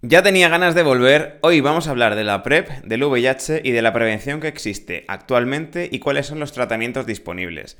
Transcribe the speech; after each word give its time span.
Ya 0.00 0.22
tenía 0.22 0.48
ganas 0.48 0.76
de 0.76 0.84
volver. 0.84 1.40
Hoy 1.42 1.60
vamos 1.60 1.88
a 1.88 1.90
hablar 1.90 2.14
de 2.14 2.22
la 2.22 2.44
PrEP, 2.44 2.68
del 2.84 3.02
VIH 3.02 3.62
y 3.64 3.72
de 3.72 3.82
la 3.82 3.92
prevención 3.92 4.38
que 4.38 4.46
existe 4.46 5.04
actualmente 5.08 5.88
y 5.90 5.98
cuáles 5.98 6.26
son 6.26 6.38
los 6.38 6.52
tratamientos 6.52 7.04
disponibles. 7.04 7.76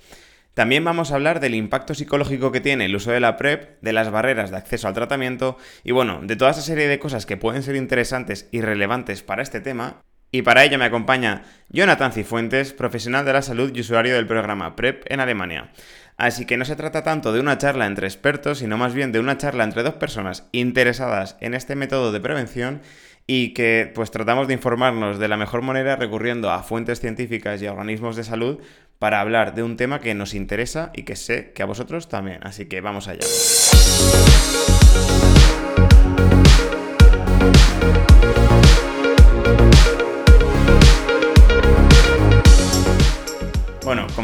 También 0.52 0.84
vamos 0.84 1.12
a 1.12 1.14
hablar 1.14 1.38
del 1.38 1.54
impacto 1.54 1.94
psicológico 1.94 2.50
que 2.50 2.60
tiene 2.60 2.86
el 2.86 2.96
uso 2.96 3.12
de 3.12 3.20
la 3.20 3.36
PrEP, 3.36 3.80
de 3.82 3.92
las 3.92 4.10
barreras 4.10 4.50
de 4.50 4.56
acceso 4.56 4.88
al 4.88 4.94
tratamiento 4.94 5.58
y 5.84 5.92
bueno, 5.92 6.18
de 6.20 6.34
toda 6.34 6.50
esa 6.50 6.62
serie 6.62 6.88
de 6.88 6.98
cosas 6.98 7.24
que 7.24 7.36
pueden 7.36 7.62
ser 7.62 7.76
interesantes 7.76 8.48
y 8.50 8.62
relevantes 8.62 9.22
para 9.22 9.42
este 9.42 9.60
tema. 9.60 10.02
Y 10.32 10.42
para 10.42 10.64
ello 10.64 10.76
me 10.76 10.86
acompaña 10.86 11.44
Jonathan 11.68 12.12
Cifuentes, 12.12 12.72
profesional 12.72 13.24
de 13.26 13.32
la 13.32 13.42
salud 13.42 13.70
y 13.72 13.80
usuario 13.80 14.16
del 14.16 14.26
programa 14.26 14.74
PrEP 14.74 15.04
en 15.06 15.20
Alemania. 15.20 15.70
Así 16.18 16.46
que 16.46 16.56
no 16.56 16.64
se 16.64 16.74
trata 16.74 17.04
tanto 17.04 17.32
de 17.32 17.38
una 17.38 17.58
charla 17.58 17.86
entre 17.86 18.08
expertos, 18.08 18.58
sino 18.58 18.76
más 18.76 18.92
bien 18.92 19.12
de 19.12 19.20
una 19.20 19.38
charla 19.38 19.62
entre 19.62 19.84
dos 19.84 19.94
personas 19.94 20.48
interesadas 20.50 21.36
en 21.40 21.54
este 21.54 21.76
método 21.76 22.10
de 22.10 22.20
prevención 22.20 22.82
y 23.28 23.54
que 23.54 23.92
pues 23.94 24.10
tratamos 24.10 24.48
de 24.48 24.54
informarnos 24.54 25.20
de 25.20 25.28
la 25.28 25.36
mejor 25.36 25.62
manera 25.62 25.94
recurriendo 25.94 26.50
a 26.50 26.64
fuentes 26.64 26.98
científicas 26.98 27.62
y 27.62 27.66
a 27.66 27.72
organismos 27.72 28.16
de 28.16 28.24
salud 28.24 28.58
para 28.98 29.20
hablar 29.20 29.54
de 29.54 29.62
un 29.62 29.76
tema 29.76 30.00
que 30.00 30.14
nos 30.14 30.34
interesa 30.34 30.90
y 30.92 31.04
que 31.04 31.14
sé 31.14 31.52
que 31.52 31.62
a 31.62 31.66
vosotros 31.66 32.08
también. 32.08 32.40
Así 32.42 32.66
que 32.66 32.80
vamos 32.80 33.06
allá. 33.06 33.20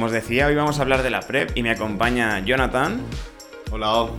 Como 0.05 0.13
os 0.15 0.23
decía, 0.23 0.49
hoy 0.49 0.55
vamos 0.55 0.79
a 0.79 0.83
hablar 0.83 1.03
de 1.03 1.09
la 1.09 1.21
PrEP 1.21 1.53
y 1.55 1.63
me 1.63 1.71
acompaña 1.71 2.39
Jonathan. 2.41 3.01
Hola. 3.71 4.09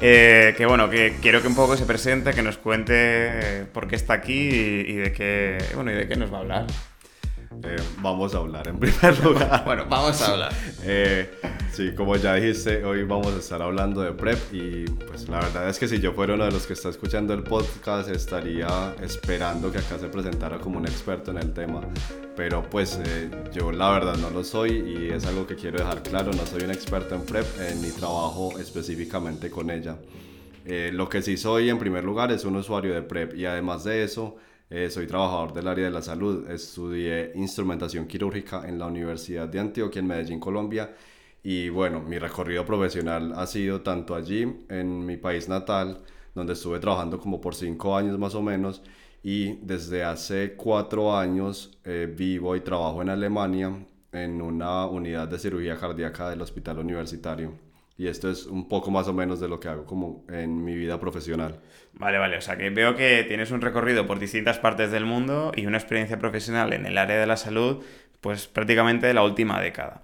Eh, 0.00 0.54
que 0.56 0.64
bueno, 0.64 0.88
que 0.88 1.16
quiero 1.20 1.42
que 1.42 1.48
un 1.48 1.56
poco 1.56 1.76
se 1.76 1.84
presente, 1.84 2.32
que 2.32 2.40
nos 2.40 2.56
cuente 2.56 2.94
eh, 2.94 3.66
por 3.72 3.88
qué 3.88 3.96
está 3.96 4.12
aquí 4.12 4.48
y, 4.48 4.94
de 4.94 5.12
qué, 5.12 5.58
bueno, 5.74 5.90
y 5.90 5.94
de 5.94 6.06
qué 6.06 6.14
nos 6.14 6.32
va 6.32 6.36
a 6.36 6.40
hablar. 6.42 6.66
Eh, 7.64 7.76
vamos 8.02 8.34
a 8.34 8.38
hablar 8.38 8.68
en 8.68 8.78
primer 8.78 9.24
lugar. 9.24 9.62
bueno, 9.66 9.86
vamos 9.88 10.20
a 10.20 10.32
hablar. 10.32 10.52
Eh, 10.82 11.30
sí, 11.72 11.92
como 11.94 12.16
ya 12.16 12.34
dijiste, 12.34 12.84
hoy 12.84 13.04
vamos 13.04 13.28
a 13.28 13.38
estar 13.38 13.62
hablando 13.62 14.02
de 14.02 14.12
PrEP 14.12 14.38
y 14.52 14.84
pues 14.84 15.28
la 15.28 15.40
verdad 15.40 15.68
es 15.68 15.78
que 15.78 15.88
si 15.88 15.98
yo 15.98 16.12
fuera 16.12 16.34
uno 16.34 16.44
de 16.44 16.52
los 16.52 16.66
que 16.66 16.74
está 16.74 16.90
escuchando 16.90 17.32
el 17.32 17.42
podcast 17.42 18.10
estaría 18.10 18.94
esperando 19.02 19.72
que 19.72 19.78
acá 19.78 19.98
se 19.98 20.08
presentara 20.08 20.58
como 20.58 20.78
un 20.78 20.86
experto 20.86 21.30
en 21.30 21.38
el 21.38 21.52
tema. 21.54 21.80
Pero 22.36 22.62
pues 22.68 23.00
eh, 23.04 23.30
yo 23.52 23.72
la 23.72 23.90
verdad 23.90 24.16
no 24.16 24.30
lo 24.30 24.44
soy 24.44 24.72
y 24.72 25.12
es 25.12 25.26
algo 25.26 25.46
que 25.46 25.56
quiero 25.56 25.78
dejar 25.78 26.02
claro, 26.02 26.32
no 26.32 26.46
soy 26.46 26.62
un 26.62 26.70
experto 26.70 27.14
en 27.14 27.22
PrEP 27.22 27.46
ni 27.80 27.90
trabajo 27.90 28.58
específicamente 28.58 29.50
con 29.50 29.70
ella. 29.70 29.96
lo 30.92 31.08
que 31.08 31.22
sí 31.22 31.38
soy 31.38 31.70
en 31.70 31.78
primer 31.78 32.04
lugar 32.04 32.30
es 32.30 32.44
un 32.44 32.56
usuario 32.56 32.92
de 32.94 33.00
PrEP 33.00 33.34
y 33.36 33.46
además 33.46 33.84
de 33.84 34.04
eso 34.04 34.36
eh, 34.70 34.90
soy 34.90 35.06
trabajador 35.06 35.52
del 35.52 35.68
área 35.68 35.86
de 35.86 35.90
la 35.90 36.02
salud. 36.02 36.48
Estudié 36.50 37.32
instrumentación 37.34 38.06
quirúrgica 38.06 38.68
en 38.68 38.78
la 38.78 38.86
Universidad 38.86 39.48
de 39.48 39.60
Antioquia, 39.60 40.00
en 40.00 40.06
Medellín, 40.06 40.40
Colombia. 40.40 40.94
Y 41.42 41.68
bueno, 41.70 42.00
mi 42.02 42.18
recorrido 42.18 42.64
profesional 42.66 43.32
ha 43.34 43.46
sido 43.46 43.80
tanto 43.82 44.14
allí, 44.14 44.42
en 44.68 45.06
mi 45.06 45.16
país 45.16 45.48
natal, 45.48 46.02
donde 46.34 46.52
estuve 46.52 46.80
trabajando 46.80 47.18
como 47.18 47.40
por 47.40 47.54
cinco 47.54 47.96
años 47.96 48.18
más 48.18 48.34
o 48.34 48.42
menos, 48.42 48.82
y 49.22 49.56
desde 49.64 50.04
hace 50.04 50.54
cuatro 50.54 51.16
años 51.16 51.78
eh, 51.84 52.12
vivo 52.14 52.54
y 52.56 52.60
trabajo 52.60 53.02
en 53.02 53.10
Alemania 53.10 53.86
en 54.12 54.40
una 54.42 54.86
unidad 54.86 55.28
de 55.28 55.38
cirugía 55.38 55.76
cardíaca 55.76 56.30
del 56.30 56.42
hospital 56.42 56.78
universitario. 56.78 57.67
Y 57.98 58.06
esto 58.06 58.30
es 58.30 58.46
un 58.46 58.68
poco 58.68 58.92
más 58.92 59.08
o 59.08 59.12
menos 59.12 59.40
de 59.40 59.48
lo 59.48 59.58
que 59.58 59.66
hago 59.66 59.84
como 59.84 60.24
en 60.28 60.64
mi 60.64 60.76
vida 60.76 61.00
profesional. 61.00 61.60
Vale, 61.94 62.18
vale, 62.18 62.36
o 62.36 62.40
sea 62.40 62.56
que 62.56 62.70
veo 62.70 62.94
que 62.94 63.24
tienes 63.26 63.50
un 63.50 63.60
recorrido 63.60 64.06
por 64.06 64.20
distintas 64.20 64.60
partes 64.60 64.92
del 64.92 65.04
mundo 65.04 65.50
y 65.56 65.66
una 65.66 65.78
experiencia 65.78 66.16
profesional 66.16 66.72
en 66.72 66.86
el 66.86 66.96
área 66.96 67.18
de 67.18 67.26
la 67.26 67.36
salud, 67.36 67.82
pues 68.20 68.46
prácticamente 68.46 69.08
de 69.08 69.14
la 69.14 69.24
última 69.24 69.60
década. 69.60 70.02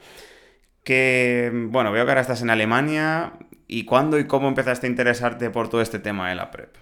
Que, 0.83 1.53
bueno, 1.71 1.93
veo 1.93 2.05
que 2.05 2.11
ahora 2.11 2.21
estás 2.21 2.43
en 2.43 2.51
Alemania. 2.51 3.35
¿Y 3.69 3.85
cuándo 3.85 4.19
y 4.19 4.27
cómo 4.27 4.49
empezaste 4.49 4.89
a 4.89 4.91
interesarte 4.91 5.51
por 5.51 5.69
todo 5.69 5.81
este 5.81 6.01
tema 6.01 6.29
de 6.29 6.35
la 6.35 6.51
PrEP? 6.51 6.75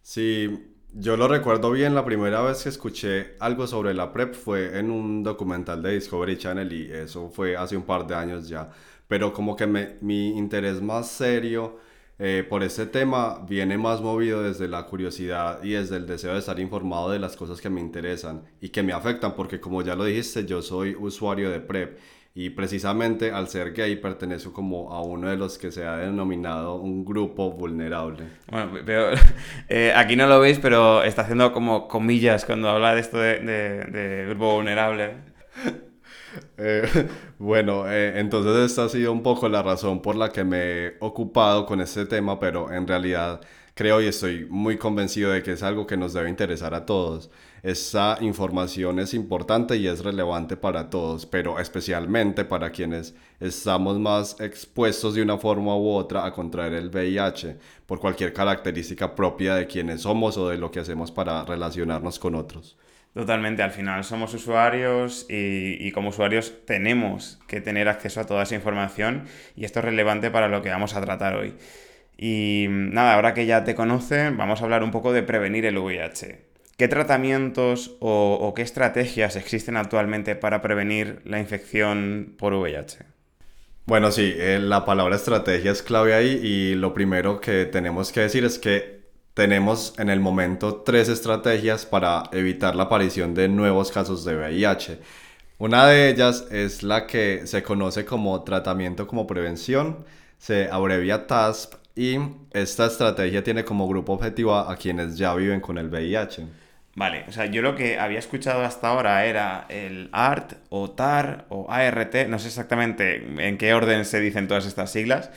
Sí, 0.00 0.74
yo 0.94 1.16
lo 1.18 1.28
recuerdo 1.28 1.70
bien, 1.70 1.94
la 1.94 2.04
primera 2.04 2.40
vez 2.40 2.62
que 2.62 2.70
escuché 2.70 3.34
algo 3.40 3.66
sobre 3.66 3.92
la 3.92 4.12
PrEP 4.12 4.34
fue 4.34 4.78
en 4.78 4.90
un 4.90 5.22
documental 5.22 5.82
de 5.82 5.92
Discovery 5.92 6.38
Channel 6.38 6.72
y 6.72 6.90
eso 6.90 7.30
fue 7.30 7.56
hace 7.56 7.76
un 7.76 7.82
par 7.82 8.06
de 8.06 8.14
años 8.14 8.48
ya 8.48 8.70
pero 9.08 9.32
como 9.32 9.56
que 9.56 9.66
mi 9.66 10.36
interés 10.36 10.80
más 10.82 11.08
serio 11.08 11.78
eh, 12.18 12.46
por 12.48 12.62
este 12.62 12.86
tema 12.86 13.44
viene 13.48 13.76
más 13.76 14.00
movido 14.00 14.42
desde 14.42 14.68
la 14.68 14.86
curiosidad 14.86 15.62
y 15.64 15.70
desde 15.70 15.96
el 15.96 16.06
deseo 16.06 16.34
de 16.34 16.38
estar 16.38 16.60
informado 16.60 17.10
de 17.10 17.18
las 17.18 17.34
cosas 17.36 17.60
que 17.60 17.68
me 17.68 17.80
interesan 17.80 18.44
y 18.60 18.68
que 18.68 18.84
me 18.84 18.92
afectan, 18.92 19.34
porque 19.34 19.58
como 19.60 19.82
ya 19.82 19.96
lo 19.96 20.04
dijiste, 20.04 20.44
yo 20.46 20.62
soy 20.62 20.94
usuario 20.94 21.50
de 21.50 21.58
PrEP 21.58 21.98
y 22.32 22.50
precisamente 22.50 23.32
al 23.32 23.48
ser 23.48 23.72
gay 23.72 23.96
pertenezco 23.96 24.52
como 24.52 24.92
a 24.92 25.02
uno 25.02 25.28
de 25.28 25.36
los 25.36 25.58
que 25.58 25.72
se 25.72 25.84
ha 25.84 25.96
denominado 25.96 26.76
un 26.76 27.04
grupo 27.04 27.50
vulnerable. 27.50 28.26
Bueno, 28.48 28.78
eh, 29.68 29.92
aquí 29.94 30.14
no 30.14 30.28
lo 30.28 30.38
veis, 30.38 30.60
pero 30.60 31.02
está 31.02 31.22
haciendo 31.22 31.52
como 31.52 31.88
comillas 31.88 32.44
cuando 32.44 32.68
habla 32.68 32.94
de 32.94 33.00
esto 33.00 33.18
de, 33.18 33.40
de 33.40 34.26
grupo 34.28 34.54
vulnerable. 34.54 35.33
Eh, 36.58 37.08
bueno, 37.38 37.90
eh, 37.90 38.18
entonces 38.18 38.70
esta 38.70 38.84
ha 38.84 38.88
sido 38.88 39.12
un 39.12 39.22
poco 39.22 39.48
la 39.48 39.62
razón 39.62 40.00
por 40.02 40.16
la 40.16 40.30
que 40.30 40.44
me 40.44 40.86
he 40.86 40.96
ocupado 41.00 41.66
con 41.66 41.80
este 41.80 42.06
tema, 42.06 42.38
pero 42.38 42.72
en 42.72 42.86
realidad 42.86 43.40
creo 43.74 44.00
y 44.00 44.06
estoy 44.06 44.46
muy 44.48 44.78
convencido 44.78 45.30
de 45.32 45.42
que 45.42 45.52
es 45.52 45.62
algo 45.62 45.86
que 45.86 45.96
nos 45.96 46.12
debe 46.12 46.28
interesar 46.30 46.74
a 46.74 46.86
todos. 46.86 47.30
Esta 47.62 48.18
información 48.20 49.00
es 49.00 49.14
importante 49.14 49.76
y 49.76 49.86
es 49.86 50.04
relevante 50.04 50.56
para 50.56 50.90
todos, 50.90 51.26
pero 51.26 51.58
especialmente 51.58 52.44
para 52.44 52.70
quienes 52.70 53.14
estamos 53.40 53.98
más 53.98 54.38
expuestos 54.40 55.14
de 55.14 55.22
una 55.22 55.38
forma 55.38 55.76
u 55.76 55.88
otra 55.90 56.26
a 56.26 56.32
contraer 56.32 56.74
el 56.74 56.90
VIH 56.90 57.56
por 57.86 58.00
cualquier 58.00 58.32
característica 58.32 59.14
propia 59.14 59.54
de 59.56 59.66
quienes 59.66 60.02
somos 60.02 60.36
o 60.36 60.48
de 60.48 60.58
lo 60.58 60.70
que 60.70 60.80
hacemos 60.80 61.10
para 61.10 61.44
relacionarnos 61.44 62.18
con 62.18 62.34
otros. 62.34 62.76
Totalmente, 63.14 63.62
al 63.62 63.70
final 63.70 64.02
somos 64.02 64.34
usuarios 64.34 65.26
y, 65.28 65.90
como 65.92 66.08
usuarios 66.08 66.52
tenemos 66.66 67.38
que 67.46 67.60
tener 67.60 67.88
acceso 67.88 68.20
a 68.20 68.26
toda 68.26 68.42
esa 68.42 68.56
información 68.56 69.26
y 69.54 69.64
esto 69.64 69.78
es 69.78 69.84
relevante 69.84 70.32
para 70.32 70.48
lo 70.48 70.62
que 70.62 70.70
vamos 70.70 70.96
a 70.96 71.00
tratar 71.00 71.36
hoy. 71.36 71.54
Y 72.18 72.66
nada, 72.68 73.14
ahora 73.14 73.32
que 73.32 73.46
ya 73.46 73.62
te 73.62 73.76
conocen, 73.76 74.36
vamos 74.36 74.60
a 74.60 74.64
hablar 74.64 74.82
un 74.82 74.90
poco 74.90 75.12
de 75.12 75.22
prevenir 75.22 75.64
el 75.64 75.78
VIH. 75.78 76.40
¿Qué 76.76 76.88
tratamientos 76.88 77.96
o, 78.00 78.52
qué 78.56 78.62
estrategias 78.62 79.36
existen 79.36 79.76
actualmente 79.76 80.34
para 80.34 80.60
prevenir 80.60 81.20
la 81.24 81.38
infección 81.38 82.34
por 82.36 82.52
VIH? 82.52 82.98
Bueno, 83.86 84.10
sí, 84.10 84.34
eh, 84.36 84.58
la 84.60 84.84
palabra 84.84 85.14
estrategia 85.14 85.70
es 85.70 85.84
clave 85.84 86.14
ahí 86.14 86.40
y 86.42 86.74
lo 86.74 86.94
primero 86.94 87.40
que 87.40 87.64
tenemos 87.64 88.10
que 88.10 88.20
decir 88.20 88.44
es 88.44 88.58
que 88.58 88.93
tenemos 89.34 89.94
en 89.98 90.08
el 90.08 90.20
momento 90.20 90.76
tres 90.76 91.08
estrategias 91.08 91.84
para 91.84 92.24
evitar 92.32 92.76
la 92.76 92.84
aparición 92.84 93.34
de 93.34 93.48
nuevos 93.48 93.90
casos 93.90 94.24
de 94.24 94.36
VIH. 94.36 94.98
Una 95.58 95.86
de 95.86 96.08
ellas 96.08 96.46
es 96.50 96.82
la 96.82 97.06
que 97.06 97.46
se 97.46 97.62
conoce 97.62 98.04
como 98.04 98.42
tratamiento 98.44 99.06
como 99.06 99.26
prevención, 99.26 100.04
se 100.38 100.68
abrevia 100.70 101.26
TASP 101.26 101.74
y 101.96 102.18
esta 102.52 102.86
estrategia 102.86 103.42
tiene 103.42 103.64
como 103.64 103.88
grupo 103.88 104.12
objetivo 104.12 104.54
a, 104.56 104.76
quienes 104.76 105.18
ya 105.18 105.34
viven 105.34 105.60
con 105.60 105.78
el 105.78 105.88
VIH. 105.88 106.46
Vale, 106.96 107.24
o 107.28 107.32
sea, 107.32 107.46
yo 107.46 107.60
lo 107.60 107.74
que 107.74 107.98
había 107.98 108.20
escuchado 108.20 108.62
hasta 108.62 108.88
ahora 108.88 109.24
era 109.26 109.66
el 109.68 110.10
ART 110.12 110.54
o 110.70 110.90
TAR 110.90 111.46
o 111.48 111.66
ART, 111.68 112.28
no 112.28 112.38
sé 112.38 112.48
exactamente 112.48 113.16
en 113.38 113.58
qué 113.58 113.74
orden 113.74 114.04
se 114.04 114.20
dicen 114.20 114.46
todas 114.46 114.64
estas 114.66 114.92
siglas, 114.92 115.30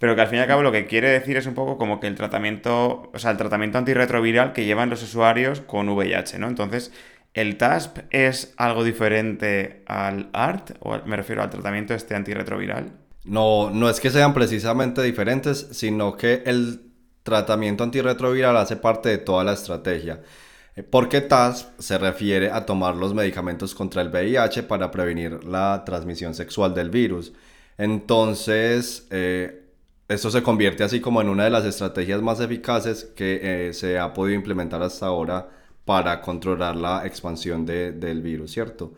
pero 0.00 0.16
que 0.16 0.22
al 0.22 0.28
fin 0.28 0.38
y 0.38 0.40
al 0.40 0.48
cabo 0.48 0.62
lo 0.62 0.72
que 0.72 0.86
quiere 0.86 1.10
decir 1.10 1.36
es 1.36 1.46
un 1.46 1.52
poco 1.52 1.76
como 1.76 2.00
que 2.00 2.06
el 2.06 2.14
tratamiento, 2.14 3.10
o 3.12 3.18
sea, 3.18 3.32
el 3.32 3.36
tratamiento 3.36 3.76
antirretroviral 3.76 4.54
que 4.54 4.64
llevan 4.64 4.88
los 4.88 5.02
usuarios 5.02 5.60
con 5.60 5.90
VIH, 5.90 6.38
¿no? 6.38 6.48
Entonces, 6.48 6.90
¿el 7.34 7.58
TASP 7.58 7.98
es 8.08 8.54
algo 8.56 8.82
diferente 8.82 9.82
al 9.86 10.30
ART? 10.32 10.70
O 10.80 10.98
me 11.04 11.16
refiero 11.16 11.42
al 11.42 11.50
tratamiento 11.50 11.92
este 11.92 12.14
antirretroviral. 12.14 12.92
No, 13.24 13.68
no 13.68 13.90
es 13.90 14.00
que 14.00 14.08
sean 14.08 14.32
precisamente 14.32 15.02
diferentes, 15.02 15.68
sino 15.72 16.16
que 16.16 16.44
el 16.46 16.80
tratamiento 17.22 17.84
antirretroviral 17.84 18.56
hace 18.56 18.76
parte 18.76 19.10
de 19.10 19.18
toda 19.18 19.44
la 19.44 19.52
estrategia. 19.52 20.22
Eh, 20.76 20.82
porque 20.82 21.20
TASP 21.20 21.78
se 21.78 21.98
refiere 21.98 22.50
a 22.50 22.64
tomar 22.64 22.96
los 22.96 23.12
medicamentos 23.12 23.74
contra 23.74 24.00
el 24.00 24.08
VIH 24.08 24.62
para 24.62 24.90
prevenir 24.90 25.44
la 25.44 25.82
transmisión 25.84 26.34
sexual 26.34 26.72
del 26.72 26.88
virus. 26.88 27.34
Entonces, 27.76 29.06
eh, 29.10 29.59
esto 30.10 30.28
se 30.28 30.42
convierte 30.42 30.82
así 30.82 31.00
como 31.00 31.20
en 31.20 31.28
una 31.28 31.44
de 31.44 31.50
las 31.50 31.64
estrategias 31.64 32.20
más 32.20 32.40
eficaces 32.40 33.04
que 33.14 33.68
eh, 33.68 33.72
se 33.72 33.96
ha 33.96 34.12
podido 34.12 34.34
implementar 34.34 34.82
hasta 34.82 35.06
ahora 35.06 35.48
para 35.84 36.20
controlar 36.20 36.74
la 36.74 37.06
expansión 37.06 37.64
del 37.64 38.20
virus, 38.20 38.50
¿cierto? 38.50 38.92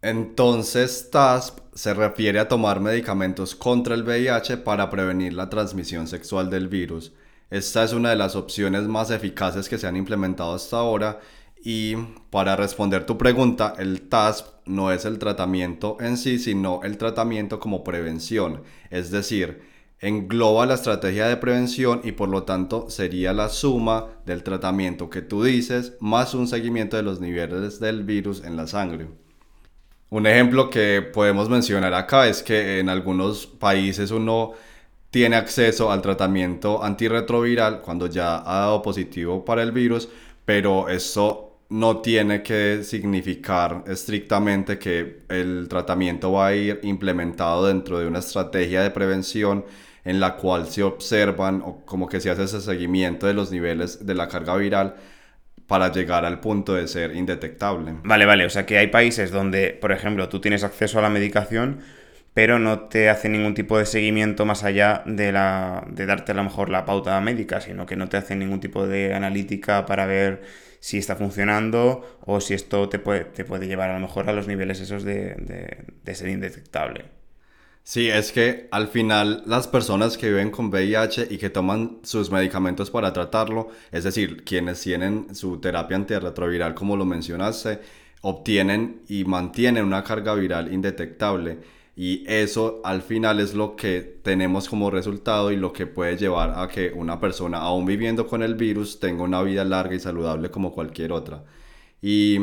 Entonces, 0.00 1.10
TASP 1.10 1.58
se 1.74 1.92
refiere 1.92 2.38
a 2.38 2.48
tomar 2.48 2.80
medicamentos 2.80 3.54
contra 3.54 3.94
el 3.94 4.02
VIH 4.02 4.56
para 4.58 4.88
prevenir 4.88 5.34
la 5.34 5.50
transmisión 5.50 6.08
sexual 6.08 6.48
del 6.48 6.68
virus. 6.68 7.12
Esta 7.50 7.84
es 7.84 7.92
una 7.92 8.08
de 8.08 8.16
las 8.16 8.34
opciones 8.34 8.84
más 8.84 9.10
eficaces 9.10 9.68
que 9.68 9.76
se 9.76 9.86
han 9.86 9.96
implementado 9.96 10.54
hasta 10.54 10.78
ahora 10.78 11.20
y 11.62 11.96
para 12.30 12.56
responder 12.56 13.04
tu 13.04 13.18
pregunta, 13.18 13.74
el 13.78 14.08
TASP 14.08 14.46
no 14.64 14.90
es 14.90 15.04
el 15.04 15.18
tratamiento 15.18 15.98
en 16.00 16.16
sí, 16.16 16.38
sino 16.38 16.80
el 16.82 16.96
tratamiento 16.96 17.60
como 17.60 17.84
prevención. 17.84 18.62
Es 18.88 19.10
decir, 19.10 19.68
engloba 20.00 20.64
la 20.64 20.74
estrategia 20.74 21.26
de 21.26 21.36
prevención 21.36 22.00
y 22.04 22.12
por 22.12 22.28
lo 22.30 22.44
tanto 22.44 22.88
sería 22.88 23.32
la 23.32 23.50
suma 23.50 24.06
del 24.24 24.42
tratamiento 24.42 25.10
que 25.10 25.20
tú 25.20 25.44
dices 25.44 25.94
más 26.00 26.34
un 26.34 26.48
seguimiento 26.48 26.96
de 26.96 27.02
los 27.02 27.20
niveles 27.20 27.80
del 27.80 28.04
virus 28.04 28.42
en 28.44 28.56
la 28.56 28.66
sangre. 28.66 29.08
Un 30.08 30.26
ejemplo 30.26 30.70
que 30.70 31.02
podemos 31.02 31.48
mencionar 31.48 31.94
acá 31.94 32.26
es 32.28 32.42
que 32.42 32.80
en 32.80 32.88
algunos 32.88 33.46
países 33.46 34.10
uno 34.10 34.52
tiene 35.10 35.36
acceso 35.36 35.92
al 35.92 36.02
tratamiento 36.02 36.82
antirretroviral 36.82 37.80
cuando 37.82 38.06
ya 38.06 38.38
ha 38.38 38.60
dado 38.60 38.82
positivo 38.82 39.44
para 39.44 39.62
el 39.62 39.70
virus, 39.70 40.08
pero 40.44 40.88
eso 40.88 41.58
no 41.68 41.98
tiene 41.98 42.42
que 42.42 42.82
significar 42.82 43.84
estrictamente 43.86 44.78
que 44.78 45.22
el 45.28 45.68
tratamiento 45.68 46.32
va 46.32 46.48
a 46.48 46.54
ir 46.54 46.80
implementado 46.82 47.66
dentro 47.66 47.98
de 48.00 48.06
una 48.06 48.18
estrategia 48.18 48.82
de 48.82 48.90
prevención 48.90 49.64
en 50.04 50.20
la 50.20 50.36
cual 50.36 50.66
se 50.66 50.82
observan 50.82 51.62
o 51.64 51.84
como 51.84 52.08
que 52.08 52.20
se 52.20 52.30
hace 52.30 52.44
ese 52.44 52.60
seguimiento 52.60 53.26
de 53.26 53.34
los 53.34 53.50
niveles 53.50 54.06
de 54.06 54.14
la 54.14 54.28
carga 54.28 54.56
viral 54.56 54.94
para 55.66 55.92
llegar 55.92 56.24
al 56.24 56.40
punto 56.40 56.74
de 56.74 56.88
ser 56.88 57.14
indetectable. 57.14 57.94
Vale, 58.02 58.26
vale, 58.26 58.44
o 58.44 58.50
sea 58.50 58.66
que 58.66 58.78
hay 58.78 58.88
países 58.88 59.30
donde, 59.30 59.70
por 59.70 59.92
ejemplo, 59.92 60.28
tú 60.28 60.40
tienes 60.40 60.64
acceso 60.64 60.98
a 60.98 61.02
la 61.02 61.10
medicación, 61.10 61.80
pero 62.34 62.58
no 62.58 62.88
te 62.88 63.08
hace 63.08 63.28
ningún 63.28 63.54
tipo 63.54 63.78
de 63.78 63.86
seguimiento 63.86 64.44
más 64.44 64.64
allá 64.64 65.02
de, 65.06 65.30
la, 65.32 65.84
de 65.88 66.06
darte 66.06 66.32
a 66.32 66.34
lo 66.34 66.44
mejor 66.44 66.70
la 66.70 66.84
pauta 66.84 67.20
médica, 67.20 67.60
sino 67.60 67.86
que 67.86 67.96
no 67.96 68.08
te 68.08 68.16
hace 68.16 68.34
ningún 68.36 68.60
tipo 68.60 68.86
de 68.86 69.14
analítica 69.14 69.86
para 69.86 70.06
ver 70.06 70.42
si 70.80 70.98
está 70.98 71.14
funcionando 71.14 72.18
o 72.24 72.40
si 72.40 72.54
esto 72.54 72.88
te 72.88 72.98
puede, 72.98 73.26
te 73.26 73.44
puede 73.44 73.66
llevar 73.66 73.90
a 73.90 73.94
lo 73.94 74.00
mejor 74.00 74.28
a 74.28 74.32
los 74.32 74.48
niveles 74.48 74.80
esos 74.80 75.04
de, 75.04 75.84
de, 76.02 76.14
ser 76.14 76.30
indetectable. 76.30 77.04
Sí, 77.90 78.08
es 78.08 78.30
que 78.30 78.68
al 78.70 78.86
final 78.86 79.42
las 79.46 79.66
personas 79.66 80.16
que 80.16 80.28
viven 80.28 80.52
con 80.52 80.66
VIH 80.66 81.26
y 81.28 81.38
que 81.38 81.50
toman 81.50 81.98
sus 82.04 82.30
medicamentos 82.30 82.88
para 82.88 83.12
tratarlo, 83.12 83.66
es 83.90 84.04
decir, 84.04 84.44
quienes 84.44 84.80
tienen 84.80 85.34
su 85.34 85.58
terapia 85.58 85.96
antirretroviral 85.96 86.72
como 86.72 86.96
lo 86.96 87.04
mencionaste, 87.04 87.80
obtienen 88.20 89.02
y 89.08 89.24
mantienen 89.24 89.84
una 89.84 90.04
carga 90.04 90.34
viral 90.34 90.72
indetectable 90.72 91.58
y 91.96 92.22
eso 92.28 92.80
al 92.84 93.02
final 93.02 93.40
es 93.40 93.54
lo 93.54 93.74
que 93.74 94.20
tenemos 94.22 94.68
como 94.68 94.88
resultado 94.92 95.50
y 95.50 95.56
lo 95.56 95.72
que 95.72 95.88
puede 95.88 96.16
llevar 96.16 96.60
a 96.60 96.68
que 96.68 96.92
una 96.92 97.18
persona, 97.18 97.58
aún 97.58 97.86
viviendo 97.86 98.28
con 98.28 98.44
el 98.44 98.54
virus, 98.54 99.00
tenga 99.00 99.24
una 99.24 99.42
vida 99.42 99.64
larga 99.64 99.96
y 99.96 99.98
saludable 99.98 100.48
como 100.52 100.72
cualquier 100.72 101.10
otra. 101.10 101.42
Y 102.00 102.38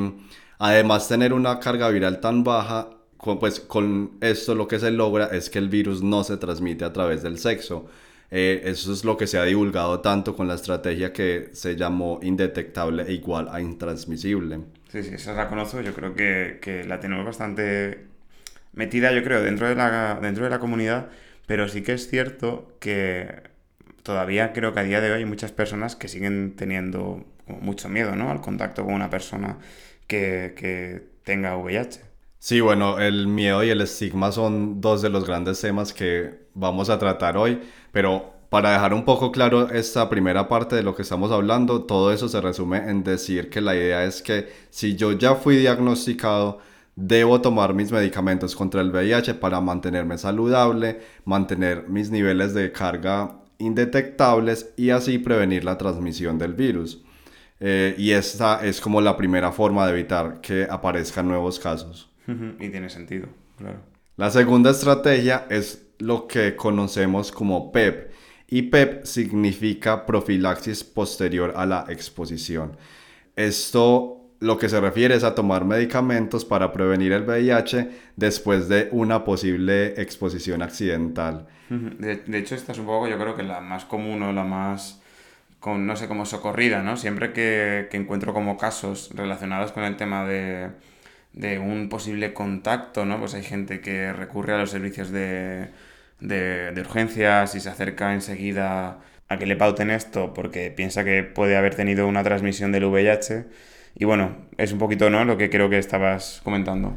además 0.60 1.08
tener 1.08 1.32
una 1.32 1.58
carga 1.62 1.88
viral 1.88 2.20
tan 2.20 2.44
baja, 2.44 2.97
pues 3.18 3.60
con 3.60 4.18
esto 4.22 4.56
lo 4.56 4.68
que 4.68 4.80
se 4.80 4.92
logra 4.92 5.28
es 5.28 5.50
que 5.50 5.60
el 5.60 5.70
virus 5.70 6.02
no 6.04 6.24
se 6.24 6.38
transmite 6.38 6.86
a 6.86 6.94
través 6.94 7.24
del 7.24 7.40
sexo. 7.40 7.88
Eh, 8.30 8.62
eso 8.66 8.92
es 8.94 9.06
lo 9.06 9.18
que 9.18 9.28
se 9.28 9.38
ha 9.38 9.44
divulgado 9.44 10.02
tanto 10.02 10.36
con 10.36 10.48
la 10.48 10.56
estrategia 10.56 11.14
que 11.14 11.50
se 11.54 11.76
llamó 11.76 12.20
indetectable 12.22 13.04
e 13.04 13.14
igual 13.14 13.48
a 13.52 13.62
intransmisible. 13.62 14.60
Sí, 14.90 15.04
sí, 15.04 15.16
esa 15.16 15.34
la 15.34 15.50
conozco, 15.50 15.82
yo 15.82 15.94
creo 15.94 16.16
que, 16.16 16.60
que 16.62 16.84
la 16.86 17.00
tenemos 17.00 17.26
bastante 17.26 18.08
metida, 18.74 19.14
yo 19.14 19.24
creo, 19.24 19.42
dentro 19.44 19.68
de 19.70 19.76
la, 19.76 20.20
dentro 20.22 20.46
de 20.46 20.50
la 20.52 20.60
comunidad, 20.60 21.10
pero 21.48 21.70
sí 21.70 21.84
que 21.84 21.94
es 21.94 22.10
cierto 22.10 22.78
que 22.80 23.44
todavía 24.04 24.54
creo 24.54 24.74
que 24.74 24.82
a 24.82 24.84
día 24.84 25.02
de 25.02 25.12
hoy 25.12 25.20
hay 25.20 25.26
muchas 25.26 25.52
personas 25.52 25.96
que 25.96 26.08
siguen 26.08 26.56
teniendo 26.56 27.26
mucho 27.48 27.90
miedo, 27.90 28.16
¿no? 28.16 28.32
Al 28.32 28.42
contacto 28.42 28.86
con 28.86 28.94
una 28.94 29.10
persona 29.10 29.60
que, 30.08 30.54
que 30.58 31.04
tenga 31.24 31.58
VIH. 31.58 32.02
Sí, 32.40 32.62
bueno, 32.62 33.00
el 33.00 33.28
miedo 33.28 33.64
y 33.64 33.70
el 33.70 33.82
estigma 33.82 34.32
son 34.32 34.80
dos 34.80 35.02
de 35.02 35.10
los 35.10 35.26
grandes 35.26 35.60
temas 35.60 35.94
que 35.94 36.48
vamos 36.54 36.90
a 36.90 37.00
tratar 37.00 37.36
hoy, 37.38 37.60
pero 37.92 38.34
para 38.50 38.72
dejar 38.72 38.94
un 38.94 39.04
poco 39.06 39.32
claro 39.32 39.70
esta 39.70 40.10
primera 40.10 40.48
parte 40.48 40.76
de 40.76 40.84
lo 40.84 40.96
que 40.96 41.02
estamos 41.02 41.32
hablando, 41.32 41.84
todo 41.84 42.14
eso 42.14 42.30
se 42.30 42.40
resume 42.40 42.78
en 42.90 43.04
decir 43.04 43.50
que 43.50 43.60
la 43.60 43.76
idea 43.76 44.04
es 44.06 44.22
que 44.22 44.50
si 44.70 44.96
yo 44.96 45.12
ya 45.14 45.36
fui 45.36 45.58
diagnosticado, 45.58 46.60
Debo 47.00 47.42
tomar 47.42 47.76
mis 47.76 47.92
medicamentos 47.92 48.56
contra 48.56 48.82
el 48.82 48.90
VIH 48.90 49.36
para 49.36 49.62
mantenerme 49.62 50.18
saludable, 50.18 51.00
mantener 51.26 51.88
mis 51.88 52.10
niveles 52.10 52.56
de 52.56 52.72
carga 52.72 53.36
indetectables 53.60 54.74
y 54.78 54.90
así 54.90 55.20
prevenir 55.20 55.64
la 55.64 55.78
transmisión 55.78 56.40
del 56.40 56.56
virus. 56.56 57.04
Eh, 57.60 57.94
y 58.00 58.14
esta 58.14 58.66
es 58.66 58.82
como 58.82 59.00
la 59.00 59.16
primera 59.16 59.52
forma 59.52 59.86
de 59.86 59.94
evitar 59.94 60.42
que 60.42 60.68
aparezcan 60.68 61.28
nuevos 61.28 61.60
casos. 61.60 62.10
Y 62.28 62.70
tiene 62.70 62.90
sentido, 62.90 63.28
claro. 63.58 63.80
La 64.18 64.32
segunda 64.32 64.72
estrategia 64.72 65.46
es 65.50 65.88
lo 66.00 66.28
que 66.28 66.56
conocemos 66.56 67.32
como 67.32 67.72
PEP. 67.72 68.12
Y 68.50 68.64
PEP 68.64 69.06
significa 69.06 70.06
profilaxis 70.06 70.84
posterior 70.84 71.54
a 71.56 71.66
la 71.66 71.86
exposición. 71.90 72.78
Esto 73.36 74.18
lo 74.40 74.58
que 74.58 74.70
se 74.70 74.80
refiere 74.80 75.16
es 75.16 75.24
a 75.24 75.36
tomar 75.36 75.66
medicamentos 75.66 76.46
para 76.46 76.72
prevenir 76.72 77.12
el 77.12 77.24
VIH 77.24 77.90
después 78.16 78.70
de 78.70 78.90
una 78.92 79.24
posible 79.24 80.00
exposición 80.02 80.62
accidental. 80.62 81.48
De, 81.70 82.38
hecho, 82.38 82.56
esta 82.56 82.72
es 82.72 82.78
un 82.78 82.86
poco, 82.86 83.08
yo 83.08 83.18
creo 83.18 83.36
que 83.36 83.44
la 83.44 83.60
más 83.62 83.86
común 83.86 84.22
o 84.24 84.32
la 84.32 84.44
más, 84.44 85.02
con, 85.60 85.86
no 85.86 85.96
sé, 85.96 86.08
como 86.08 86.26
socorrida, 86.26 86.82
¿no? 86.84 86.98
Siempre 86.98 87.34
que, 87.34 87.90
encuentro 87.92 88.34
como 88.34 88.58
casos 88.58 89.10
relacionados 89.14 89.72
con 89.72 89.84
el 89.84 89.98
tema 89.98 90.26
de, 90.26 90.70
de, 91.40 91.60
un 91.60 91.90
posible 91.90 92.34
contacto, 92.34 93.06
¿no? 93.06 93.20
Pues 93.20 93.34
hay 93.34 93.44
gente 93.44 93.82
que 93.82 94.14
recurre 94.14 94.54
a 94.54 94.58
los 94.58 94.70
servicios 94.72 95.12
de, 95.12 95.70
de, 96.20 96.72
de 96.72 96.82
urgencias 96.82 97.56
y 97.56 97.60
se 97.60 97.70
acerca 97.70 98.14
enseguida 98.14 99.00
a 99.30 99.38
que 99.38 99.46
le 99.46 99.56
pauten 99.56 99.92
esto 99.92 100.34
porque 100.34 100.72
piensa 100.72 101.04
que 101.04 101.24
puede 101.24 101.58
haber 101.58 101.76
tenido 101.76 102.08
una 102.08 102.24
transmisión 102.24 102.72
del 102.72 102.86
VIH 102.86 103.46
y 104.00 104.06
bueno, 104.06 104.38
es 104.58 104.72
un 104.72 104.80
poquito, 104.80 105.10
¿no? 105.10 105.26
Lo 105.26 105.38
que 105.38 105.50
creo 105.50 105.70
que 105.70 105.80
estabas 105.80 106.42
comentando. 106.44 106.96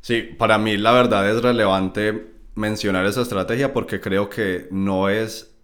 Sí, 0.00 0.22
para 0.36 0.58
mí 0.58 0.76
la 0.76 0.92
verdad 0.92 1.28
es 1.30 1.42
relevante 1.42 2.26
mencionar 2.54 3.06
esa 3.06 3.22
estrategia 3.22 3.72
porque 3.72 4.00
creo 4.00 4.28
que 4.28 4.68
no 4.70 5.08
es 5.08 5.54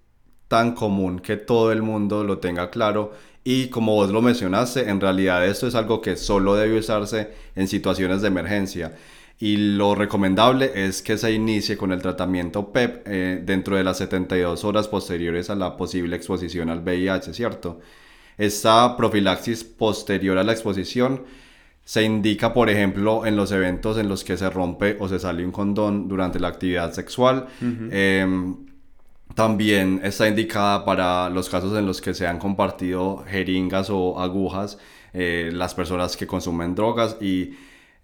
tan 0.48 0.74
común 0.74 1.18
que 1.18 1.36
todo 1.36 1.72
el 1.72 1.82
mundo 1.82 2.24
lo 2.24 2.38
tenga 2.38 2.70
claro 2.70 3.12
y 3.50 3.68
como 3.68 3.94
vos 3.94 4.10
lo 4.10 4.20
mencionaste, 4.20 4.90
en 4.90 5.00
realidad 5.00 5.46
esto 5.46 5.66
es 5.66 5.74
algo 5.74 6.02
que 6.02 6.18
solo 6.18 6.54
debe 6.54 6.78
usarse 6.78 7.30
en 7.56 7.66
situaciones 7.66 8.20
de 8.20 8.28
emergencia 8.28 8.94
y 9.38 9.56
lo 9.56 9.94
recomendable 9.94 10.70
es 10.74 11.00
que 11.00 11.16
se 11.16 11.32
inicie 11.32 11.78
con 11.78 11.90
el 11.90 12.02
tratamiento 12.02 12.70
PEP 12.70 13.06
eh, 13.06 13.42
dentro 13.42 13.76
de 13.76 13.84
las 13.84 13.96
72 13.96 14.64
horas 14.64 14.86
posteriores 14.86 15.48
a 15.48 15.54
la 15.54 15.78
posible 15.78 16.14
exposición 16.14 16.68
al 16.68 16.80
VIH, 16.80 17.32
¿cierto? 17.32 17.80
Esta 18.36 18.94
profilaxis 18.98 19.64
posterior 19.64 20.36
a 20.36 20.44
la 20.44 20.52
exposición 20.52 21.22
se 21.84 22.02
indica, 22.02 22.52
por 22.52 22.68
ejemplo, 22.68 23.24
en 23.24 23.34
los 23.34 23.50
eventos 23.50 23.96
en 23.96 24.10
los 24.10 24.24
que 24.24 24.36
se 24.36 24.50
rompe 24.50 24.98
o 25.00 25.08
se 25.08 25.18
sale 25.18 25.42
un 25.42 25.52
condón 25.52 26.06
durante 26.06 26.38
la 26.38 26.48
actividad 26.48 26.92
sexual. 26.92 27.46
También 29.34 30.00
está 30.02 30.28
indicada 30.28 30.84
para 30.84 31.28
los 31.30 31.48
casos 31.48 31.76
en 31.78 31.86
los 31.86 32.00
que 32.00 32.14
se 32.14 32.26
han 32.26 32.38
compartido 32.38 33.24
jeringas 33.26 33.90
o 33.90 34.18
agujas, 34.20 34.78
eh, 35.12 35.50
las 35.52 35.74
personas 35.74 36.16
que 36.16 36.26
consumen 36.26 36.74
drogas 36.74 37.16
y 37.20 37.54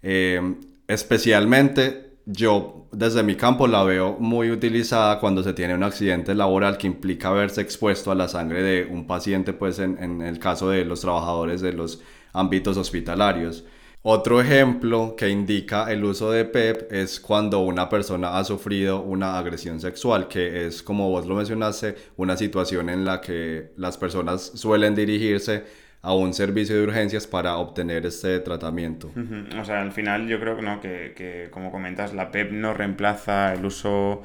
em, 0.01 0.55
especialmente 0.87 2.17
yo 2.25 2.87
desde 2.91 3.21
mi 3.23 3.35
campo 3.35 3.67
la 3.67 3.83
veo 3.83 4.17
muy 4.19 4.49
utilizada 4.51 5.19
cuando 5.19 5.43
se 5.43 5.53
tiene 5.53 5.75
un 5.75 5.83
accidente 5.83 6.33
laboral 6.33 6.77
que 6.77 6.87
implica 6.87 7.31
verse 7.31 7.61
expuesto 7.61 8.11
a 8.11 8.15
la 8.15 8.27
sangre 8.27 8.63
de 8.63 8.85
un 8.85 9.05
paciente, 9.05 9.53
pues 9.53 9.79
en, 9.79 10.01
en, 10.01 10.21
el 10.21 10.39
caso 10.39 10.69
de 10.69 10.85
los 10.85 11.01
trabajadores 11.01 11.61
de 11.61 11.73
los 11.73 12.01
ámbitos 12.33 12.77
hospitalarios. 12.77 13.65
Otro 14.07 14.39
ejemplo 14.39 15.15
que 15.17 15.29
indica 15.29 15.91
el 15.91 16.03
uso 16.03 16.29
de 16.29 16.45
PEP 16.45 16.91
es 16.91 17.19
cuando 17.19 17.61
una 17.61 17.89
persona 17.89 18.37
ha 18.37 18.43
sufrido 18.43 19.01
una 19.01 19.39
agresión 19.39 19.79
sexual, 19.79 20.27
que 20.27 20.67
es, 20.67 20.83
como 20.83 21.09
vos 21.09 21.25
lo 21.25 21.33
mencionaste, 21.33 21.95
una 22.15 22.37
situación 22.37 22.89
en 22.89 23.03
la 23.03 23.19
que 23.19 23.71
las 23.77 23.97
personas 23.97 24.43
suelen 24.53 24.93
dirigirse 24.93 25.63
a 26.03 26.13
un 26.13 26.35
servicio 26.35 26.75
de 26.75 26.83
urgencias 26.83 27.25
para 27.25 27.57
obtener 27.57 28.05
este 28.05 28.39
tratamiento. 28.41 29.11
O 29.59 29.65
sea, 29.65 29.81
al 29.81 29.91
final 29.91 30.27
yo 30.27 30.39
creo 30.39 30.61
¿no? 30.61 30.79
que, 30.81 31.15
que, 31.17 31.49
como 31.49 31.71
comentas, 31.71 32.13
la 32.13 32.29
PEP 32.29 32.51
no 32.51 32.75
reemplaza 32.75 33.55
el 33.55 33.65
uso, 33.65 34.21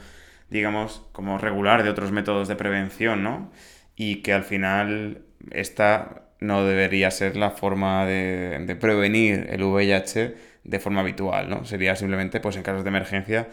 digamos, 0.50 1.06
como 1.12 1.38
regular 1.38 1.84
de 1.84 1.88
otros 1.88 2.12
métodos 2.12 2.48
de 2.48 2.56
prevención, 2.56 3.22
¿no? 3.22 3.50
Y 3.96 4.16
que 4.16 4.34
al 4.34 4.44
final 4.44 5.22
esta 5.50 6.29
no 6.40 6.64
debería 6.64 7.10
ser 7.10 7.36
la 7.36 7.50
forma 7.50 8.06
de, 8.06 8.58
de 8.66 8.76
prevenir 8.76 9.46
el 9.50 9.62
VIH 9.62 10.34
de 10.64 10.78
forma 10.80 11.00
habitual, 11.00 11.48
¿no? 11.50 11.64
Sería 11.64 11.96
simplemente, 11.96 12.40
pues 12.40 12.56
en 12.56 12.62
casos 12.62 12.84
de 12.84 12.88
emergencia, 12.88 13.48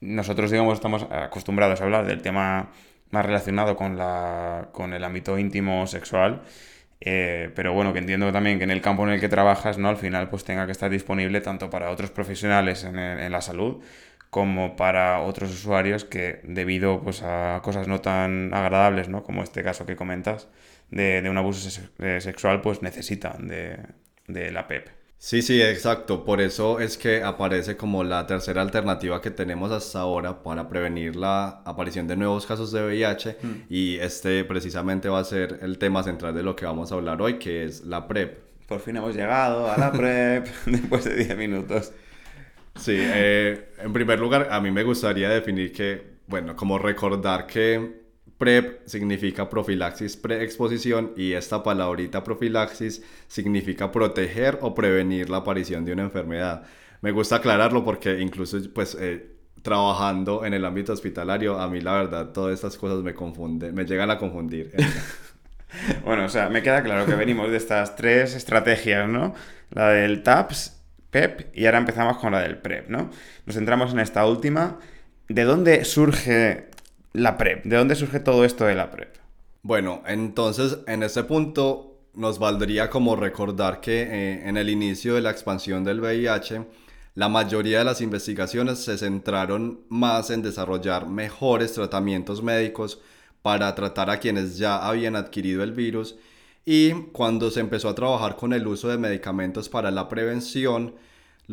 nosotros, 0.00 0.50
digamos, 0.50 0.74
estamos 0.74 1.06
acostumbrados 1.10 1.80
a 1.80 1.84
hablar 1.84 2.06
del 2.06 2.22
tema 2.22 2.70
más 3.10 3.26
relacionado 3.26 3.76
con, 3.76 3.96
la, 3.96 4.68
con 4.72 4.92
el 4.94 5.04
ámbito 5.04 5.38
íntimo 5.38 5.86
sexual. 5.86 6.42
Eh, 7.00 7.50
pero 7.56 7.72
bueno, 7.72 7.92
que 7.92 7.98
entiendo 7.98 8.30
también 8.32 8.58
que 8.58 8.64
en 8.64 8.70
el 8.70 8.80
campo 8.80 9.04
en 9.04 9.10
el 9.10 9.20
que 9.20 9.28
trabajas, 9.28 9.78
¿no? 9.78 9.88
Al 9.88 9.96
final, 9.96 10.28
pues 10.30 10.44
tenga 10.44 10.66
que 10.66 10.72
estar 10.72 10.90
disponible 10.90 11.40
tanto 11.40 11.68
para 11.70 11.90
otros 11.90 12.10
profesionales 12.10 12.84
en, 12.84 12.98
en 12.98 13.32
la 13.32 13.40
salud 13.40 13.82
como 14.30 14.76
para 14.76 15.20
otros 15.20 15.50
usuarios 15.52 16.04
que 16.06 16.40
debido 16.44 17.02
pues, 17.02 17.22
a 17.22 17.60
cosas 17.62 17.86
no 17.88 18.00
tan 18.00 18.54
agradables, 18.54 19.08
¿no? 19.08 19.22
Como 19.24 19.42
este 19.42 19.62
caso 19.62 19.84
que 19.84 19.96
comentas, 19.96 20.48
de, 20.92 21.22
de 21.22 21.28
un 21.30 21.38
abuso 21.38 21.68
sexual, 22.20 22.60
pues 22.60 22.82
necesitan 22.82 23.48
de, 23.48 23.78
de 24.28 24.52
la 24.52 24.68
PEP. 24.68 24.88
Sí, 25.24 25.40
sí, 25.40 25.62
exacto. 25.62 26.24
Por 26.24 26.40
eso 26.40 26.80
es 26.80 26.98
que 26.98 27.22
aparece 27.22 27.76
como 27.76 28.02
la 28.02 28.26
tercera 28.26 28.60
alternativa 28.60 29.22
que 29.22 29.30
tenemos 29.30 29.70
hasta 29.70 30.00
ahora 30.00 30.42
para 30.42 30.68
prevenir 30.68 31.14
la 31.14 31.62
aparición 31.64 32.08
de 32.08 32.16
nuevos 32.16 32.44
casos 32.44 32.72
de 32.72 32.84
VIH 32.84 33.36
mm. 33.40 33.52
y 33.68 33.98
este 33.98 34.44
precisamente 34.44 35.08
va 35.08 35.20
a 35.20 35.24
ser 35.24 35.60
el 35.62 35.78
tema 35.78 36.02
central 36.02 36.34
de 36.34 36.42
lo 36.42 36.56
que 36.56 36.66
vamos 36.66 36.90
a 36.90 36.96
hablar 36.96 37.22
hoy, 37.22 37.38
que 37.38 37.62
es 37.62 37.84
la 37.84 38.08
PrEP. 38.08 38.36
Por 38.66 38.80
fin 38.80 38.96
hemos 38.96 39.14
llegado 39.14 39.70
a 39.70 39.78
la 39.78 39.92
PrEP 39.92 40.48
después 40.66 41.04
de 41.04 41.14
10 41.14 41.36
minutos. 41.36 41.92
Sí, 42.74 42.96
eh, 42.98 43.68
en 43.78 43.92
primer 43.92 44.18
lugar, 44.18 44.48
a 44.50 44.60
mí 44.60 44.72
me 44.72 44.82
gustaría 44.82 45.28
definir 45.28 45.72
que, 45.72 46.02
bueno, 46.26 46.56
como 46.56 46.78
recordar 46.78 47.46
que 47.46 48.01
PrEP 48.42 48.84
significa 48.86 49.48
profilaxis 49.48 50.16
preexposición 50.16 51.12
y 51.16 51.34
esta 51.34 51.62
palabrita 51.62 52.24
profilaxis 52.24 53.00
significa 53.28 53.92
proteger 53.92 54.58
o 54.62 54.74
prevenir 54.74 55.30
la 55.30 55.36
aparición 55.36 55.84
de 55.84 55.92
una 55.92 56.02
enfermedad. 56.02 56.64
Me 57.02 57.12
gusta 57.12 57.36
aclararlo 57.36 57.84
porque 57.84 58.18
incluso 58.18 58.58
pues 58.74 58.96
eh, 58.98 59.36
trabajando 59.62 60.44
en 60.44 60.54
el 60.54 60.64
ámbito 60.64 60.92
hospitalario 60.92 61.60
a 61.60 61.68
mí 61.68 61.80
la 61.80 61.92
verdad 61.92 62.32
todas 62.32 62.54
estas 62.54 62.76
cosas 62.76 63.04
me 63.04 63.14
confunden, 63.14 63.76
me 63.76 63.84
llegan 63.84 64.10
a 64.10 64.18
confundir. 64.18 64.72
bueno, 66.04 66.24
o 66.24 66.28
sea, 66.28 66.48
me 66.48 66.64
queda 66.64 66.82
claro 66.82 67.06
que 67.06 67.14
venimos 67.14 67.48
de 67.48 67.58
estas 67.58 67.94
tres 67.94 68.34
estrategias, 68.34 69.08
¿no? 69.08 69.36
La 69.70 69.90
del 69.90 70.24
TAPS, 70.24 70.82
PEP 71.12 71.56
y 71.56 71.66
ahora 71.66 71.78
empezamos 71.78 72.16
con 72.16 72.32
la 72.32 72.40
del 72.40 72.58
PrEP, 72.58 72.88
¿no? 72.88 73.08
Nos 73.46 73.54
centramos 73.54 73.92
en 73.92 74.00
esta 74.00 74.26
última. 74.26 74.80
¿De 75.28 75.44
dónde 75.44 75.84
surge 75.84 76.71
la 77.12 77.36
PrEP. 77.36 77.64
¿De 77.64 77.76
dónde 77.76 77.94
surge 77.94 78.20
todo 78.20 78.44
esto 78.44 78.64
de 78.64 78.74
la 78.74 78.90
PrEP? 78.90 79.16
Bueno, 79.62 80.02
entonces 80.06 80.78
en 80.86 81.02
este 81.02 81.24
punto 81.24 82.00
nos 82.14 82.38
valdría 82.38 82.90
como 82.90 83.16
recordar 83.16 83.80
que 83.80 84.02
eh, 84.02 84.48
en 84.48 84.56
el 84.56 84.68
inicio 84.68 85.14
de 85.14 85.20
la 85.22 85.30
expansión 85.30 85.84
del 85.84 86.00
VIH, 86.00 86.66
la 87.14 87.28
mayoría 87.28 87.78
de 87.78 87.84
las 87.84 88.00
investigaciones 88.00 88.78
se 88.78 88.98
centraron 88.98 89.80
más 89.88 90.30
en 90.30 90.42
desarrollar 90.42 91.06
mejores 91.08 91.74
tratamientos 91.74 92.42
médicos 92.42 93.00
para 93.42 93.74
tratar 93.74 94.08
a 94.10 94.18
quienes 94.18 94.56
ya 94.56 94.86
habían 94.86 95.16
adquirido 95.16 95.62
el 95.62 95.72
virus 95.72 96.16
y 96.64 96.92
cuando 97.12 97.50
se 97.50 97.60
empezó 97.60 97.88
a 97.88 97.94
trabajar 97.94 98.36
con 98.36 98.52
el 98.52 98.66
uso 98.66 98.88
de 98.88 98.98
medicamentos 98.98 99.68
para 99.68 99.90
la 99.90 100.08
prevención, 100.08 100.94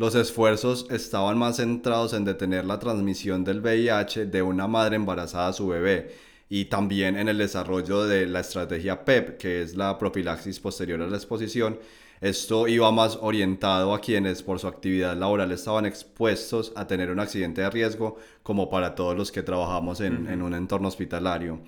los 0.00 0.14
esfuerzos 0.14 0.86
estaban 0.88 1.36
más 1.36 1.56
centrados 1.56 2.14
en 2.14 2.24
detener 2.24 2.64
la 2.64 2.78
transmisión 2.78 3.44
del 3.44 3.60
VIH 3.60 4.24
de 4.24 4.40
una 4.40 4.66
madre 4.66 4.96
embarazada 4.96 5.48
a 5.48 5.52
su 5.52 5.68
bebé 5.68 6.10
y 6.48 6.64
también 6.64 7.18
en 7.18 7.28
el 7.28 7.36
desarrollo 7.36 8.06
de 8.06 8.24
la 8.24 8.40
estrategia 8.40 9.04
PEP, 9.04 9.36
que 9.36 9.60
es 9.60 9.76
la 9.76 9.98
profilaxis 9.98 10.58
posterior 10.58 11.02
a 11.02 11.06
la 11.06 11.18
exposición. 11.18 11.78
Esto 12.22 12.66
iba 12.66 12.90
más 12.90 13.18
orientado 13.20 13.92
a 13.92 14.00
quienes 14.00 14.42
por 14.42 14.58
su 14.58 14.68
actividad 14.68 15.18
laboral 15.18 15.52
estaban 15.52 15.84
expuestos 15.84 16.72
a 16.76 16.86
tener 16.86 17.10
un 17.10 17.20
accidente 17.20 17.60
de 17.60 17.68
riesgo, 17.68 18.16
como 18.42 18.70
para 18.70 18.94
todos 18.94 19.14
los 19.14 19.30
que 19.30 19.42
trabajamos 19.42 20.00
en, 20.00 20.28
en 20.28 20.40
un 20.40 20.54
entorno 20.54 20.88
hospitalario. 20.88 21.60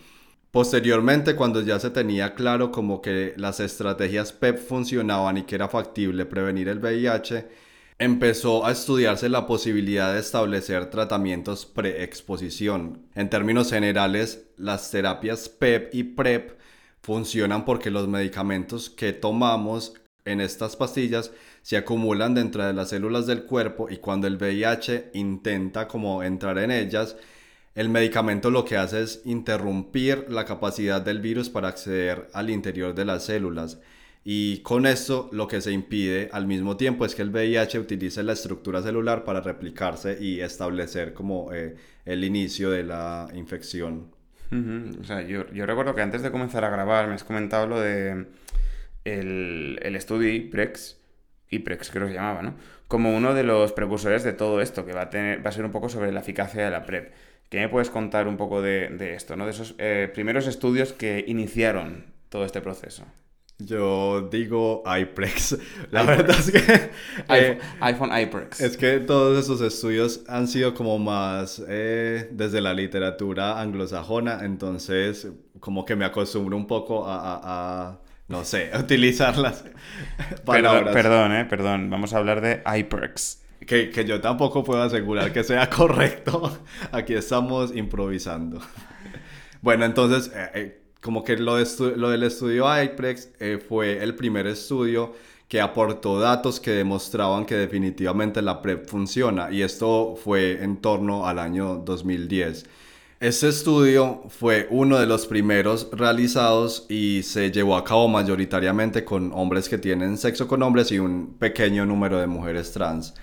Posteriormente, 0.50 1.36
cuando 1.36 1.60
ya 1.60 1.78
se 1.78 1.90
tenía 1.90 2.32
claro 2.34 2.72
como 2.72 3.02
que 3.02 3.34
las 3.36 3.60
estrategias 3.60 4.32
PEP 4.32 4.56
funcionaban 4.56 5.36
y 5.36 5.42
que 5.42 5.54
era 5.54 5.68
factible 5.68 6.24
prevenir 6.24 6.68
el 6.68 6.78
VIH, 6.78 7.71
empezó 8.02 8.66
a 8.66 8.72
estudiarse 8.72 9.28
la 9.28 9.46
posibilidad 9.46 10.12
de 10.12 10.18
establecer 10.18 10.90
tratamientos 10.90 11.66
preexposición. 11.66 13.06
En 13.14 13.30
términos 13.30 13.70
generales, 13.70 14.48
las 14.56 14.90
terapias 14.90 15.48
PEP 15.48 15.94
y 15.94 16.02
PrEP 16.02 16.58
funcionan 17.00 17.64
porque 17.64 17.92
los 17.92 18.08
medicamentos 18.08 18.90
que 18.90 19.12
tomamos 19.12 19.94
en 20.24 20.40
estas 20.40 20.74
pastillas 20.74 21.30
se 21.62 21.76
acumulan 21.76 22.34
dentro 22.34 22.64
de 22.64 22.72
las 22.72 22.88
células 22.88 23.28
del 23.28 23.44
cuerpo 23.44 23.88
y 23.88 23.98
cuando 23.98 24.26
el 24.26 24.36
VIH 24.36 25.12
intenta 25.14 25.86
como 25.86 26.24
entrar 26.24 26.58
en 26.58 26.72
ellas, 26.72 27.16
el 27.76 27.88
medicamento 27.88 28.50
lo 28.50 28.64
que 28.64 28.78
hace 28.78 29.02
es 29.02 29.22
interrumpir 29.24 30.26
la 30.28 30.44
capacidad 30.44 31.00
del 31.00 31.20
virus 31.20 31.50
para 31.50 31.68
acceder 31.68 32.28
al 32.32 32.50
interior 32.50 32.96
de 32.96 33.04
las 33.04 33.26
células. 33.26 33.78
Y 34.24 34.58
con 34.58 34.86
esto 34.86 35.28
lo 35.32 35.48
que 35.48 35.60
se 35.60 35.72
impide 35.72 36.28
al 36.32 36.46
mismo 36.46 36.76
tiempo 36.76 37.04
es 37.04 37.14
que 37.14 37.22
el 37.22 37.30
VIH 37.30 37.80
utilice 37.80 38.22
la 38.22 38.34
estructura 38.34 38.80
celular 38.80 39.24
para 39.24 39.40
replicarse 39.40 40.16
y 40.20 40.40
establecer 40.40 41.12
como 41.12 41.52
eh, 41.52 41.74
el 42.04 42.22
inicio 42.22 42.70
de 42.70 42.84
la 42.84 43.28
infección. 43.34 44.12
O 44.52 45.04
sea, 45.04 45.22
yo, 45.22 45.50
yo, 45.50 45.64
recuerdo 45.64 45.94
que 45.94 46.02
antes 46.02 46.20
de 46.20 46.30
comenzar 46.30 46.62
a 46.64 46.68
grabar 46.68 47.08
me 47.08 47.14
has 47.14 47.24
comentado 47.24 47.66
lo 47.66 47.80
de 47.80 48.26
el, 49.04 49.78
el 49.82 49.96
estudio 49.96 50.30
IPREX, 50.30 50.98
IPREX 51.48 51.90
creo 51.90 52.06
que 52.06 52.12
se 52.12 52.18
llamaba, 52.18 52.42
¿no? 52.42 52.54
Como 52.86 53.16
uno 53.16 53.32
de 53.32 53.44
los 53.44 53.72
precursores 53.72 54.24
de 54.24 54.34
todo 54.34 54.60
esto, 54.60 54.84
que 54.84 54.92
va 54.92 55.02
a, 55.02 55.10
tener, 55.10 55.44
va 55.44 55.48
a 55.48 55.52
ser 55.52 55.64
un 55.64 55.70
poco 55.70 55.88
sobre 55.88 56.12
la 56.12 56.20
eficacia 56.20 56.62
de 56.66 56.70
la 56.70 56.84
PrEP. 56.84 57.12
¿Qué 57.48 57.60
me 57.60 57.70
puedes 57.70 57.88
contar 57.88 58.28
un 58.28 58.36
poco 58.36 58.60
de, 58.60 58.90
de 58.90 59.14
esto, 59.14 59.36
¿no? 59.36 59.46
De 59.46 59.52
esos 59.52 59.74
eh, 59.78 60.10
primeros 60.12 60.46
estudios 60.46 60.92
que 60.92 61.24
iniciaron 61.26 62.04
todo 62.28 62.44
este 62.44 62.60
proceso. 62.60 63.06
Yo 63.58 64.28
digo 64.30 64.82
iPrex. 64.86 65.58
La 65.90 66.02
verdad 66.02 66.36
es 66.38 66.50
que... 66.50 66.90
Eh, 67.28 67.58
iPhone, 67.80 68.10
iPrex. 68.16 68.60
Es 68.60 68.76
que 68.76 68.98
todos 69.00 69.38
esos 69.38 69.60
estudios 69.60 70.22
han 70.28 70.48
sido 70.48 70.74
como 70.74 70.98
más 70.98 71.62
eh, 71.68 72.28
desde 72.32 72.60
la 72.60 72.74
literatura 72.74 73.60
anglosajona, 73.60 74.44
entonces 74.44 75.28
como 75.60 75.84
que 75.84 75.94
me 75.94 76.04
acostumbro 76.04 76.56
un 76.56 76.66
poco 76.66 77.04
a, 77.06 78.00
no 78.28 78.44
sé, 78.44 78.70
a 78.74 78.80
utilizar 78.80 79.36
las 79.38 79.64
palabras. 80.44 80.92
Perdón, 80.92 81.32
eh, 81.32 81.44
perdón. 81.44 81.90
Vamos 81.90 82.12
a 82.14 82.18
hablar 82.18 82.40
de 82.40 82.62
iPrex. 82.78 83.40
Que, 83.66 83.90
que 83.90 84.04
yo 84.04 84.20
tampoco 84.20 84.64
puedo 84.64 84.82
asegurar 84.82 85.32
que 85.32 85.44
sea 85.44 85.70
correcto. 85.70 86.58
Aquí 86.90 87.14
estamos 87.14 87.74
improvisando. 87.76 88.60
Bueno, 89.60 89.84
entonces 89.84 90.32
como 91.02 91.24
que 91.24 91.36
lo, 91.36 91.58
lo 91.58 92.10
del 92.10 92.22
estudio 92.22 92.64
IPREX 92.82 93.28
eh, 93.40 93.58
fue 93.68 94.02
el 94.02 94.14
primer 94.14 94.46
estudio 94.46 95.12
que 95.48 95.60
aportó 95.60 96.18
datos 96.18 96.60
que 96.60 96.70
demostraban 96.70 97.44
que 97.44 97.56
definitivamente 97.56 98.40
la 98.40 98.62
PrEP 98.62 98.86
funciona 98.86 99.50
y 99.50 99.60
esto 99.60 100.16
fue 100.16 100.62
en 100.62 100.78
torno 100.78 101.26
al 101.26 101.38
año 101.38 101.82
2010. 101.84 102.64
Este 103.20 103.48
estudio 103.48 104.22
fue 104.28 104.66
uno 104.70 104.98
de 104.98 105.06
los 105.06 105.26
primeros 105.26 105.88
realizados 105.92 106.86
y 106.88 107.22
se 107.22 107.50
llevó 107.50 107.76
a 107.76 107.84
cabo 107.84 108.08
mayoritariamente 108.08 109.04
con 109.04 109.30
hombres 109.34 109.68
que 109.68 109.78
tienen 109.78 110.16
sexo 110.16 110.48
con 110.48 110.62
hombres 110.62 110.90
y 110.90 110.98
un 110.98 111.34
pequeño 111.38 111.84
número 111.84 112.18
de 112.18 112.26
mujeres 112.26 112.72
trans. 112.72 113.14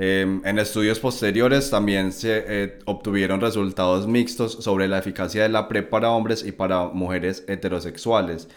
Em, 0.00 0.40
en 0.44 0.60
estudios 0.60 1.00
posteriores 1.00 1.70
también 1.70 2.12
se 2.12 2.44
eh, 2.46 2.78
obtuvieron 2.84 3.40
resultados 3.40 4.06
mixtos 4.06 4.52
sobre 4.60 4.86
la 4.86 4.98
eficacia 4.98 5.42
de 5.42 5.48
la 5.48 5.66
PrEP 5.66 5.90
para 5.90 6.12
hombres 6.12 6.46
y 6.46 6.52
para 6.52 6.84
mujeres 6.84 7.44
heterosexuales, 7.48 8.48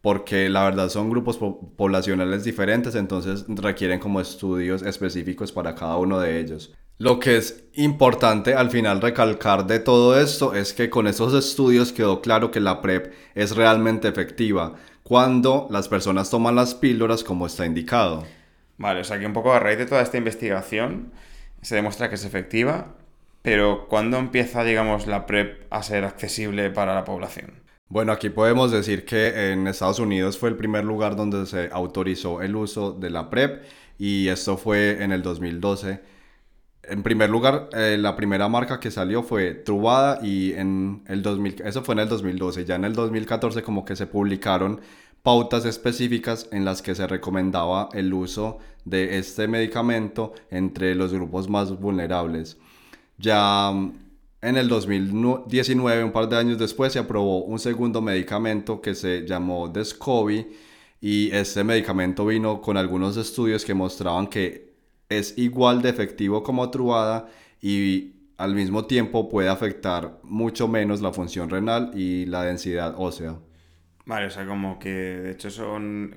porque 0.00 0.48
la 0.48 0.64
verdad 0.64 0.88
son 0.88 1.10
grupos 1.10 1.38
poblacionales 1.76 2.44
diferentes, 2.44 2.94
entonces 2.94 3.44
requieren 3.46 4.00
como 4.00 4.22
estudios 4.22 4.80
específicos 4.80 5.52
para 5.52 5.74
cada 5.74 5.98
uno 5.98 6.18
de 6.18 6.40
ellos. 6.40 6.72
Lo 6.96 7.18
que 7.18 7.36
es 7.36 7.64
importante 7.74 8.54
al 8.54 8.70
final 8.70 9.02
recalcar 9.02 9.66
de 9.66 9.80
todo 9.80 10.18
esto 10.18 10.54
es 10.54 10.72
que 10.72 10.88
con 10.88 11.06
esos 11.06 11.34
estudios 11.34 11.92
quedó 11.92 12.22
claro 12.22 12.50
que 12.50 12.60
la 12.60 12.80
PrEP 12.80 13.12
es 13.34 13.54
realmente 13.54 14.08
efectiva 14.08 14.76
cuando 15.02 15.66
las 15.70 15.88
personas 15.88 16.30
toman 16.30 16.54
las 16.54 16.74
píldoras 16.74 17.22
como 17.22 17.44
está 17.44 17.66
indicado. 17.66 18.24
Vale, 18.78 19.00
o 19.00 19.04
sea 19.04 19.18
que 19.18 19.26
un 19.26 19.32
poco 19.32 19.52
a 19.52 19.60
raíz 19.60 19.78
de 19.78 19.86
toda 19.86 20.02
esta 20.02 20.18
investigación 20.18 21.12
se 21.62 21.76
demuestra 21.76 22.08
que 22.08 22.16
es 22.16 22.24
efectiva, 22.24 22.94
pero 23.42 23.86
¿cuándo 23.88 24.18
empieza, 24.18 24.64
digamos, 24.64 25.06
la 25.06 25.26
PrEP 25.26 25.66
a 25.70 25.82
ser 25.82 26.04
accesible 26.04 26.70
para 26.70 26.94
la 26.94 27.04
población? 27.04 27.62
Bueno, 27.88 28.12
aquí 28.12 28.30
podemos 28.30 28.72
decir 28.72 29.04
que 29.04 29.52
en 29.52 29.68
Estados 29.68 30.00
Unidos 30.00 30.38
fue 30.38 30.48
el 30.48 30.56
primer 30.56 30.84
lugar 30.84 31.14
donde 31.14 31.46
se 31.46 31.68
autorizó 31.72 32.42
el 32.42 32.56
uso 32.56 32.90
de 32.92 33.10
la 33.10 33.30
PrEP 33.30 33.62
y 33.98 34.28
esto 34.28 34.56
fue 34.56 35.02
en 35.02 35.12
el 35.12 35.22
2012. 35.22 36.00
En 36.82 37.02
primer 37.02 37.30
lugar, 37.30 37.68
eh, 37.72 37.96
la 37.98 38.16
primera 38.16 38.48
marca 38.48 38.80
que 38.80 38.90
salió 38.90 39.22
fue 39.22 39.54
Trubada 39.54 40.18
y 40.20 40.52
en 40.54 41.04
el 41.06 41.22
2000, 41.22 41.62
eso 41.64 41.82
fue 41.82 41.94
en 41.94 42.00
el 42.00 42.08
2012. 42.08 42.64
Ya 42.64 42.74
en 42.74 42.84
el 42.84 42.94
2014 42.94 43.62
como 43.62 43.84
que 43.84 43.94
se 43.96 44.06
publicaron 44.06 44.80
pautas 45.26 45.64
específicas 45.64 46.48
en 46.52 46.64
las 46.64 46.82
que 46.82 46.94
se 46.94 47.04
recomendaba 47.04 47.88
el 47.94 48.14
uso 48.14 48.58
de 48.84 49.18
este 49.18 49.48
medicamento 49.48 50.34
entre 50.52 50.94
los 50.94 51.12
grupos 51.12 51.48
más 51.48 51.76
vulnerables. 51.80 52.56
Ya 53.18 53.72
mm, 53.72 53.92
en 54.40 54.56
el 54.56 54.68
2019, 54.68 56.04
un 56.04 56.12
par 56.12 56.28
de 56.28 56.36
años 56.36 56.58
después, 56.58 56.92
se 56.92 57.00
aprobó 57.00 57.42
un 57.42 57.58
segundo 57.58 58.00
medicamento 58.00 58.80
que 58.80 58.94
se 58.94 59.26
llamó 59.26 59.66
Descovy 59.66 60.46
y 61.00 61.32
este 61.32 61.64
medicamento 61.64 62.24
vino 62.24 62.60
con 62.60 62.76
algunos 62.76 63.16
estudios 63.16 63.64
que 63.64 63.74
mostraban 63.74 64.28
que 64.28 64.76
es 65.08 65.36
igual 65.36 65.82
de 65.82 65.88
efectivo 65.88 66.44
como 66.44 66.70
Truvada 66.70 67.28
y 67.60 68.12
al 68.36 68.54
mismo 68.54 68.84
tiempo 68.84 69.28
puede 69.28 69.48
afectar 69.48 70.20
mucho 70.22 70.68
menos 70.68 71.00
la 71.00 71.12
función 71.12 71.50
renal 71.50 71.90
y 71.96 72.26
la 72.26 72.44
densidad 72.44 72.94
ósea. 72.96 73.40
Vale, 74.06 74.26
o 74.26 74.30
sea, 74.30 74.46
como 74.46 74.78
que 74.78 74.88
de 74.90 75.30
hecho 75.32 75.50
son. 75.50 76.14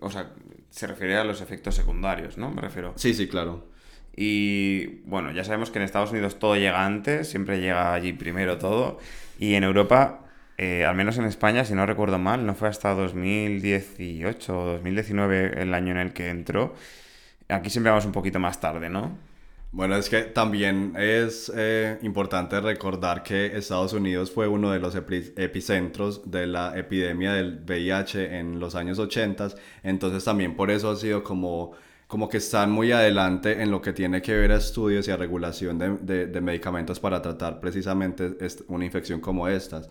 O 0.00 0.10
sea, 0.10 0.30
se 0.68 0.86
refiere 0.86 1.16
a 1.16 1.24
los 1.24 1.40
efectos 1.40 1.74
secundarios, 1.74 2.38
¿no? 2.38 2.50
Me 2.50 2.60
refiero. 2.60 2.92
Sí, 2.96 3.14
sí, 3.14 3.28
claro. 3.28 3.66
Y 4.14 5.00
bueno, 5.06 5.32
ya 5.32 5.42
sabemos 5.44 5.70
que 5.70 5.78
en 5.78 5.84
Estados 5.84 6.10
Unidos 6.10 6.38
todo 6.38 6.56
llega 6.56 6.84
antes, 6.84 7.28
siempre 7.30 7.60
llega 7.60 7.94
allí 7.94 8.12
primero 8.12 8.58
todo. 8.58 8.98
Y 9.38 9.54
en 9.54 9.64
Europa, 9.64 10.26
eh, 10.58 10.84
al 10.84 10.94
menos 10.94 11.16
en 11.16 11.24
España, 11.24 11.64
si 11.64 11.74
no 11.74 11.86
recuerdo 11.86 12.18
mal, 12.18 12.44
no 12.44 12.54
fue 12.54 12.68
hasta 12.68 12.92
2018 12.94 14.58
o 14.58 14.64
2019 14.72 15.62
el 15.62 15.72
año 15.72 15.92
en 15.92 15.98
el 15.98 16.12
que 16.12 16.28
entró. 16.28 16.74
Aquí 17.48 17.70
siempre 17.70 17.90
vamos 17.90 18.04
un 18.04 18.12
poquito 18.12 18.38
más 18.38 18.60
tarde, 18.60 18.90
¿no? 18.90 19.16
Bueno, 19.72 19.94
es 19.94 20.10
que 20.10 20.22
también 20.22 20.94
es 20.96 21.50
eh, 21.54 21.96
importante 22.02 22.60
recordar 22.60 23.22
que 23.22 23.56
Estados 23.56 23.92
Unidos 23.92 24.32
fue 24.32 24.48
uno 24.48 24.72
de 24.72 24.80
los 24.80 24.96
epicentros 24.96 26.28
de 26.28 26.48
la 26.48 26.76
epidemia 26.76 27.34
del 27.34 27.60
VIH 27.64 28.40
en 28.40 28.58
los 28.58 28.74
años 28.74 28.98
80, 28.98 29.50
entonces 29.84 30.24
también 30.24 30.56
por 30.56 30.72
eso 30.72 30.90
ha 30.90 30.96
sido 30.96 31.22
como, 31.22 31.70
como 32.08 32.28
que 32.28 32.38
están 32.38 32.72
muy 32.72 32.90
adelante 32.90 33.62
en 33.62 33.70
lo 33.70 33.80
que 33.80 33.92
tiene 33.92 34.20
que 34.20 34.34
ver 34.34 34.50
a 34.50 34.56
estudios 34.56 35.06
y 35.06 35.12
a 35.12 35.16
regulación 35.16 35.78
de, 35.78 36.26
de 36.26 36.40
medicamentos 36.40 36.98
para 36.98 37.22
tratar 37.22 37.60
precisamente 37.60 38.36
una 38.66 38.84
infección 38.84 39.20
como 39.20 39.46
estas. 39.46 39.88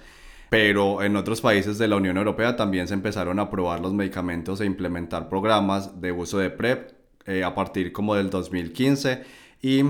Pero 0.50 1.01
en 1.03 1.15
otros 1.15 1.39
países 1.39 1.77
de 1.77 1.88
la 1.88 1.95
Unión 1.95 2.17
Europea 2.17 2.57
también 2.57 2.88
se 2.89 2.95
empezaron 2.95 3.39
a 3.39 3.50
probar 3.50 3.79
los 3.79 3.93
medicamentos 3.93 4.59
e 4.59 4.65
implementar 4.65 5.29
programas 5.29 6.01
de 6.01 6.12
uso 6.12 6.38
de 6.39 6.50
PrEP 6.50 6.91
eh, 7.25 7.43
a 7.45 7.55
partir 7.55 7.93
como 7.93 8.15
del 8.15 8.29
2015 8.29 9.49
y 9.62 9.82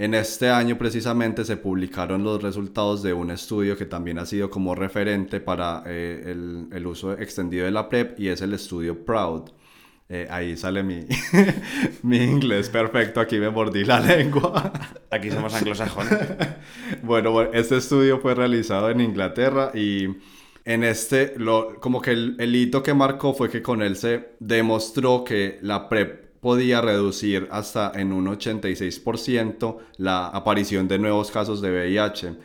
en 0.00 0.14
este 0.14 0.48
año 0.48 0.78
precisamente 0.78 1.44
se 1.44 1.58
publicaron 1.58 2.24
los 2.24 2.42
resultados 2.42 3.02
de 3.02 3.12
un 3.12 3.30
estudio 3.30 3.76
que 3.76 3.84
también 3.84 4.18
ha 4.18 4.24
sido 4.24 4.48
como 4.48 4.74
referente 4.74 5.40
para 5.40 5.82
eh, 5.84 6.22
el, 6.24 6.68
el, 6.72 6.86
uso 6.86 7.12
extendido 7.12 7.66
de 7.66 7.70
la 7.70 7.86
PrEP 7.88 8.18
y 8.18 8.28
es 8.28 8.40
el 8.40 8.54
estudio 8.54 9.04
PROUD. 9.04 9.50
Eh, 10.08 10.26
ahí 10.30 10.56
sale 10.56 10.82
mi, 10.82 11.04
mi 12.02 12.16
inglés 12.16 12.68
perfecto, 12.70 13.20
aquí 13.20 13.38
me 13.38 13.50
mordí 13.50 13.84
la 13.84 14.00
lengua. 14.00 14.72
Aquí 15.10 15.30
somos 15.30 15.52
anglosajones. 15.54 16.18
bueno, 17.02 17.42
este 17.52 17.76
estudio 17.76 18.20
fue 18.20 18.34
realizado 18.34 18.88
en 18.90 19.02
Inglaterra 19.02 19.70
y 19.74 20.06
en 20.64 20.82
este, 20.82 21.34
lo, 21.36 21.78
como 21.78 22.00
que 22.00 22.12
el, 22.12 22.36
el 22.38 22.56
hito 22.56 22.82
que 22.82 22.94
marcó 22.94 23.34
fue 23.34 23.50
que 23.50 23.60
con 23.60 23.82
él 23.82 23.96
se 23.96 24.30
demostró 24.40 25.24
que 25.24 25.58
la 25.60 25.88
PrEP 25.88 26.29
podía 26.40 26.80
reducir 26.80 27.48
hasta 27.50 27.92
en 27.94 28.12
un 28.12 28.26
86% 28.26 29.78
la 29.98 30.28
aparición 30.28 30.88
de 30.88 30.98
nuevos 30.98 31.30
casos 31.30 31.60
de 31.60 31.70
VIH. 31.70 32.36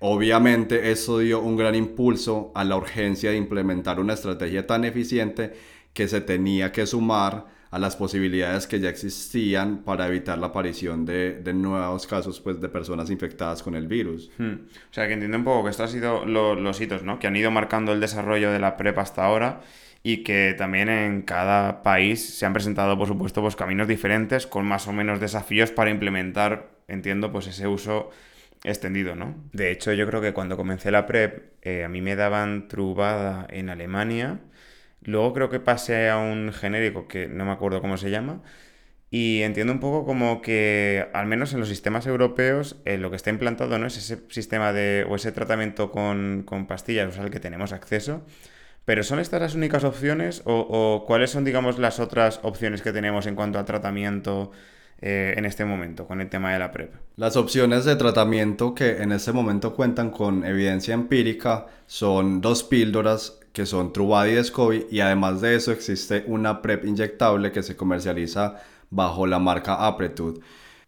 Obviamente 0.00 0.90
eso 0.90 1.18
dio 1.18 1.40
un 1.40 1.56
gran 1.56 1.74
impulso 1.74 2.50
a 2.54 2.64
la 2.64 2.76
urgencia 2.76 3.30
de 3.30 3.36
implementar 3.36 4.00
una 4.00 4.14
estrategia 4.14 4.66
tan 4.66 4.84
eficiente 4.84 5.52
que 5.92 6.08
se 6.08 6.20
tenía 6.20 6.72
que 6.72 6.86
sumar 6.86 7.46
a 7.70 7.78
las 7.78 7.96
posibilidades 7.96 8.66
que 8.66 8.80
ya 8.80 8.90
existían 8.90 9.78
para 9.78 10.06
evitar 10.06 10.38
la 10.38 10.48
aparición 10.48 11.06
de, 11.06 11.40
nuevos 11.54 12.06
casos 12.06 12.38
pues, 12.40 12.60
de 12.60 12.68
personas 12.68 13.10
infectadas 13.10 13.62
con 13.62 13.74
el 13.74 13.86
virus. 13.86 14.30
Hmm. 14.36 14.66
O 14.90 14.92
sea, 14.92 15.06
que 15.06 15.14
entiendo 15.14 15.38
un 15.38 15.44
poco 15.44 15.64
que 15.64 15.70
estos 15.70 15.86
han 15.86 15.92
sido 15.92 16.26
los 16.26 16.80
hitos 16.80 17.02
¿no? 17.02 17.18
que 17.18 17.28
han 17.28 17.36
ido 17.36 17.50
marcando 17.50 17.92
el 17.92 18.00
desarrollo 18.00 18.50
de 18.50 18.58
la 18.58 18.76
PrEP 18.76 18.98
hasta 18.98 19.24
ahora 19.24 19.62
y 20.02 20.24
que 20.24 20.54
también 20.58 20.88
en 20.88 21.22
cada 21.22 21.82
país 21.82 22.36
se 22.38 22.44
han 22.44 22.52
presentado, 22.52 22.98
por 22.98 23.08
supuesto, 23.08 23.40
pues 23.40 23.56
caminos 23.56 23.88
diferentes 23.88 24.46
con 24.46 24.66
más 24.66 24.88
o 24.88 24.92
menos 24.92 25.20
desafíos 25.20 25.70
para 25.70 25.90
implementar, 25.90 26.70
entiendo, 26.88 27.30
pues 27.30 27.46
ese 27.46 27.68
uso 27.68 28.10
extendido, 28.64 29.14
¿no? 29.14 29.34
De 29.52 29.70
hecho, 29.70 29.92
yo 29.92 30.06
creo 30.06 30.20
que 30.20 30.32
cuando 30.32 30.56
comencé 30.56 30.90
la 30.90 31.06
PrEP, 31.06 31.52
eh, 31.62 31.84
a 31.84 31.88
mí 31.88 32.00
me 32.00 32.16
daban 32.16 32.68
trubada 32.68 33.46
en 33.50 33.70
Alemania, 33.70 34.40
luego 35.02 35.32
creo 35.34 35.50
que 35.50 35.60
pasé 35.60 36.10
a 36.10 36.18
un 36.18 36.52
genérico 36.52 37.08
que 37.08 37.28
no 37.28 37.44
me 37.44 37.52
acuerdo 37.52 37.80
cómo 37.80 37.96
se 37.96 38.10
llama, 38.10 38.42
y 39.10 39.42
entiendo 39.42 39.72
un 39.72 39.80
poco 39.80 40.06
como 40.06 40.40
que, 40.40 41.08
al 41.12 41.26
menos 41.26 41.52
en 41.52 41.60
los 41.60 41.68
sistemas 41.68 42.06
europeos, 42.06 42.80
eh, 42.86 42.98
lo 42.98 43.10
que 43.10 43.16
está 43.16 43.30
implantado 43.30 43.78
no 43.78 43.86
es 43.86 43.98
ese 43.98 44.18
sistema 44.30 44.72
de, 44.72 45.06
o 45.08 45.16
ese 45.16 45.32
tratamiento 45.32 45.90
con, 45.90 46.42
con 46.46 46.66
pastillas, 46.66 47.18
al 47.18 47.30
que 47.30 47.40
tenemos 47.40 47.72
acceso, 47.72 48.24
¿Pero 48.84 49.04
son 49.04 49.20
estas 49.20 49.40
las 49.40 49.54
únicas 49.54 49.84
opciones 49.84 50.42
o, 50.44 51.04
cuáles 51.06 51.30
son, 51.30 51.44
digamos, 51.44 51.78
las 51.78 52.00
otras 52.00 52.40
opciones 52.42 52.82
que 52.82 52.92
tenemos 52.92 53.26
en 53.26 53.36
cuanto 53.36 53.58
al 53.58 53.64
tratamiento 53.64 54.50
eh, 55.00 55.34
en 55.36 55.44
este 55.44 55.64
momento 55.64 56.06
con 56.06 56.20
el 56.20 56.28
tema 56.28 56.52
de 56.52 56.58
la 56.58 56.72
PrEP? 56.72 56.92
Las 57.16 57.36
opciones 57.36 57.84
de 57.84 57.94
tratamiento 57.94 58.74
que 58.74 59.02
en 59.02 59.12
este 59.12 59.32
momento 59.32 59.74
cuentan 59.74 60.10
con 60.10 60.44
evidencia 60.44 60.94
empírica 60.94 61.66
son 61.86 62.40
dos 62.40 62.64
píldoras 62.64 63.38
que 63.52 63.66
son 63.66 63.92
Truvada 63.92 64.28
y 64.28 64.34
Descovy 64.34 64.86
y 64.90 65.00
además 65.00 65.40
de 65.40 65.54
eso 65.54 65.72
existe 65.72 66.24
una 66.26 66.60
PrEP 66.62 66.84
inyectable 66.84 67.52
que 67.52 67.62
se 67.62 67.76
comercializa 67.76 68.56
bajo 68.90 69.26
la 69.26 69.38
marca 69.38 69.86
Apretud. 69.86 70.40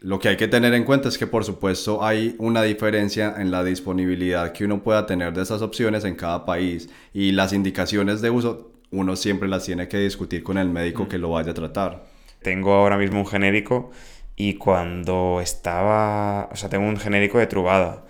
Lo 0.05 0.19
que 0.19 0.29
hay 0.29 0.37
que 0.37 0.49
tener 0.49 0.75
en 0.75 0.85
cuenta 0.85 1.09
es 1.09 1.17
que 1.17 1.27
por 1.27 1.47
supuesto 1.47 2.05
hay 2.05 2.37
una 2.39 2.63
diferencia 2.63 3.37
en 3.39 3.51
la 3.51 3.65
disponibilidad 3.65 4.53
que 4.53 4.67
uno 4.67 4.83
pueda 4.83 5.07
tener 5.07 5.33
de 5.33 5.41
esas 5.41 5.63
opciones 5.63 6.05
en 6.05 6.15
cada 6.15 6.45
país 6.45 6.91
y 7.15 7.33
las 7.33 7.55
indicaciones 7.55 8.21
de 8.21 8.29
uso 8.29 8.71
uno 8.91 9.17
siempre 9.17 9.49
las 9.49 9.65
tiene 9.65 9.89
que 9.89 9.97
discutir 9.97 10.43
con 10.43 10.59
el 10.59 10.69
médico 10.69 11.09
que 11.09 11.17
lo 11.17 11.31
vaya 11.31 11.53
a 11.53 11.55
tratar. 11.55 12.05
Tengo 12.43 12.75
ahora 12.75 12.99
mismo 12.99 13.21
un 13.21 13.27
genérico 13.27 13.93
y 14.37 14.57
cuando 14.57 15.41
estaba, 15.41 16.51
o 16.53 16.57
sea, 16.57 16.69
tengo 16.69 16.87
un 16.87 16.99
genérico 16.99 17.39
de 17.39 17.47
Trubada. 17.47 18.05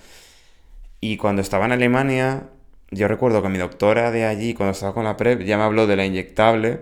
Y 1.00 1.16
cuando 1.16 1.42
estaba 1.42 1.64
en 1.66 1.70
Alemania, 1.70 2.48
yo 2.90 3.06
recuerdo 3.06 3.40
que 3.40 3.48
mi 3.50 3.58
doctora 3.58 4.10
de 4.10 4.24
allí, 4.24 4.54
cuando 4.54 4.72
estaba 4.72 4.94
con 4.94 5.04
la 5.04 5.16
PrEP, 5.16 5.42
ya 5.42 5.56
me 5.58 5.62
habló 5.62 5.86
de 5.86 5.94
la 5.94 6.04
inyectable 6.04 6.80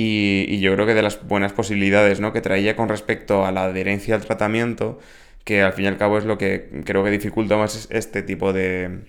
y, 0.00 0.60
yo 0.60 0.74
creo 0.74 0.86
que 0.86 0.94
de 0.94 1.02
las 1.02 1.26
buenas 1.26 1.52
posibilidades 1.52 2.20
¿no? 2.20 2.32
que 2.32 2.40
traía 2.40 2.76
con 2.76 2.88
respecto 2.88 3.44
a 3.44 3.52
la 3.52 3.64
adherencia 3.64 4.14
al 4.14 4.24
tratamiento, 4.24 4.98
que 5.44 5.62
al 5.62 5.72
fin 5.72 5.86
y 5.86 5.88
al 5.88 5.96
cabo 5.96 6.18
es 6.18 6.24
lo 6.24 6.38
que 6.38 6.82
creo 6.84 7.04
que 7.04 7.10
dificulta 7.10 7.56
más 7.56 7.88
este 7.90 8.22
tipo 8.22 8.52
de, 8.52 9.00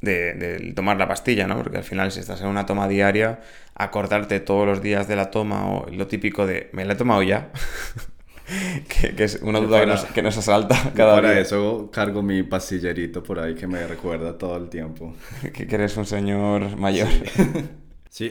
de, 0.00 0.72
tomar 0.74 0.96
la 0.96 1.08
pastilla, 1.08 1.46
¿no? 1.46 1.56
Porque 1.56 1.78
al 1.78 1.84
final 1.84 2.10
si 2.12 2.20
estás 2.20 2.40
en 2.40 2.48
una 2.48 2.66
toma 2.66 2.88
diaria, 2.88 3.40
acordarte 3.74 4.40
todos 4.40 4.66
los 4.66 4.82
días 4.82 5.08
de 5.08 5.16
la 5.16 5.30
toma 5.30 5.70
o 5.70 5.90
lo 5.90 6.06
típico 6.06 6.46
de 6.46 6.70
¿me 6.72 6.84
la 6.84 6.94
he 6.94 6.96
tomado 6.96 7.22
ya? 7.22 7.50
que, 8.88 9.24
es 9.24 9.40
una 9.42 9.60
duda 9.60 9.80
que, 10.12 10.22
nos, 10.22 10.36
asalta 10.36 10.92
cada 10.94 11.14
para 11.14 11.38
eso 11.38 11.90
cargo 11.92 12.22
mi 12.22 12.42
pastillerito 12.42 13.22
por 13.22 13.38
ahí 13.38 13.54
que 13.54 13.66
me 13.66 13.86
recuerda 13.86 14.36
todo 14.36 14.56
el 14.56 14.68
tiempo. 14.68 15.14
que, 15.52 15.66
eres 15.70 15.96
un 15.96 16.06
señor 16.06 16.76
mayor. 16.76 17.08
Sí, 17.08 17.44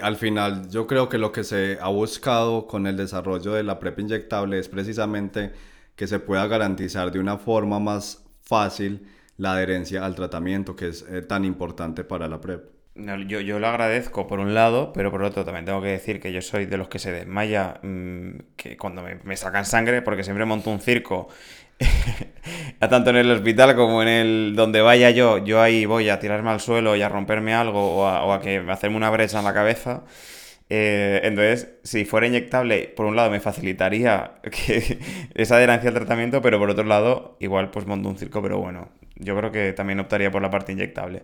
al 0.02 0.18
final 0.18 0.70
yo 0.70 0.88
creo 0.88 1.08
que 1.08 1.18
lo 1.18 1.32
que 1.32 1.44
se 1.44 1.78
ha 1.82 1.88
buscado 1.88 2.68
con 2.68 2.86
el 2.86 2.98
desarrollo 2.98 3.54
de 3.54 3.64
la 3.64 3.80
PrEP 3.80 4.00
inyectable 4.00 4.60
es 4.60 4.68
precisamente 4.68 5.52
que 5.96 6.08
se 6.08 6.20
pueda 6.20 6.48
garantizar 6.48 7.12
de 7.12 7.20
una 7.20 7.38
forma 7.38 7.80
más 7.80 8.26
fácil 8.42 9.08
la 9.38 9.54
adherencia 9.54 10.06
al 10.06 10.16
tratamiento 10.16 10.76
que 10.76 10.90
es 10.90 11.06
eh, 11.10 11.22
tan 11.22 11.46
importante 11.46 12.04
para 12.04 12.28
la 12.28 12.42
PrEP. 12.42 12.80
Yo, 12.96 13.40
yo, 13.40 13.60
lo 13.60 13.68
agradezco 13.68 14.28
por 14.28 14.40
un 14.40 14.54
lado, 14.54 14.92
pero 14.92 15.10
por 15.10 15.24
otro 15.24 15.46
también 15.46 15.64
tengo 15.64 15.82
que 15.82 15.88
decir 15.88 16.20
que 16.20 16.34
yo 16.34 16.42
soy 16.42 16.66
de 16.66 16.76
los 16.76 16.90
que 16.90 17.00
se 17.00 17.12
desmaya 17.12 17.80
mm, 17.82 18.32
que 18.58 18.76
cuando 18.76 19.04
me, 19.24 19.38
sacan 19.38 19.64
sangre, 19.64 20.02
porque 20.02 20.24
siempre 20.24 20.44
monto 20.44 20.70
un 20.70 20.82
circo 20.82 21.30
tanto 22.90 23.10
en 23.10 23.18
el 23.18 23.32
hospital 23.32 23.76
como 23.76 24.02
en 24.02 24.08
el 24.08 24.54
donde 24.56 24.82
vaya 24.82 25.10
yo, 25.12 25.38
yo 25.44 25.62
ahí 25.62 25.86
voy 25.86 26.10
a 26.10 26.20
tirarme 26.20 26.52
al 26.52 26.60
suelo 26.60 26.96
y 26.96 27.02
a 27.02 27.10
romperme 27.10 27.54
algo 27.54 27.98
o 27.98 28.32
a, 28.32 28.42
que 28.42 28.64
hacerme 28.70 28.98
una 28.98 29.10
brecha 29.10 29.40
en 29.40 29.46
la 29.46 29.54
cabeza. 29.54 30.04
Eh, 30.72 31.22
entonces, 31.24 31.80
si 31.84 32.06
fuera 32.06 32.28
inyectable, 32.28 32.94
por 32.96 33.08
un 33.08 33.16
lado 33.16 33.32
me 33.32 33.40
facilitaría 33.40 34.34
que 34.44 35.00
esa 35.34 35.56
adherencia 35.56 35.90
al 35.90 35.96
tratamiento, 35.96 36.42
pero 36.42 36.60
por 36.60 36.70
otro 36.70 36.84
lado, 36.84 37.38
igual 37.40 37.72
pues 37.72 37.86
monto 37.86 38.10
un 38.10 38.18
circo, 38.18 38.42
pero 38.42 38.60
bueno, 38.60 38.90
yo 39.16 39.36
creo 39.38 39.52
que 39.52 39.74
también 39.74 40.00
optaría 40.00 40.32
por 40.32 40.42
la 40.42 40.50
parte 40.50 40.72
inyectable. 40.72 41.24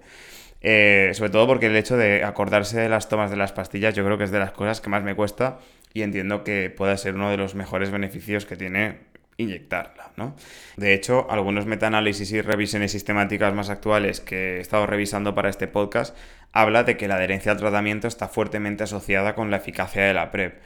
Eh, 0.61 1.11
sobre 1.13 1.29
todo 1.29 1.45
porque 1.45 1.67
el 1.67 1.75
hecho 1.75 1.95
de 1.95 2.23
acordarse 2.23 2.79
de 2.79 2.89
las 2.89 3.07
tomas 3.07 3.29
de 3.29 3.37
las 3.37 3.51
pastillas, 3.51 3.93
yo 3.93 4.03
creo 4.03 4.17
que 4.17 4.23
es 4.23 4.31
de 4.31 4.39
las 4.39 4.51
cosas 4.51 4.81
que 4.81 4.89
más 4.89 5.03
me 5.03 5.15
cuesta 5.15 5.59
y 5.93 6.01
entiendo 6.01 6.43
que 6.43 6.71
pueda 6.71 6.97
ser 6.97 7.13
uno 7.15 7.29
de 7.29 7.37
los 7.37 7.53
mejores 7.55 7.91
beneficios 7.91 8.45
que 8.45 8.55
tiene 8.55 8.97
inyectarla, 9.37 10.11
¿no? 10.15 10.35
De 10.77 10.93
hecho, 10.93 11.29
algunos 11.29 11.65
metaanálisis 11.65 12.31
y 12.31 12.41
revisiones 12.41 12.91
sistemáticas 12.91 13.53
más 13.53 13.69
actuales 13.69 14.21
que 14.21 14.57
he 14.57 14.59
estado 14.61 14.85
revisando 14.85 15.35
para 15.35 15.49
este 15.49 15.67
podcast 15.67 16.15
habla 16.53 16.83
de 16.83 16.95
que 16.95 17.07
la 17.07 17.15
adherencia 17.15 17.51
al 17.51 17.57
tratamiento 17.57 18.07
está 18.07 18.29
fuertemente 18.29 18.85
asociada 18.85 19.35
con 19.35 19.51
la 19.51 19.57
eficacia 19.57 20.03
de 20.03 20.13
la 20.13 20.31
PrEP. 20.31 20.61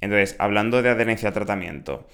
Entonces, 0.00 0.36
hablando 0.38 0.82
de 0.82 0.90
adherencia 0.90 1.28
al 1.28 1.34
tratamiento, 1.34 2.06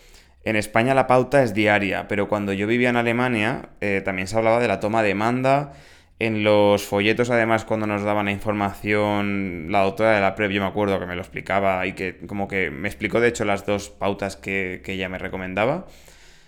En 0.45 0.57
España 0.57 0.93
la 0.93 1.07
pauta 1.07 1.45
es 1.45 1.55
diaria, 1.55 2.09
pero 2.09 2.29
cuando 2.29 2.53
yo 2.53 2.67
vivía 2.67 2.91
en 2.91 2.97
Alemania 2.97 3.69
eh, 3.81 4.03
también 4.05 4.27
se 4.27 4.37
hablaba 4.37 4.59
de 4.59 4.67
la 4.67 4.81
toma 4.81 5.03
de 5.05 5.15
manda. 5.15 5.75
En 6.19 6.45
los 6.45 6.85
folletos, 6.85 7.31
además, 7.31 7.65
cuando 7.65 7.87
nos 7.87 8.03
daban 8.03 8.27
la 8.27 8.33
información, 8.33 9.67
la 9.71 9.83
doctora 9.83 10.15
de 10.15 10.21
la 10.21 10.35
PrEP, 10.35 10.53
yo 10.53 10.61
me 10.61 10.69
acuerdo 10.69 11.01
que 11.01 11.07
me 11.07 11.17
lo 11.17 11.21
explicaba 11.21 11.85
y 11.87 11.95
que 11.95 12.19
como 12.27 12.47
que 12.47 12.71
me 12.71 12.89
explicó, 12.89 13.21
de 13.21 13.29
hecho, 13.29 13.45
las 13.45 13.67
dos 13.67 13.91
pautas 13.91 14.37
que, 14.37 14.83
que 14.85 14.93
ella 14.93 15.09
me 15.09 15.19
recomendaba. 15.19 15.87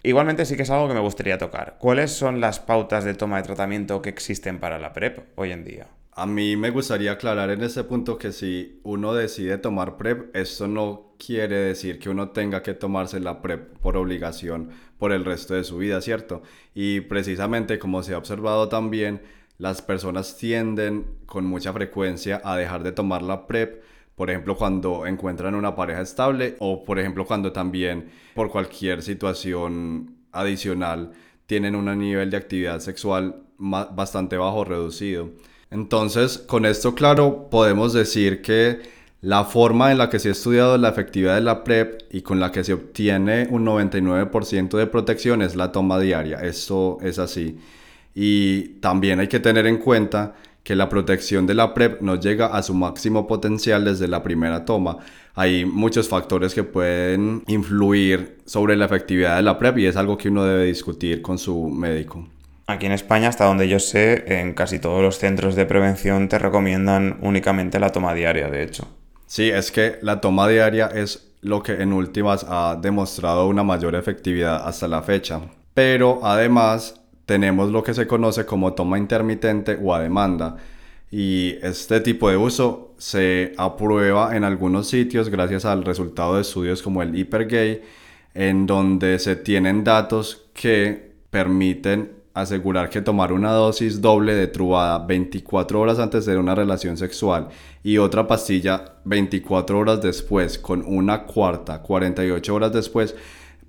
Igualmente 0.04 0.44
sí 0.44 0.54
que 0.56 0.62
es 0.62 0.70
algo 0.70 0.86
que 0.86 0.94
me 0.94 1.00
gustaría 1.00 1.38
tocar. 1.38 1.76
¿Cuáles 1.78 2.12
son 2.12 2.40
las 2.40 2.60
pautas 2.60 3.04
de 3.04 3.14
toma 3.14 3.38
de 3.38 3.44
tratamiento 3.44 4.02
que 4.02 4.10
existen 4.10 4.58
para 4.60 4.78
la 4.78 4.92
PrEP 4.92 5.20
hoy 5.36 5.50
en 5.50 5.64
día? 5.64 5.88
A 6.16 6.26
mí 6.26 6.56
me 6.56 6.70
gustaría 6.70 7.10
aclarar 7.10 7.50
en 7.50 7.62
ese 7.64 7.82
punto 7.82 8.18
que 8.18 8.30
si 8.30 8.78
uno 8.84 9.14
decide 9.14 9.58
tomar 9.58 9.96
PrEP, 9.96 10.36
esto 10.36 10.68
no 10.68 11.16
quiere 11.18 11.56
decir 11.56 11.98
que 11.98 12.08
uno 12.08 12.28
tenga 12.28 12.62
que 12.62 12.74
tomarse 12.74 13.18
la 13.18 13.42
PrEP 13.42 13.78
por 13.78 13.96
obligación 13.96 14.70
por 14.96 15.10
el 15.10 15.24
resto 15.24 15.54
de 15.54 15.64
su 15.64 15.78
vida, 15.78 16.00
¿cierto? 16.00 16.42
Y 16.72 17.00
precisamente 17.00 17.80
como 17.80 18.04
se 18.04 18.14
ha 18.14 18.18
observado 18.18 18.68
también, 18.68 19.22
las 19.58 19.82
personas 19.82 20.36
tienden 20.36 21.06
con 21.26 21.46
mucha 21.46 21.72
frecuencia 21.72 22.40
a 22.44 22.56
dejar 22.56 22.82
de 22.82 22.92
tomar 22.92 23.22
la 23.22 23.46
PrEP 23.46 23.82
por 24.16 24.30
ejemplo, 24.30 24.56
cuando 24.56 25.06
encuentran 25.06 25.54
una 25.54 25.74
pareja 25.74 26.00
estable 26.00 26.56
o, 26.60 26.84
por 26.84 26.98
ejemplo, 26.98 27.26
cuando 27.26 27.52
también 27.52 28.10
por 28.34 28.50
cualquier 28.50 29.02
situación 29.02 30.14
adicional 30.32 31.12
tienen 31.46 31.74
un 31.74 31.86
nivel 31.98 32.30
de 32.30 32.36
actividad 32.36 32.80
sexual 32.80 33.42
bastante 33.58 34.36
bajo, 34.36 34.64
reducido. 34.64 35.30
Entonces, 35.70 36.38
con 36.38 36.64
esto 36.64 36.94
claro, 36.94 37.48
podemos 37.50 37.92
decir 37.92 38.40
que 38.40 38.82
la 39.20 39.44
forma 39.44 39.90
en 39.90 39.98
la 39.98 40.10
que 40.10 40.20
se 40.20 40.28
ha 40.28 40.32
estudiado 40.32 40.78
la 40.78 40.90
efectividad 40.90 41.34
de 41.34 41.40
la 41.40 41.64
PrEP 41.64 42.02
y 42.10 42.22
con 42.22 42.38
la 42.38 42.52
que 42.52 42.62
se 42.62 42.74
obtiene 42.74 43.48
un 43.50 43.66
99% 43.66 44.76
de 44.76 44.86
protección 44.86 45.42
es 45.42 45.56
la 45.56 45.72
toma 45.72 45.98
diaria. 45.98 46.38
Esto 46.40 46.98
es 47.02 47.18
así. 47.18 47.58
Y 48.14 48.80
también 48.80 49.20
hay 49.20 49.28
que 49.28 49.40
tener 49.40 49.66
en 49.66 49.78
cuenta 49.78 50.34
que 50.62 50.74
la 50.74 50.88
protección 50.88 51.46
de 51.46 51.54
la 51.54 51.74
PrEP 51.74 52.00
no 52.00 52.18
llega 52.18 52.46
a 52.46 52.62
su 52.62 52.74
máximo 52.74 53.26
potencial 53.26 53.84
desde 53.84 54.08
la 54.08 54.22
primera 54.22 54.64
toma. 54.64 54.96
Hay 55.34 55.66
muchos 55.66 56.08
factores 56.08 56.54
que 56.54 56.64
pueden 56.64 57.42
influir 57.46 58.38
sobre 58.46 58.76
la 58.76 58.86
efectividad 58.86 59.36
de 59.36 59.42
la 59.42 59.58
PrEP 59.58 59.78
y 59.78 59.86
es 59.86 59.96
algo 59.96 60.16
que 60.16 60.30
uno 60.30 60.44
debe 60.44 60.64
discutir 60.64 61.20
con 61.20 61.38
su 61.38 61.68
médico. 61.68 62.26
Aquí 62.66 62.86
en 62.86 62.92
España, 62.92 63.28
hasta 63.28 63.44
donde 63.44 63.68
yo 63.68 63.78
sé, 63.78 64.24
en 64.26 64.54
casi 64.54 64.78
todos 64.78 65.02
los 65.02 65.18
centros 65.18 65.54
de 65.54 65.66
prevención 65.66 66.30
te 66.30 66.38
recomiendan 66.38 67.18
únicamente 67.20 67.78
la 67.78 67.92
toma 67.92 68.14
diaria, 68.14 68.48
de 68.48 68.62
hecho. 68.62 68.88
Sí, 69.26 69.50
es 69.50 69.70
que 69.70 69.98
la 70.00 70.22
toma 70.22 70.48
diaria 70.48 70.86
es 70.86 71.34
lo 71.42 71.62
que 71.62 71.72
en 71.72 71.92
últimas 71.92 72.46
ha 72.48 72.78
demostrado 72.80 73.48
una 73.48 73.62
mayor 73.62 73.94
efectividad 73.96 74.66
hasta 74.66 74.88
la 74.88 75.02
fecha. 75.02 75.42
Pero 75.74 76.20
además 76.22 77.03
tenemos 77.26 77.70
lo 77.70 77.82
que 77.82 77.94
se 77.94 78.06
conoce 78.06 78.46
como 78.46 78.74
toma 78.74 78.98
intermitente 78.98 79.78
o 79.82 79.94
a 79.94 80.00
demanda. 80.00 80.56
Y 81.10 81.56
este 81.62 82.00
tipo 82.00 82.28
de 82.28 82.36
uso 82.36 82.94
se 82.98 83.52
aprueba 83.56 84.36
en 84.36 84.44
algunos 84.44 84.88
sitios 84.88 85.28
gracias 85.28 85.64
al 85.64 85.84
resultado 85.84 86.34
de 86.36 86.42
estudios 86.42 86.82
como 86.82 87.02
el 87.02 87.14
Hypergay, 87.14 87.82
en 88.34 88.66
donde 88.66 89.18
se 89.18 89.36
tienen 89.36 89.84
datos 89.84 90.46
que 90.54 91.12
permiten 91.30 92.24
asegurar 92.34 92.90
que 92.90 93.00
tomar 93.00 93.32
una 93.32 93.52
dosis 93.52 94.00
doble 94.00 94.34
de 94.34 94.48
trubada 94.48 94.98
24 94.98 95.80
horas 95.80 96.00
antes 96.00 96.26
de 96.26 96.36
una 96.36 96.56
relación 96.56 96.96
sexual 96.96 97.48
y 97.84 97.98
otra 97.98 98.26
pastilla 98.26 98.96
24 99.04 99.78
horas 99.78 100.02
después 100.02 100.58
con 100.58 100.82
una 100.84 101.22
cuarta 101.22 101.80
48 101.80 102.54
horas 102.54 102.72
después 102.72 103.14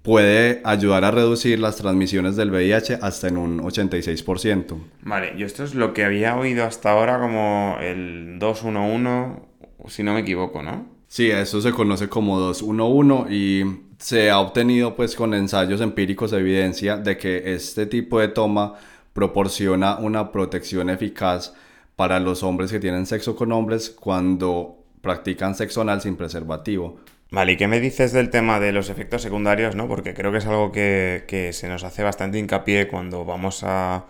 puede 0.05 0.61
ayudar 0.63 1.03
a 1.03 1.11
reducir 1.11 1.59
las 1.59 1.77
transmisiones 1.77 2.35
del 2.35 2.51
VIH 2.51 2.99
hasta 3.01 3.27
en 3.27 3.37
un 3.37 3.59
86%. 3.59 4.77
Vale, 5.01 5.33
y 5.35 5.43
esto 5.43 5.63
es 5.63 5.73
lo 5.73 5.93
que 5.93 6.05
había 6.05 6.37
oído 6.37 6.63
hasta 6.63 6.91
ahora 6.91 7.19
como 7.19 7.77
el 7.81 8.37
211, 8.37 9.41
si 9.87 10.03
no 10.03 10.13
me 10.13 10.19
equivoco, 10.21 10.61
¿no? 10.61 10.85
Sí, 11.07 11.31
eso 11.31 11.59
se 11.59 11.71
conoce 11.71 12.07
como 12.07 12.39
211 12.39 13.33
y 13.33 13.63
se 13.97 14.29
ha 14.29 14.39
obtenido 14.39 14.95
pues 14.95 15.15
con 15.15 15.33
ensayos 15.33 15.81
empíricos 15.81 16.33
evidencia 16.33 16.97
de 16.97 17.17
que 17.17 17.53
este 17.55 17.87
tipo 17.87 18.19
de 18.19 18.27
toma 18.27 18.75
proporciona 19.13 19.97
una 19.97 20.31
protección 20.31 20.89
eficaz 20.89 21.53
para 21.95 22.19
los 22.19 22.43
hombres 22.43 22.71
que 22.71 22.79
tienen 22.79 23.05
sexo 23.07 23.35
con 23.35 23.51
hombres 23.51 23.89
cuando 23.89 24.77
practican 25.01 25.55
sexo 25.55 25.81
anal 25.81 26.01
sin 26.01 26.15
preservativo. 26.15 26.99
Vale, 27.35 27.51
¿y 27.51 27.57
qué 27.57 27.67
me 27.67 27.81
dices 27.81 28.13
del 28.13 28.29
tema 28.29 28.61
de 28.61 28.71
los 28.71 28.89
efectos 28.89 29.21
secundarios, 29.21 29.75
no? 29.75 29.89
Porque 29.89 30.13
creo 30.13 30.31
que 30.31 30.37
es 30.37 30.45
algo 30.45 30.71
que, 30.71 31.49
se 31.51 31.67
nos 31.67 31.83
hace 31.83 32.01
bastante 32.01 32.39
hincapié 32.39 32.87
cuando 32.87 33.25
vamos 33.25 33.61
a, 33.65 34.05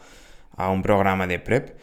un 0.55 0.83
programa 0.83 1.25
de 1.25 1.39
PrEP. 1.39 1.75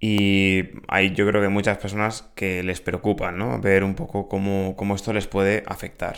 Y 0.00 0.70
hay 0.88 1.14
yo 1.14 1.26
creo 1.26 1.42
que 1.42 1.50
muchas 1.50 1.76
personas 1.76 2.30
que 2.34 2.62
les 2.62 2.80
preocupan, 2.80 3.36
¿no? 3.36 3.60
Ver 3.60 3.84
un 3.84 3.94
poco 3.94 4.26
cómo, 4.26 4.74
cómo 4.74 4.94
esto 4.94 5.12
les 5.12 5.26
puede 5.26 5.64
afectar. 5.66 6.16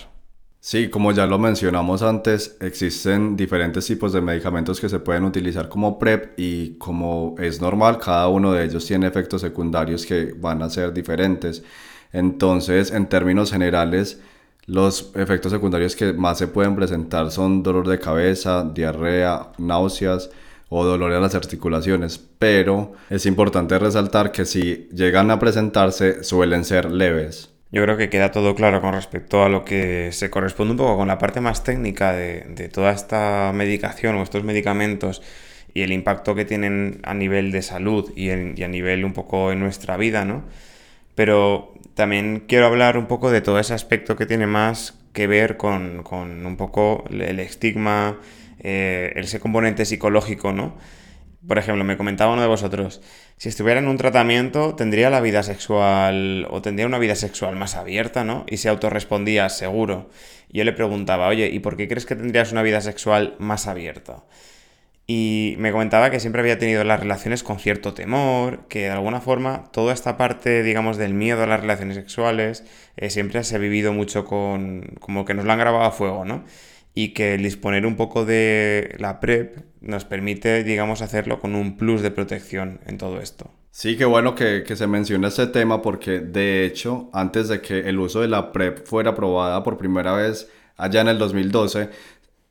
Sí, 0.60 0.88
como 0.90 1.10
ya 1.10 1.26
lo 1.26 1.40
mencionamos 1.40 2.02
antes, 2.02 2.56
existen 2.60 3.34
diferentes 3.34 3.84
tipos 3.84 4.12
de 4.12 4.20
medicamentos 4.20 4.80
que 4.80 4.88
se 4.88 5.00
pueden 5.00 5.24
utilizar 5.24 5.68
como 5.68 5.98
PrEP 5.98 6.34
y 6.36 6.78
como 6.78 7.34
es 7.40 7.60
normal, 7.60 7.98
cada 7.98 8.28
uno 8.28 8.52
de 8.52 8.66
ellos 8.66 8.86
tiene 8.86 9.08
efectos 9.08 9.40
secundarios 9.40 10.06
que 10.06 10.34
van 10.36 10.62
a 10.62 10.70
ser 10.70 10.92
diferentes. 10.92 11.64
Entonces, 12.12 12.92
en 12.92 13.08
términos 13.08 13.50
generales, 13.50 14.20
los 14.66 15.12
efectos 15.16 15.52
secundarios 15.52 15.96
que 15.96 16.12
más 16.12 16.38
se 16.38 16.46
pueden 16.46 16.76
presentar 16.76 17.30
son 17.30 17.62
dolor 17.62 17.88
de 17.88 17.98
cabeza, 17.98 18.64
diarrea, 18.72 19.48
náuseas 19.58 20.30
o 20.68 20.84
dolor 20.84 21.12
en 21.12 21.20
las 21.20 21.34
articulaciones, 21.34 22.18
pero 22.38 22.92
es 23.10 23.26
importante 23.26 23.78
resaltar 23.78 24.32
que 24.32 24.44
si 24.44 24.88
llegan 24.92 25.30
a 25.30 25.38
presentarse 25.38 26.24
suelen 26.24 26.64
ser 26.64 26.90
leves. 26.90 27.50
Yo 27.72 27.82
creo 27.82 27.96
que 27.96 28.10
queda 28.10 28.32
todo 28.32 28.54
claro 28.54 28.80
con 28.80 28.92
respecto 28.92 29.42
a 29.42 29.48
lo 29.48 29.64
que 29.64 30.12
se 30.12 30.30
corresponde 30.30 30.72
un 30.72 30.78
poco 30.78 30.96
con 30.96 31.08
la 31.08 31.18
parte 31.18 31.40
más 31.40 31.64
técnica 31.64 32.12
de, 32.12 32.70
toda 32.72 32.92
esta 32.92 33.50
medicación 33.54 34.16
o 34.16 34.22
estos 34.22 34.44
medicamentos 34.44 35.22
y 35.74 35.82
el 35.82 35.92
impacto 35.92 36.34
que 36.34 36.44
tienen 36.44 37.00
a 37.02 37.14
nivel 37.14 37.50
de 37.50 37.62
salud 37.62 38.12
y, 38.14 38.28
y 38.30 38.62
a 38.62 38.68
nivel 38.68 39.04
un 39.04 39.14
poco 39.14 39.52
en 39.52 39.60
nuestra 39.60 39.96
vida, 39.96 40.24
¿no? 40.24 40.44
Pero 41.14 41.74
también 41.94 42.44
quiero 42.46 42.66
hablar 42.66 42.96
un 42.96 43.06
poco 43.06 43.30
de 43.30 43.40
todo 43.40 43.58
ese 43.58 43.74
aspecto 43.74 44.16
que 44.16 44.26
tiene 44.26 44.46
más 44.46 44.98
que 45.12 45.26
ver 45.26 45.56
con, 45.56 46.04
un 46.10 46.56
poco 46.56 47.04
el 47.10 47.38
estigma, 47.40 48.18
eh, 48.60 49.12
ese 49.16 49.40
componente 49.40 49.84
psicológico, 49.84 50.52
¿no? 50.52 50.76
Por 51.46 51.58
ejemplo, 51.58 51.82
me 51.82 51.96
comentaba 51.96 52.32
uno 52.32 52.42
de 52.42 52.48
vosotros, 52.48 53.02
si 53.36 53.48
estuviera 53.48 53.80
en 53.80 53.88
un 53.88 53.96
tratamiento, 53.96 54.76
tendría 54.76 55.10
la 55.10 55.20
vida 55.20 55.42
sexual 55.42 56.46
o 56.48 56.62
tendría 56.62 56.86
una 56.86 56.98
vida 56.98 57.16
sexual 57.16 57.56
más 57.56 57.74
abierta, 57.74 58.22
¿no? 58.22 58.46
Y 58.48 58.58
se 58.58 58.68
autorrespondía 58.68 59.48
seguro. 59.48 60.08
Yo 60.48 60.62
le 60.62 60.72
preguntaba, 60.72 61.26
oye, 61.26 61.48
¿y 61.48 61.58
por 61.58 61.76
qué 61.76 61.88
crees 61.88 62.06
que 62.06 62.14
tendrías 62.14 62.52
una 62.52 62.62
vida 62.62 62.80
sexual 62.80 63.34
más 63.40 63.66
abierta? 63.66 64.22
Y 65.06 65.56
me 65.58 65.72
comentaba 65.72 66.10
que 66.10 66.20
siempre 66.20 66.42
había 66.42 66.58
tenido 66.58 66.84
las 66.84 67.00
relaciones 67.00 67.42
con 67.42 67.58
cierto 67.58 67.92
temor, 67.92 68.66
que 68.68 68.82
de 68.82 68.90
alguna 68.90 69.20
forma 69.20 69.64
toda 69.72 69.92
esta 69.92 70.16
parte, 70.16 70.62
digamos, 70.62 70.96
del 70.96 71.12
miedo 71.12 71.42
a 71.42 71.46
las 71.46 71.60
relaciones 71.60 71.96
sexuales 71.96 72.64
eh, 72.96 73.10
siempre 73.10 73.42
se 73.42 73.56
ha 73.56 73.58
vivido 73.58 73.92
mucho 73.92 74.24
con, 74.24 74.82
como 75.00 75.24
que 75.24 75.34
nos 75.34 75.44
lo 75.44 75.52
han 75.52 75.58
grabado 75.58 75.84
a 75.84 75.90
fuego, 75.90 76.24
¿no? 76.24 76.44
Y 76.94 77.14
que 77.14 77.34
el 77.34 77.42
disponer 77.42 77.84
un 77.84 77.96
poco 77.96 78.24
de 78.24 78.94
la 78.98 79.18
PrEP 79.18 79.58
nos 79.80 80.04
permite, 80.04 80.62
digamos, 80.62 81.02
hacerlo 81.02 81.40
con 81.40 81.56
un 81.56 81.76
plus 81.76 82.02
de 82.02 82.10
protección 82.10 82.80
en 82.86 82.98
todo 82.98 83.20
esto. 83.20 83.50
Sí, 83.70 83.96
qué 83.96 84.04
bueno 84.04 84.34
que, 84.34 84.62
que 84.64 84.76
se 84.76 84.86
mencione 84.86 85.26
este 85.28 85.46
tema 85.46 85.82
porque 85.82 86.20
de 86.20 86.66
hecho, 86.66 87.08
antes 87.12 87.48
de 87.48 87.60
que 87.60 87.88
el 87.88 87.98
uso 87.98 88.20
de 88.20 88.28
la 88.28 88.52
PrEP 88.52 88.86
fuera 88.86 89.10
aprobada 89.10 89.62
por 89.64 89.78
primera 89.78 90.12
vez 90.12 90.48
allá 90.76 91.00
en 91.00 91.08
el 91.08 91.18
2012, 91.18 91.90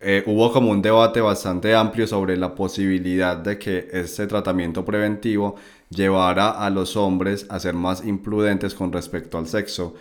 eh, 0.04 0.24
hubo 0.26 0.52
como 0.52 0.72
un 0.72 0.82
debate 0.82 1.22
bastante 1.22 1.76
amplio 1.76 2.08
sobre 2.08 2.36
la 2.36 2.56
posibilidad 2.56 3.38
de 3.38 3.60
que 3.60 3.88
este 3.92 4.26
tratamiento 4.26 4.84
preventivo 4.84 5.56
llevara 5.90 6.50
a 6.50 6.72
los 6.72 6.98
hombres 6.98 7.46
a 7.50 7.60
ser 7.60 7.76
más 7.76 8.04
imprudentes 8.04 8.74
con 8.74 8.92
respecto 8.92 9.38
al 9.38 9.48
sexo. 9.48 9.94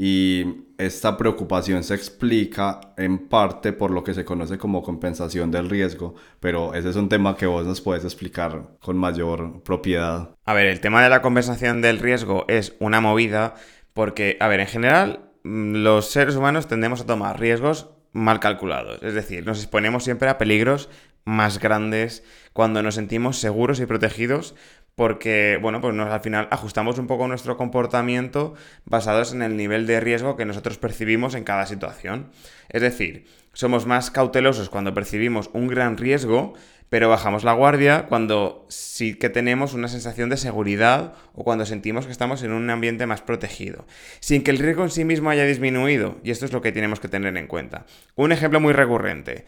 Y 0.00 0.44
esta 0.78 1.16
preocupación 1.16 1.82
se 1.82 1.96
explica 1.96 2.80
en 2.96 3.26
parte 3.26 3.72
por 3.72 3.90
lo 3.90 4.04
que 4.04 4.14
se 4.14 4.24
conoce 4.24 4.56
como 4.56 4.80
compensación 4.80 5.50
del 5.50 5.68
riesgo, 5.68 6.14
pero 6.38 6.72
ese 6.74 6.90
es 6.90 6.96
un 6.96 7.08
tema 7.08 7.36
que 7.36 7.46
vos 7.46 7.66
nos 7.66 7.80
puedes 7.80 8.04
explicar 8.04 8.76
con 8.80 8.96
mayor 8.96 9.60
propiedad. 9.64 10.30
A 10.44 10.54
ver, 10.54 10.66
el 10.66 10.78
tema 10.78 11.02
de 11.02 11.08
la 11.08 11.20
compensación 11.20 11.82
del 11.82 11.98
riesgo 11.98 12.44
es 12.46 12.76
una 12.78 13.00
movida 13.00 13.54
porque, 13.92 14.36
a 14.38 14.46
ver, 14.46 14.60
en 14.60 14.68
general 14.68 15.30
mm, 15.42 15.82
los 15.82 16.06
seres 16.06 16.36
humanos 16.36 16.68
tendemos 16.68 17.00
a 17.00 17.06
tomar 17.06 17.40
riesgos 17.40 17.88
mal 18.12 18.40
calculados. 18.40 19.02
Es 19.02 19.14
decir, 19.14 19.46
nos 19.46 19.58
exponemos 19.58 20.04
siempre 20.04 20.28
a 20.28 20.38
peligros 20.38 20.88
más 21.24 21.58
grandes 21.58 22.24
cuando 22.52 22.82
nos 22.82 22.94
sentimos 22.94 23.38
seguros 23.38 23.80
y 23.80 23.86
protegidos 23.86 24.54
porque, 24.98 25.60
bueno, 25.62 25.80
pues 25.80 25.94
nos, 25.94 26.10
al 26.10 26.20
final 26.20 26.48
ajustamos 26.50 26.98
un 26.98 27.06
poco 27.06 27.28
nuestro 27.28 27.56
comportamiento 27.56 28.54
basados 28.84 29.32
en 29.32 29.42
el 29.42 29.56
nivel 29.56 29.86
de 29.86 30.00
riesgo 30.00 30.36
que 30.36 30.44
nosotros 30.44 30.76
percibimos 30.76 31.36
en 31.36 31.44
cada 31.44 31.66
situación. 31.66 32.32
Es 32.68 32.82
decir, 32.82 33.26
somos 33.52 33.86
más 33.86 34.10
cautelosos 34.10 34.70
cuando 34.70 34.94
percibimos 34.94 35.50
un 35.52 35.68
gran 35.68 35.98
riesgo, 35.98 36.54
pero 36.90 37.08
bajamos 37.08 37.44
la 37.44 37.52
guardia 37.52 38.06
cuando 38.08 38.66
sí 38.68 39.14
que 39.14 39.28
tenemos 39.28 39.74
una 39.74 39.88
sensación 39.88 40.30
de 40.30 40.36
seguridad 40.36 41.14
o 41.34 41.44
cuando 41.44 41.66
sentimos 41.66 42.06
que 42.06 42.12
estamos 42.12 42.42
en 42.42 42.52
un 42.52 42.70
ambiente 42.70 43.06
más 43.06 43.20
protegido, 43.20 43.86
sin 44.20 44.42
que 44.42 44.50
el 44.50 44.58
riesgo 44.58 44.84
en 44.84 44.90
sí 44.90 45.04
mismo 45.04 45.30
haya 45.30 45.44
disminuido, 45.44 46.18
y 46.22 46.30
esto 46.30 46.44
es 46.44 46.52
lo 46.52 46.62
que 46.62 46.72
tenemos 46.72 47.00
que 47.00 47.08
tener 47.08 47.36
en 47.36 47.46
cuenta. 47.46 47.86
Un 48.14 48.32
ejemplo 48.32 48.60
muy 48.60 48.72
recurrente. 48.72 49.44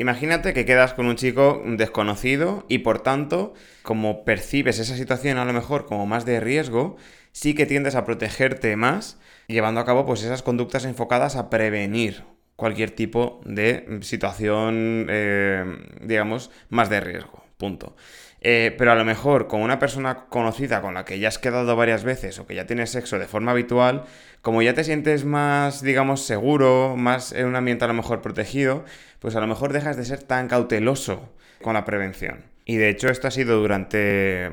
Imagínate 0.00 0.54
que 0.54 0.64
quedas 0.64 0.94
con 0.94 1.06
un 1.06 1.16
chico 1.16 1.60
desconocido 1.66 2.64
y 2.68 2.78
por 2.78 3.00
tanto, 3.00 3.54
como 3.82 4.24
percibes 4.24 4.78
esa 4.78 4.96
situación 4.96 5.38
a 5.38 5.44
lo 5.44 5.52
mejor 5.52 5.86
como 5.86 6.06
más 6.06 6.24
de 6.24 6.38
riesgo, 6.38 6.96
sí 7.32 7.54
que 7.54 7.66
tiendes 7.66 7.96
a 7.96 8.04
protegerte 8.04 8.76
más, 8.76 9.18
llevando 9.48 9.80
a 9.80 9.84
cabo 9.84 10.06
pues 10.06 10.22
esas 10.22 10.42
conductas 10.42 10.84
enfocadas 10.84 11.34
a 11.34 11.50
prevenir 11.50 12.22
cualquier 12.58 12.90
tipo 12.90 13.40
de 13.44 14.00
situación, 14.00 15.06
eh, 15.08 15.64
digamos, 16.00 16.50
más 16.70 16.90
de 16.90 16.98
riesgo. 16.98 17.44
Punto. 17.56 17.94
Eh, 18.40 18.74
pero 18.76 18.90
a 18.90 18.96
lo 18.96 19.04
mejor 19.04 19.46
con 19.46 19.60
una 19.60 19.78
persona 19.78 20.26
conocida 20.28 20.80
con 20.80 20.94
la 20.94 21.04
que 21.04 21.20
ya 21.20 21.28
has 21.28 21.38
quedado 21.38 21.76
varias 21.76 22.02
veces 22.02 22.36
o 22.40 22.48
que 22.48 22.56
ya 22.56 22.66
tienes 22.66 22.90
sexo 22.90 23.20
de 23.20 23.28
forma 23.28 23.52
habitual, 23.52 24.06
como 24.42 24.60
ya 24.60 24.74
te 24.74 24.82
sientes 24.82 25.24
más, 25.24 25.82
digamos, 25.82 26.22
seguro, 26.22 26.96
más 26.96 27.30
en 27.30 27.46
un 27.46 27.54
ambiente 27.54 27.84
a 27.84 27.88
lo 27.88 27.94
mejor 27.94 28.22
protegido, 28.22 28.84
pues 29.20 29.36
a 29.36 29.40
lo 29.40 29.46
mejor 29.46 29.72
dejas 29.72 29.96
de 29.96 30.04
ser 30.04 30.24
tan 30.24 30.48
cauteloso 30.48 31.32
con 31.62 31.74
la 31.74 31.84
prevención. 31.84 32.42
Y 32.64 32.76
de 32.76 32.88
hecho 32.88 33.08
esto 33.08 33.28
ha 33.28 33.30
sido 33.30 33.60
durante 33.60 34.50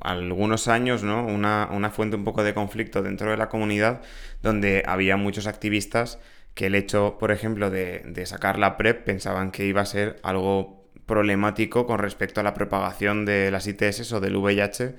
algunos 0.00 0.66
años 0.66 1.04
¿no? 1.04 1.24
una, 1.24 1.68
una 1.70 1.90
fuente 1.90 2.16
un 2.16 2.24
poco 2.24 2.42
de 2.42 2.52
conflicto 2.52 3.00
dentro 3.00 3.30
de 3.30 3.36
la 3.36 3.48
comunidad 3.48 4.02
donde 4.42 4.82
había 4.86 5.16
muchos 5.16 5.46
activistas 5.46 6.18
que 6.54 6.66
el 6.66 6.74
hecho, 6.74 7.18
por 7.18 7.32
ejemplo, 7.32 7.70
de, 7.70 8.26
sacar 8.26 8.58
la 8.58 8.76
PrEP 8.76 9.04
pensaban 9.04 9.50
que 9.50 9.66
iba 9.66 9.80
a 9.82 9.86
ser 9.86 10.16
algo 10.22 10.88
problemático 11.06 11.86
con 11.86 11.98
respecto 11.98 12.40
a 12.40 12.44
la 12.44 12.54
propagación 12.54 13.24
de 13.24 13.50
las 13.50 13.66
ITS 13.66 14.12
o 14.12 14.20
del 14.20 14.36
VIH 14.36 14.94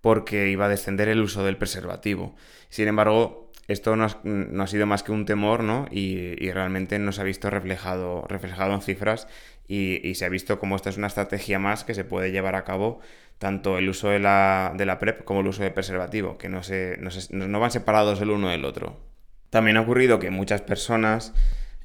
porque 0.00 0.48
iba 0.50 0.66
a 0.66 0.68
descender 0.68 1.08
el 1.08 1.20
uso 1.20 1.44
del 1.44 1.56
preservativo. 1.56 2.36
Sin 2.68 2.88
embargo, 2.88 3.50
esto 3.68 3.96
no 3.96 4.04
ha, 4.04 4.66
sido 4.68 4.86
más 4.86 5.02
que 5.02 5.12
un 5.12 5.26
temor, 5.26 5.64
¿no? 5.64 5.86
Y, 5.90 6.50
realmente 6.52 6.98
no 7.00 7.12
se 7.12 7.20
ha 7.20 7.24
visto 7.24 7.50
reflejado, 7.50 8.24
reflejado 8.28 8.72
en 8.74 8.82
cifras 8.82 9.26
y, 9.66 10.14
se 10.14 10.24
ha 10.24 10.28
visto 10.28 10.58
como 10.60 10.76
esta 10.76 10.90
es 10.90 10.96
una 10.96 11.08
estrategia 11.08 11.58
más 11.58 11.84
que 11.84 11.94
se 11.94 12.04
puede 12.04 12.30
llevar 12.30 12.54
a 12.54 12.64
cabo 12.64 13.00
tanto 13.38 13.78
el 13.78 13.88
uso 13.88 14.08
de 14.08 14.20
la, 14.20 14.72
de 14.76 14.86
la 14.86 14.98
PrEP 14.98 15.24
como 15.24 15.40
el 15.40 15.48
uso 15.48 15.62
de 15.62 15.70
preservativo, 15.70 16.38
que 16.38 16.48
no, 16.48 16.62
se, 16.62 16.96
no, 16.98 17.48
no 17.48 17.60
van 17.60 17.70
separados 17.70 18.20
el 18.20 18.30
uno 18.30 18.48
del 18.48 18.64
otro. 18.64 19.15
También 19.50 19.76
ha 19.76 19.82
ocurrido 19.82 20.18
que 20.18 20.30
muchas 20.30 20.62
personas 20.62 21.32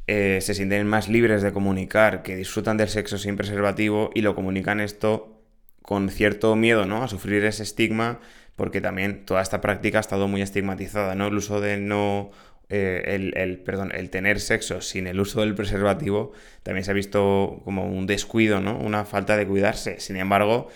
eh, 0.08 0.40
se 0.42 0.54
sienten 0.54 0.88
más 0.88 1.08
libres 1.08 1.42
de 1.42 1.54
comunicar, 1.54 2.24
que 2.24 2.36
disfrutan 2.36 2.78
del 2.78 2.90
sexo 2.90 3.18
sin 3.18 3.38
preservativo 3.38 4.10
y 4.14 4.22
lo 4.22 4.36
comunican 4.36 4.80
esto 4.80 5.42
con 5.82 6.10
cierto 6.10 6.56
miedo, 6.56 6.86
¿no? 6.86 7.04
A 7.04 7.08
sufrir 7.08 7.44
ese 7.46 7.64
estigma, 7.64 8.20
porque 8.56 8.82
también 8.82 9.26
toda 9.26 9.42
esta 9.42 9.62
práctica 9.62 9.98
ha 9.98 10.02
estado 10.02 10.28
muy 10.28 10.42
estigmatizada, 10.42 11.16
¿no? 11.16 11.28
El 11.28 11.36
uso 11.36 11.62
de 11.62 11.78
no 11.78 12.32
eh, 12.74 13.34
el, 13.36 13.60
perdón, 13.60 13.92
el 13.94 14.10
tener 14.10 14.40
sexo 14.40 14.80
sin 14.80 15.06
el 15.06 15.20
uso 15.20 15.42
del 15.42 15.56
preservativo 15.56 16.32
también 16.64 16.86
se 16.86 16.92
ha 16.92 16.94
visto 16.94 17.60
como 17.66 17.84
un 17.86 18.08
descuido, 18.08 18.62
¿no? 18.62 18.78
Una 18.78 19.04
falta 19.04 19.36
de 19.36 19.46
cuidarse. 19.46 20.00
Sin 20.00 20.16
embargo, 20.16 20.70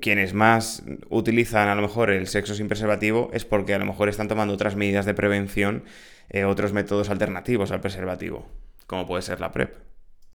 quienes 0.00 0.34
más 0.34 0.82
utilizan 1.08 1.68
a 1.68 1.74
lo 1.74 1.82
mejor 1.82 2.10
el 2.10 2.26
sexo 2.26 2.54
sin 2.54 2.68
preservativo 2.68 3.30
es 3.32 3.44
porque 3.44 3.74
a 3.74 3.78
lo 3.78 3.86
mejor 3.86 4.08
están 4.08 4.28
tomando 4.28 4.54
otras 4.54 4.76
medidas 4.76 5.06
de 5.06 5.14
prevención, 5.14 5.84
eh, 6.28 6.44
otros 6.44 6.72
métodos 6.72 7.10
alternativos 7.10 7.70
al 7.70 7.80
preservativo, 7.80 8.46
como 8.86 9.06
puede 9.06 9.22
ser 9.22 9.40
la 9.40 9.50
PrEP. 9.50 9.74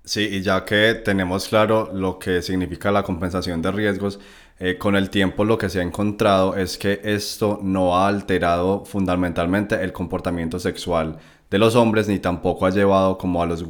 Sí, 0.03 0.27
y 0.31 0.41
ya 0.41 0.65
que 0.65 0.95
tenemos 0.95 1.49
claro 1.49 1.91
lo 1.93 2.17
que 2.19 2.41
significa 2.41 2.91
la 2.91 3.03
compensación 3.03 3.61
de 3.61 3.71
riesgos, 3.71 4.19
eh, 4.57 4.77
con 4.77 4.95
el 4.95 5.09
tiempo 5.09 5.45
lo 5.45 5.57
que 5.57 5.69
se 5.69 5.79
ha 5.79 5.83
encontrado 5.83 6.55
es 6.55 6.77
que 6.77 7.01
esto 7.03 7.59
no 7.61 7.95
ha 7.95 8.07
alterado 8.07 8.85
fundamentalmente 8.85 9.81
el 9.83 9.91
comportamiento 9.91 10.59
sexual 10.59 11.19
de 11.49 11.57
los 11.57 11.75
hombres 11.75 12.07
ni 12.07 12.19
tampoco 12.19 12.65
ha 12.65 12.69
llevado 12.69 13.17
como 13.17 13.41
a 13.41 13.45
los, 13.45 13.65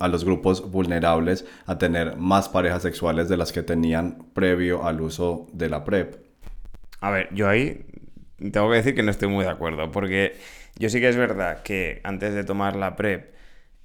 a 0.00 0.08
los 0.08 0.24
grupos 0.24 0.70
vulnerables 0.70 1.46
a 1.66 1.78
tener 1.78 2.16
más 2.16 2.48
parejas 2.48 2.82
sexuales 2.82 3.28
de 3.28 3.36
las 3.36 3.52
que 3.52 3.62
tenían 3.62 4.24
previo 4.32 4.86
al 4.86 5.00
uso 5.00 5.46
de 5.52 5.68
la 5.68 5.84
PrEP. 5.84 6.16
A 7.00 7.10
ver, 7.10 7.28
yo 7.32 7.48
ahí 7.48 7.84
tengo 8.38 8.70
que 8.70 8.76
decir 8.76 8.94
que 8.94 9.02
no 9.02 9.10
estoy 9.10 9.28
muy 9.28 9.44
de 9.44 9.50
acuerdo, 9.50 9.90
porque 9.90 10.36
yo 10.76 10.88
sí 10.88 11.00
que 11.00 11.08
es 11.08 11.16
verdad 11.16 11.62
que 11.62 12.00
antes 12.04 12.34
de 12.34 12.44
tomar 12.44 12.76
la 12.76 12.96
PrEP, 12.96 13.34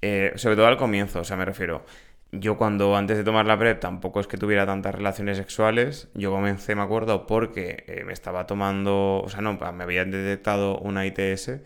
eh, 0.01 0.31
sobre 0.35 0.55
todo 0.55 0.67
al 0.67 0.77
comienzo, 0.77 1.19
o 1.19 1.23
sea, 1.23 1.37
me 1.37 1.45
refiero, 1.45 1.85
yo 2.31 2.57
cuando 2.57 2.95
antes 2.95 3.17
de 3.17 3.23
tomar 3.23 3.45
la 3.45 3.59
PrEP 3.59 3.79
tampoco 3.79 4.19
es 4.19 4.27
que 4.27 4.37
tuviera 4.37 4.65
tantas 4.65 4.95
relaciones 4.95 5.37
sexuales, 5.37 6.09
yo 6.13 6.31
comencé, 6.31 6.75
me 6.75 6.81
acuerdo, 6.81 7.27
porque 7.27 7.83
eh, 7.87 8.03
me 8.05 8.13
estaba 8.13 8.47
tomando, 8.47 9.21
o 9.21 9.29
sea, 9.29 9.41
no, 9.41 9.53
me 9.53 9.83
habían 9.83 10.11
detectado 10.11 10.77
una 10.79 11.05
ITS 11.05 11.61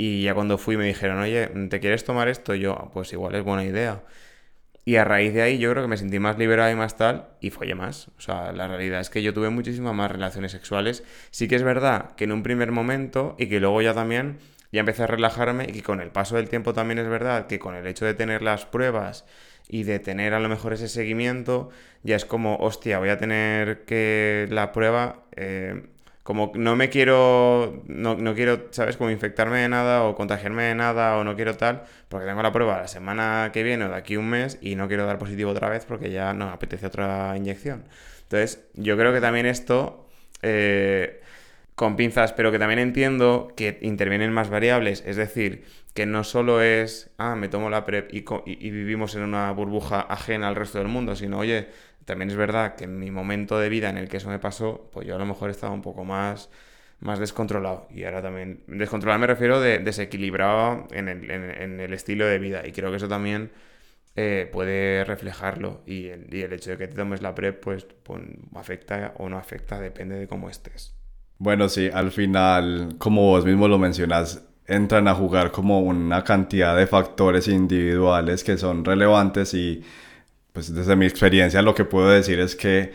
y 0.00 0.22
ya 0.22 0.32
cuando 0.32 0.58
fui 0.58 0.76
me 0.76 0.86
dijeron, 0.86 1.18
oye, 1.18 1.48
¿te 1.68 1.80
quieres 1.80 2.04
tomar 2.04 2.28
esto? 2.28 2.54
Y 2.54 2.60
yo, 2.60 2.88
pues 2.94 3.12
igual 3.12 3.34
es 3.34 3.42
buena 3.42 3.64
idea. 3.64 4.04
Y 4.84 4.94
a 4.94 5.02
raíz 5.02 5.34
de 5.34 5.42
ahí 5.42 5.58
yo 5.58 5.72
creo 5.72 5.82
que 5.82 5.88
me 5.88 5.96
sentí 5.96 6.20
más 6.20 6.38
liberada 6.38 6.70
y 6.70 6.76
más 6.76 6.96
tal 6.96 7.30
y 7.40 7.50
follé 7.50 7.74
más. 7.74 8.06
O 8.16 8.20
sea, 8.20 8.52
la 8.52 8.68
realidad 8.68 9.00
es 9.00 9.10
que 9.10 9.24
yo 9.24 9.34
tuve 9.34 9.50
muchísimas 9.50 9.96
más 9.96 10.08
relaciones 10.08 10.52
sexuales. 10.52 11.02
Sí 11.32 11.48
que 11.48 11.56
es 11.56 11.64
verdad 11.64 12.14
que 12.14 12.24
en 12.24 12.32
un 12.32 12.44
primer 12.44 12.70
momento 12.70 13.34
y 13.40 13.48
que 13.48 13.58
luego 13.58 13.82
ya 13.82 13.92
también 13.92 14.38
ya 14.70 14.80
empecé 14.80 15.02
a 15.02 15.08
relajarme 15.08 15.64
y 15.64 15.72
que 15.72 15.82
con 15.82 16.00
el 16.00 16.12
paso 16.12 16.36
del 16.36 16.48
tiempo 16.48 16.74
también 16.74 17.00
es 17.00 17.08
verdad 17.08 17.48
que 17.48 17.58
con 17.58 17.74
el 17.74 17.84
hecho 17.88 18.04
de 18.04 18.14
tener 18.14 18.40
las 18.40 18.66
pruebas 18.66 19.24
y 19.68 19.82
de 19.82 19.98
tener 19.98 20.32
a 20.32 20.38
lo 20.38 20.48
mejor 20.48 20.74
ese 20.74 20.86
seguimiento, 20.86 21.70
ya 22.04 22.14
es 22.14 22.24
como, 22.24 22.54
hostia, 22.58 23.00
voy 23.00 23.08
a 23.08 23.18
tener 23.18 23.84
que 23.84 24.46
la 24.48 24.70
prueba... 24.70 25.24
Eh, 25.34 25.88
como 26.28 26.52
no 26.54 26.76
me 26.76 26.90
quiero, 26.90 27.82
no, 27.86 28.14
no, 28.14 28.34
quiero, 28.34 28.66
¿sabes? 28.70 28.98
Como 28.98 29.08
infectarme 29.08 29.60
de 29.60 29.70
nada 29.70 30.04
o 30.04 30.14
contagiarme 30.14 30.64
de 30.64 30.74
nada 30.74 31.16
o 31.16 31.24
no 31.24 31.34
quiero 31.36 31.56
tal, 31.56 31.84
porque 32.10 32.26
tengo 32.26 32.42
la 32.42 32.52
prueba 32.52 32.76
la 32.82 32.86
semana 32.86 33.48
que 33.50 33.62
viene 33.62 33.86
o 33.86 33.88
de 33.88 33.94
aquí 33.94 34.18
un 34.18 34.28
mes 34.28 34.58
y 34.60 34.74
no 34.76 34.88
quiero 34.88 35.06
dar 35.06 35.16
positivo 35.16 35.52
otra 35.52 35.70
vez 35.70 35.86
porque 35.86 36.10
ya 36.10 36.34
no 36.34 36.50
apetece 36.50 36.84
otra 36.84 37.34
inyección. 37.34 37.84
Entonces, 38.24 38.62
yo 38.74 38.98
creo 38.98 39.14
que 39.14 39.22
también 39.22 39.46
esto, 39.46 40.06
eh, 40.42 41.22
con 41.78 41.94
pinzas, 41.94 42.32
pero 42.32 42.50
que 42.50 42.58
también 42.58 42.80
entiendo 42.80 43.52
que 43.56 43.78
intervienen 43.82 44.32
más 44.32 44.50
variables, 44.50 45.04
es 45.06 45.14
decir, 45.14 45.62
que 45.94 46.06
no 46.06 46.24
solo 46.24 46.60
es, 46.60 47.12
ah, 47.18 47.36
me 47.36 47.48
tomo 47.48 47.70
la 47.70 47.84
PrEP 47.86 48.12
y, 48.12 48.24
y 48.46 48.70
vivimos 48.72 49.14
en 49.14 49.22
una 49.22 49.52
burbuja 49.52 50.00
ajena 50.00 50.48
al 50.48 50.56
resto 50.56 50.78
del 50.78 50.88
mundo, 50.88 51.14
sino, 51.14 51.38
oye, 51.38 51.68
también 52.04 52.30
es 52.30 52.36
verdad 52.36 52.74
que 52.74 52.84
en 52.84 52.98
mi 52.98 53.12
momento 53.12 53.60
de 53.60 53.68
vida 53.68 53.88
en 53.90 53.96
el 53.96 54.08
que 54.08 54.16
eso 54.16 54.28
me 54.28 54.40
pasó, 54.40 54.90
pues 54.92 55.06
yo 55.06 55.14
a 55.14 55.18
lo 55.18 55.26
mejor 55.26 55.50
estaba 55.50 55.72
un 55.72 55.82
poco 55.82 56.04
más, 56.04 56.50
más 56.98 57.20
descontrolado. 57.20 57.86
Y 57.90 58.02
ahora 58.02 58.22
también, 58.22 58.64
descontrolado 58.66 59.20
me 59.20 59.28
refiero 59.28 59.60
de 59.60 59.78
desequilibrado 59.78 60.88
en 60.90 61.08
el, 61.08 61.30
en, 61.30 61.78
el 61.78 61.92
estilo 61.92 62.26
de 62.26 62.40
vida. 62.40 62.66
Y 62.66 62.72
creo 62.72 62.90
que 62.90 62.96
eso 62.96 63.08
también 63.08 63.52
eh, 64.16 64.48
puede 64.52 65.04
reflejarlo. 65.04 65.82
Y 65.86 66.08
el, 66.08 66.34
y 66.34 66.42
el, 66.42 66.52
hecho 66.52 66.70
de 66.70 66.78
que 66.78 66.88
te 66.88 66.96
tomes 66.96 67.22
la 67.22 67.36
PrEP, 67.36 67.62
pues, 67.62 67.86
pues 68.02 68.22
afecta 68.56 69.14
o 69.18 69.28
no 69.28 69.38
afecta, 69.38 69.78
depende 69.78 70.16
de 70.16 70.26
cómo 70.26 70.50
estés. 70.50 70.97
Bueno, 71.38 71.68
sí, 71.68 71.88
al 71.92 72.10
final, 72.10 72.96
como 72.98 73.22
vos 73.22 73.44
mismo 73.44 73.68
lo 73.68 73.78
mencionas, 73.78 74.42
entran 74.66 75.08
a 75.08 75.14
jugar 75.14 75.50
como 75.50 75.80
una 75.80 76.24
cantidad 76.24 76.76
de 76.76 76.86
factores 76.86 77.48
individuales 77.48 78.44
que 78.44 78.58
son 78.58 78.84
relevantes 78.84 79.54
y 79.54 79.82
pues 80.52 80.74
desde 80.74 80.94
mi 80.94 81.06
experiencia 81.06 81.62
lo 81.62 81.74
que 81.74 81.84
puedo 81.84 82.10
decir 82.10 82.38
es 82.38 82.54
que 82.54 82.92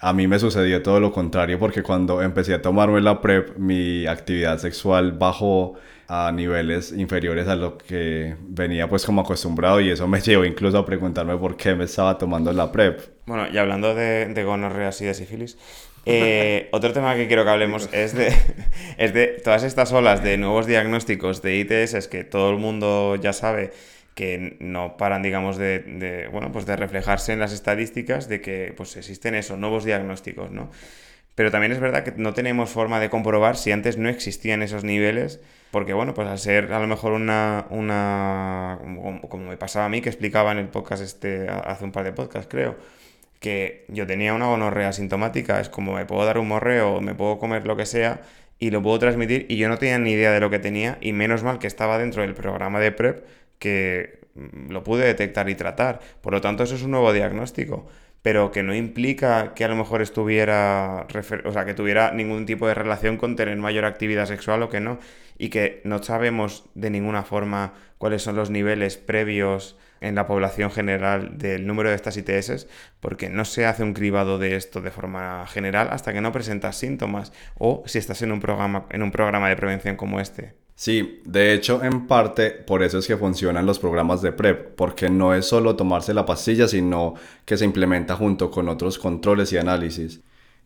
a 0.00 0.12
mí 0.12 0.26
me 0.26 0.40
sucedió 0.40 0.82
todo 0.82 0.98
lo 0.98 1.12
contrario 1.12 1.60
porque 1.60 1.82
cuando 1.82 2.22
empecé 2.22 2.54
a 2.54 2.62
tomarme 2.62 3.00
la 3.00 3.20
PrEP 3.20 3.56
mi 3.56 4.06
actividad 4.06 4.58
sexual 4.58 5.12
bajó 5.12 5.74
a 6.08 6.32
niveles 6.32 6.92
inferiores 6.92 7.46
a 7.46 7.54
lo 7.54 7.78
que 7.78 8.36
venía 8.40 8.88
pues 8.88 9.06
como 9.06 9.20
acostumbrado 9.20 9.80
y 9.80 9.90
eso 9.90 10.08
me 10.08 10.20
llevó 10.22 10.44
incluso 10.44 10.78
a 10.78 10.84
preguntarme 10.84 11.36
por 11.36 11.56
qué 11.56 11.76
me 11.76 11.84
estaba 11.84 12.18
tomando 12.18 12.52
la 12.52 12.72
PrEP. 12.72 13.00
Bueno, 13.26 13.46
y 13.48 13.56
hablando 13.58 13.94
de, 13.94 14.26
de 14.26 14.44
gonorreas 14.44 15.00
y 15.02 15.04
de 15.04 15.14
sífilis, 15.14 15.56
eh, 16.04 16.68
otro 16.72 16.92
tema 16.92 17.14
que 17.14 17.26
quiero 17.26 17.44
que 17.44 17.50
hablemos 17.50 17.88
es 17.92 18.14
de, 18.14 18.34
es 18.98 19.42
todas 19.42 19.62
estas 19.62 19.92
olas 19.92 20.22
de 20.22 20.36
nuevos 20.36 20.66
diagnósticos 20.66 21.42
de 21.42 21.56
ITS 21.56 22.08
que 22.08 22.24
todo 22.24 22.50
el 22.50 22.58
mundo 22.58 23.16
ya 23.16 23.32
sabe 23.32 23.72
que 24.14 24.56
no 24.60 24.96
paran, 24.96 25.22
digamos, 25.22 25.56
de, 25.56 26.28
bueno, 26.30 26.52
pues 26.52 26.66
de 26.66 26.76
reflejarse 26.76 27.32
en 27.32 27.38
las 27.38 27.52
estadísticas 27.52 28.28
de 28.28 28.40
que 28.40 28.74
pues, 28.76 28.96
existen 28.96 29.34
esos 29.34 29.58
nuevos 29.58 29.84
diagnósticos, 29.84 30.50
¿no? 30.50 30.70
Pero 31.34 31.50
también 31.50 31.72
es 31.72 31.80
verdad 31.80 32.04
que 32.04 32.12
no 32.16 32.34
tenemos 32.34 32.68
forma 32.68 33.00
de 33.00 33.08
comprobar 33.08 33.56
si 33.56 33.72
antes 33.72 33.96
no 33.96 34.10
existían 34.10 34.62
esos 34.62 34.84
niveles, 34.84 35.40
porque 35.70 35.94
bueno, 35.94 36.12
pues 36.12 36.28
al 36.28 36.38
ser 36.38 36.72
a 36.74 36.78
lo 36.78 36.86
mejor 36.86 37.12
una, 37.12 37.66
una 37.70 38.78
como, 39.30 39.48
me 39.48 39.56
pasaba 39.56 39.86
a 39.86 39.88
mí, 39.88 40.02
que 40.02 40.10
explicaba 40.10 40.52
en 40.52 40.58
el 40.58 40.68
podcast 40.68 41.02
este, 41.02 41.48
hace 41.48 41.84
un 41.84 41.92
par 41.92 42.04
de 42.04 42.12
podcasts 42.12 42.48
creo, 42.50 42.76
que 43.42 43.84
yo 43.88 44.06
tenía 44.06 44.34
una 44.34 44.46
gonorrea 44.46 44.92
sintomática, 44.92 45.60
es 45.60 45.68
como 45.68 45.94
me 45.94 46.06
puedo 46.06 46.24
dar 46.24 46.38
un 46.38 46.46
morreo, 46.46 47.00
me 47.00 47.14
puedo 47.14 47.38
comer 47.38 47.66
lo 47.66 47.76
que 47.76 47.86
sea 47.86 48.22
y 48.60 48.70
lo 48.70 48.80
puedo 48.82 49.00
transmitir 49.00 49.46
y 49.48 49.56
yo 49.56 49.68
no 49.68 49.78
tenía 49.78 49.98
ni 49.98 50.12
idea 50.12 50.30
de 50.30 50.38
lo 50.38 50.48
que 50.48 50.60
tenía 50.60 50.96
y 51.00 51.12
menos 51.12 51.42
mal 51.42 51.58
que 51.58 51.66
estaba 51.66 51.98
dentro 51.98 52.22
del 52.22 52.34
programa 52.34 52.78
de 52.78 52.92
PrEP 52.92 53.24
que 53.58 54.20
mm, 54.36 54.70
lo 54.70 54.84
pude 54.84 55.04
detectar 55.04 55.50
y 55.50 55.56
tratar. 55.56 55.98
Por 56.20 56.32
lo 56.32 56.40
tanto, 56.40 56.62
eso 56.62 56.76
es 56.76 56.82
un 56.82 56.92
nuevo 56.92 57.12
diagnóstico 57.12 57.88
pero 58.22 58.52
que 58.52 58.62
no 58.62 58.74
implica 58.74 59.52
que 59.54 59.64
a 59.64 59.68
lo 59.68 59.76
mejor 59.76 60.00
estuviera, 60.00 61.06
o 61.44 61.52
sea, 61.52 61.64
que 61.64 61.74
tuviera 61.74 62.12
ningún 62.12 62.46
tipo 62.46 62.68
de 62.68 62.74
relación 62.74 63.16
con 63.16 63.36
tener 63.36 63.56
mayor 63.56 63.84
actividad 63.84 64.26
sexual 64.26 64.62
o 64.62 64.68
que 64.68 64.80
no, 64.80 64.98
y 65.38 65.48
que 65.48 65.80
no 65.84 66.02
sabemos 66.02 66.70
de 66.74 66.90
ninguna 66.90 67.24
forma 67.24 67.74
cuáles 67.98 68.22
son 68.22 68.36
los 68.36 68.50
niveles 68.50 68.96
previos 68.96 69.76
en 70.00 70.14
la 70.14 70.26
población 70.26 70.70
general 70.70 71.38
del 71.38 71.66
número 71.66 71.88
de 71.88 71.96
estas 71.96 72.16
ITS, 72.16 72.68
porque 73.00 73.28
no 73.28 73.44
se 73.44 73.66
hace 73.66 73.82
un 73.82 73.94
cribado 73.94 74.38
de 74.38 74.56
esto 74.56 74.80
de 74.80 74.90
forma 74.90 75.46
general 75.46 75.88
hasta 75.90 76.12
que 76.12 76.20
no 76.20 76.32
presentas 76.32 76.76
síntomas 76.76 77.32
o 77.58 77.82
si 77.86 77.98
estás 77.98 78.22
en 78.22 78.32
un 78.32 78.40
programa, 78.40 78.86
en 78.90 79.02
un 79.02 79.12
programa 79.12 79.48
de 79.48 79.56
prevención 79.56 79.96
como 79.96 80.20
este. 80.20 80.61
Sí, 80.74 81.20
de 81.24 81.54
hecho, 81.54 81.82
en 81.84 82.06
parte 82.06 82.50
por 82.50 82.82
eso 82.82 82.98
es 82.98 83.06
que 83.06 83.16
funcionan 83.16 83.66
los 83.66 83.78
programas 83.78 84.20
de 84.20 84.32
PrEP, 84.32 84.74
porque 84.74 85.08
no 85.10 85.34
es 85.34 85.46
solo 85.46 85.76
tomarse 85.76 86.12
la 86.14 86.26
pastilla, 86.26 86.66
sino 86.66 87.14
que 87.44 87.56
se 87.56 87.64
implementa 87.64 88.16
junto 88.16 88.50
con 88.50 88.68
otros 88.68 88.98
controles 88.98 89.52
y 89.52 89.58
análisis. 89.58 90.20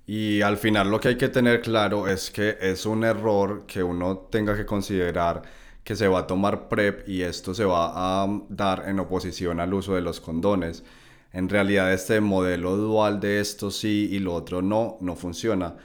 Y 0.07 0.41
al 0.43 0.57
final 0.57 0.91
lo 0.91 1.01
que 1.01 1.09
hay 1.09 1.17
que 1.19 1.29
tener 1.29 1.61
claro 1.61 2.09
es 2.09 2.31
que 2.31 2.57
es 2.61 2.87
un 2.87 3.05
error 3.05 3.65
que 3.67 3.83
uno 3.83 4.17
tenga 4.31 4.57
que 4.57 4.65
considerar 4.65 5.43
que 5.85 5.97
se 5.97 6.09
va 6.09 6.21
a 6.21 6.27
tomar 6.27 6.69
PrEP 6.69 7.09
y 7.09 7.23
esto 7.23 7.55
se 7.55 7.65
va 7.65 8.23
a 8.23 8.29
dar 8.49 8.89
en 8.89 9.01
oposición 9.01 9.61
al 9.61 9.75
uso 9.75 9.95
de 9.95 10.01
los 10.03 10.21
condones. 10.21 10.85
En 11.33 11.49
realidad 11.49 11.93
este 11.93 12.21
modelo 12.21 12.77
dual 12.77 13.21
de 13.21 13.41
esto 13.41 13.71
sí 13.71 14.09
y 14.11 14.19
lo 14.21 14.35
otro 14.35 14.63
no, 14.63 14.97
no 15.01 15.17
funciona 15.17 15.77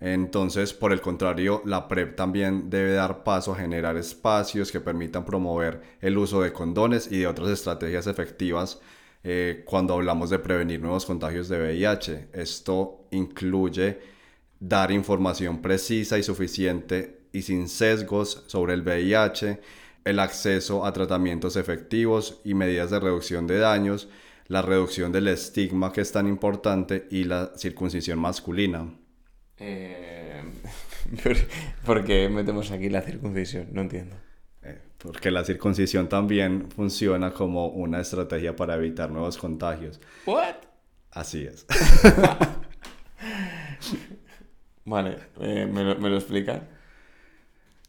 entonces, 0.00 0.74
por 0.74 0.92
el 0.92 1.00
contrario, 1.00 1.62
la 1.64 1.88
PrEP 1.88 2.16
también 2.16 2.68
debe 2.68 2.92
dar 2.92 3.24
paso 3.24 3.52
a 3.52 3.56
generar 3.56 3.96
espacios 3.96 4.70
que 4.70 4.80
permitan 4.80 5.24
promover 5.24 5.80
el 6.00 6.18
uso 6.18 6.42
de 6.42 6.52
condones 6.52 7.10
y 7.10 7.20
de 7.20 7.26
otras 7.26 7.48
estrategias 7.50 8.06
efectivas 8.06 8.80
eh, 9.22 9.62
cuando 9.64 9.94
hablamos 9.94 10.30
de 10.30 10.38
prevenir 10.38 10.80
nuevos 10.80 11.06
contagios 11.06 11.48
de 11.48 11.58
VIH. 11.58 12.28
Esto 12.32 13.06
incluye 13.12 13.98
dar 14.60 14.90
información 14.90 15.62
precisa 15.62 16.18
y 16.18 16.22
suficiente 16.22 17.20
y 17.32 17.42
sin 17.42 17.68
sesgos 17.68 18.44
sobre 18.46 18.74
el 18.74 18.82
VIH, 18.82 19.60
el 20.04 20.18
acceso 20.18 20.84
a 20.84 20.92
tratamientos 20.92 21.56
efectivos 21.56 22.40
y 22.44 22.54
medidas 22.54 22.90
de 22.90 23.00
reducción 23.00 23.46
de 23.46 23.58
daños, 23.58 24.08
la 24.48 24.60
reducción 24.60 25.12
del 25.12 25.28
estigma 25.28 25.92
que 25.92 26.02
es 26.02 26.12
tan 26.12 26.26
importante 26.26 27.08
y 27.10 27.24
la 27.24 27.52
circuncisión 27.56 28.18
masculina. 28.18 28.92
Eh, 29.58 30.42
¿Por 31.84 32.04
qué 32.04 32.28
metemos 32.28 32.70
aquí 32.70 32.88
la 32.88 33.02
circuncisión? 33.02 33.68
No 33.72 33.82
entiendo. 33.82 34.16
Eh, 34.62 34.80
porque 34.98 35.30
la 35.30 35.44
circuncisión 35.44 36.08
también 36.08 36.70
funciona 36.70 37.32
como 37.32 37.68
una 37.68 38.00
estrategia 38.00 38.56
para 38.56 38.76
evitar 38.76 39.10
nuevos 39.10 39.36
contagios. 39.36 40.00
¿What? 40.26 40.56
Así 41.10 41.44
es. 41.44 41.66
vale, 44.84 45.18
eh, 45.40 45.68
¿me, 45.70 45.84
lo, 45.84 45.96
¿me 45.96 46.10
lo 46.10 46.16
explica? 46.16 46.68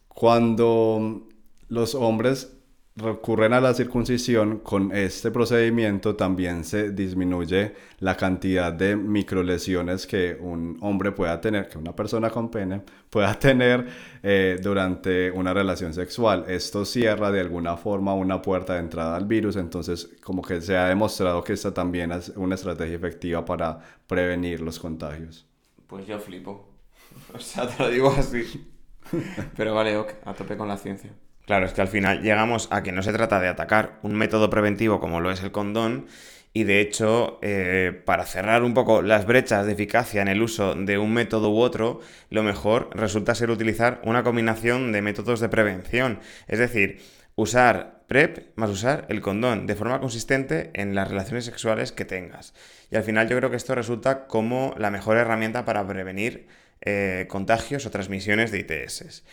Cuando 0.08 1.26
los 1.68 1.94
hombres 1.94 2.55
recurren 2.96 3.52
a 3.52 3.60
la 3.60 3.74
circuncisión, 3.74 4.60
con 4.60 4.90
este 4.90 5.30
procedimiento 5.30 6.16
también 6.16 6.64
se 6.64 6.92
disminuye 6.92 7.74
la 7.98 8.16
cantidad 8.16 8.72
de 8.72 8.96
microlesiones 8.96 10.06
que 10.06 10.36
un 10.40 10.78
hombre 10.80 11.12
pueda 11.12 11.38
tener, 11.40 11.68
que 11.68 11.76
una 11.76 11.94
persona 11.94 12.30
con 12.30 12.50
pene 12.50 12.82
pueda 13.10 13.34
tener 13.38 13.86
eh, 14.22 14.58
durante 14.62 15.30
una 15.30 15.52
relación 15.52 15.92
sexual. 15.92 16.46
Esto 16.48 16.86
cierra 16.86 17.30
de 17.30 17.40
alguna 17.40 17.76
forma 17.76 18.14
una 18.14 18.40
puerta 18.40 18.74
de 18.74 18.80
entrada 18.80 19.14
al 19.16 19.26
virus, 19.26 19.56
entonces 19.56 20.16
como 20.22 20.40
que 20.40 20.62
se 20.62 20.76
ha 20.76 20.88
demostrado 20.88 21.44
que 21.44 21.52
esta 21.52 21.74
también 21.74 22.12
es 22.12 22.30
una 22.30 22.54
estrategia 22.54 22.96
efectiva 22.96 23.44
para 23.44 23.78
prevenir 24.06 24.60
los 24.62 24.78
contagios. 24.78 25.46
Pues 25.86 26.06
yo 26.06 26.18
flipo. 26.18 26.72
O 27.34 27.38
sea, 27.38 27.66
te 27.66 27.82
lo 27.82 27.90
digo 27.90 28.10
así. 28.10 28.70
Pero 29.56 29.74
vale, 29.74 29.96
ok, 29.96 30.12
a 30.24 30.34
tope 30.34 30.56
con 30.56 30.68
la 30.68 30.76
ciencia. 30.76 31.10
Claro, 31.46 31.66
es 31.66 31.72
que 31.72 31.80
al 31.80 31.88
final 31.88 32.22
llegamos 32.22 32.68
a 32.72 32.82
que 32.82 32.92
no 32.92 33.02
se 33.02 33.12
trata 33.12 33.40
de 33.40 33.48
atacar 33.48 33.98
un 34.02 34.14
método 34.14 34.50
preventivo 34.50 35.00
como 35.00 35.20
lo 35.20 35.30
es 35.30 35.42
el 35.42 35.52
condón, 35.52 36.06
y 36.52 36.64
de 36.64 36.80
hecho, 36.80 37.38
eh, 37.42 38.02
para 38.06 38.24
cerrar 38.24 38.62
un 38.62 38.72
poco 38.72 39.02
las 39.02 39.26
brechas 39.26 39.66
de 39.66 39.72
eficacia 39.72 40.22
en 40.22 40.28
el 40.28 40.40
uso 40.40 40.74
de 40.74 40.96
un 40.96 41.12
método 41.12 41.50
u 41.50 41.58
otro, 41.58 42.00
lo 42.30 42.42
mejor 42.42 42.88
resulta 42.94 43.34
ser 43.34 43.50
utilizar 43.50 44.00
una 44.04 44.22
combinación 44.22 44.90
de 44.90 45.02
métodos 45.02 45.40
de 45.40 45.50
prevención. 45.50 46.18
Es 46.48 46.58
decir, 46.58 47.02
usar 47.34 48.04
PrEP 48.08 48.56
más 48.56 48.70
usar 48.70 49.04
el 49.10 49.20
condón 49.20 49.66
de 49.66 49.74
forma 49.74 50.00
consistente 50.00 50.70
en 50.72 50.94
las 50.94 51.08
relaciones 51.08 51.44
sexuales 51.44 51.92
que 51.92 52.06
tengas. 52.06 52.54
Y 52.90 52.96
al 52.96 53.02
final 53.02 53.28
yo 53.28 53.36
creo 53.36 53.50
que 53.50 53.56
esto 53.56 53.74
resulta 53.74 54.26
como 54.26 54.74
la 54.78 54.90
mejor 54.90 55.18
herramienta 55.18 55.66
para 55.66 55.86
prevenir 55.86 56.46
eh, 56.80 57.26
contagios 57.28 57.84
o 57.84 57.90
transmisiones 57.90 58.50
de 58.50 58.60
ITS. 58.60 59.24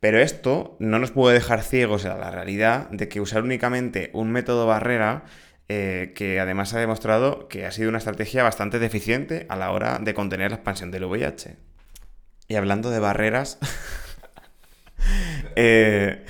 Pero 0.00 0.18
esto 0.18 0.76
no 0.80 0.98
nos 0.98 1.10
puede 1.10 1.34
dejar 1.34 1.62
ciegos 1.62 2.06
a 2.06 2.16
la 2.16 2.30
realidad 2.30 2.88
de 2.90 3.08
que 3.08 3.20
usar 3.20 3.42
únicamente 3.42 4.10
un 4.14 4.32
método 4.32 4.66
barrera, 4.66 5.24
eh, 5.68 6.12
que 6.16 6.40
además 6.40 6.72
ha 6.72 6.80
demostrado 6.80 7.48
que 7.48 7.66
ha 7.66 7.70
sido 7.70 7.90
una 7.90 7.98
estrategia 7.98 8.42
bastante 8.42 8.78
deficiente 8.78 9.44
a 9.50 9.56
la 9.56 9.70
hora 9.70 9.98
de 10.00 10.14
contener 10.14 10.50
la 10.50 10.56
expansión 10.56 10.90
del 10.90 11.04
VIH. 11.04 11.56
Y 12.48 12.54
hablando 12.54 12.90
de 12.90 12.98
barreras, 12.98 13.58
eh, 15.54 16.24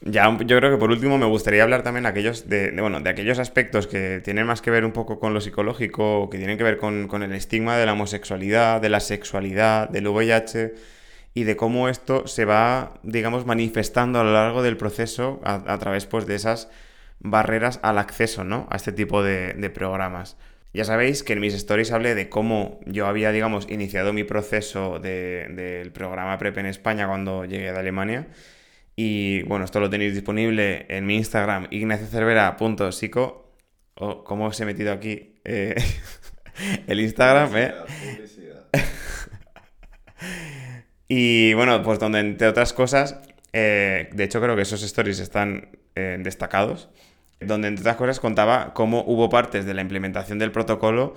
ya 0.00 0.38
yo 0.38 0.56
creo 0.58 0.70
que 0.70 0.78
por 0.78 0.90
último 0.90 1.18
me 1.18 1.26
gustaría 1.26 1.64
hablar 1.64 1.82
también 1.82 2.06
aquellos 2.06 2.48
de, 2.48 2.70
bueno, 2.80 3.00
de 3.00 3.10
aquellos 3.10 3.40
aspectos 3.40 3.88
que 3.88 4.20
tienen 4.24 4.46
más 4.46 4.62
que 4.62 4.70
ver 4.70 4.84
un 4.84 4.92
poco 4.92 5.18
con 5.18 5.34
lo 5.34 5.40
psicológico, 5.40 6.30
que 6.30 6.38
tienen 6.38 6.56
que 6.56 6.64
ver 6.64 6.78
con, 6.78 7.08
con 7.08 7.24
el 7.24 7.32
estigma 7.32 7.76
de 7.76 7.84
la 7.84 7.94
homosexualidad, 7.94 8.80
de 8.80 8.90
la 8.90 9.00
sexualidad, 9.00 9.88
del 9.88 10.06
VIH 10.06 11.01
y 11.34 11.44
de 11.44 11.56
cómo 11.56 11.88
esto 11.88 12.26
se 12.26 12.44
va, 12.44 13.00
digamos, 13.02 13.46
manifestando 13.46 14.20
a 14.20 14.24
lo 14.24 14.32
largo 14.32 14.62
del 14.62 14.76
proceso 14.76 15.40
a, 15.44 15.78
través 15.78 16.06
pues, 16.06 16.26
de 16.26 16.34
esas 16.34 16.68
barreras 17.20 17.80
al 17.82 17.98
acceso 17.98 18.44
¿no? 18.44 18.66
a 18.70 18.76
este 18.76 18.92
tipo 18.92 19.22
de, 19.22 19.70
programas. 19.70 20.36
Ya 20.74 20.84
sabéis 20.84 21.22
que 21.22 21.34
en 21.34 21.40
mis 21.40 21.54
stories 21.54 21.92
hablé 21.92 22.14
de 22.14 22.28
cómo 22.28 22.80
yo 22.86 23.06
había, 23.06 23.30
digamos, 23.30 23.70
iniciado 23.70 24.12
mi 24.12 24.24
proceso 24.24 24.98
del 24.98 25.92
programa 25.92 26.38
PrEP 26.38 26.58
en 26.58 26.66
España 26.66 27.06
cuando 27.06 27.44
llegué 27.44 27.72
de 27.72 27.78
Alemania. 27.78 28.28
Y 28.96 29.42
bueno, 29.44 29.64
esto 29.64 29.80
lo 29.80 29.88
tenéis 29.88 30.14
disponible 30.14 30.86
en 30.88 31.06
mi 31.06 31.16
Instagram, 31.16 31.68
ignaciocervera.psico. 31.70 33.54
Oh, 33.94 34.24
¿Cómo 34.24 34.46
os 34.46 34.60
he 34.60 34.64
metido 34.64 34.92
aquí? 34.92 35.40
Eh, 35.44 35.74
el 36.86 37.00
Instagram, 37.00 37.56
¿eh? 37.56 37.74
Y 41.14 41.52
bueno, 41.52 41.82
pues 41.82 41.98
donde 41.98 42.20
entre 42.20 42.48
otras 42.48 42.72
cosas, 42.72 43.20
eh, 43.52 44.08
de 44.14 44.24
hecho 44.24 44.40
creo 44.40 44.56
que 44.56 44.62
esos 44.62 44.82
stories 44.82 45.18
están 45.18 45.68
eh, 45.94 46.16
destacados, 46.18 46.88
donde 47.38 47.68
entre 47.68 47.82
otras 47.82 47.96
cosas 47.96 48.18
contaba 48.18 48.72
cómo 48.72 49.04
hubo 49.06 49.28
partes 49.28 49.66
de 49.66 49.74
la 49.74 49.82
implementación 49.82 50.38
del 50.38 50.52
protocolo 50.52 51.14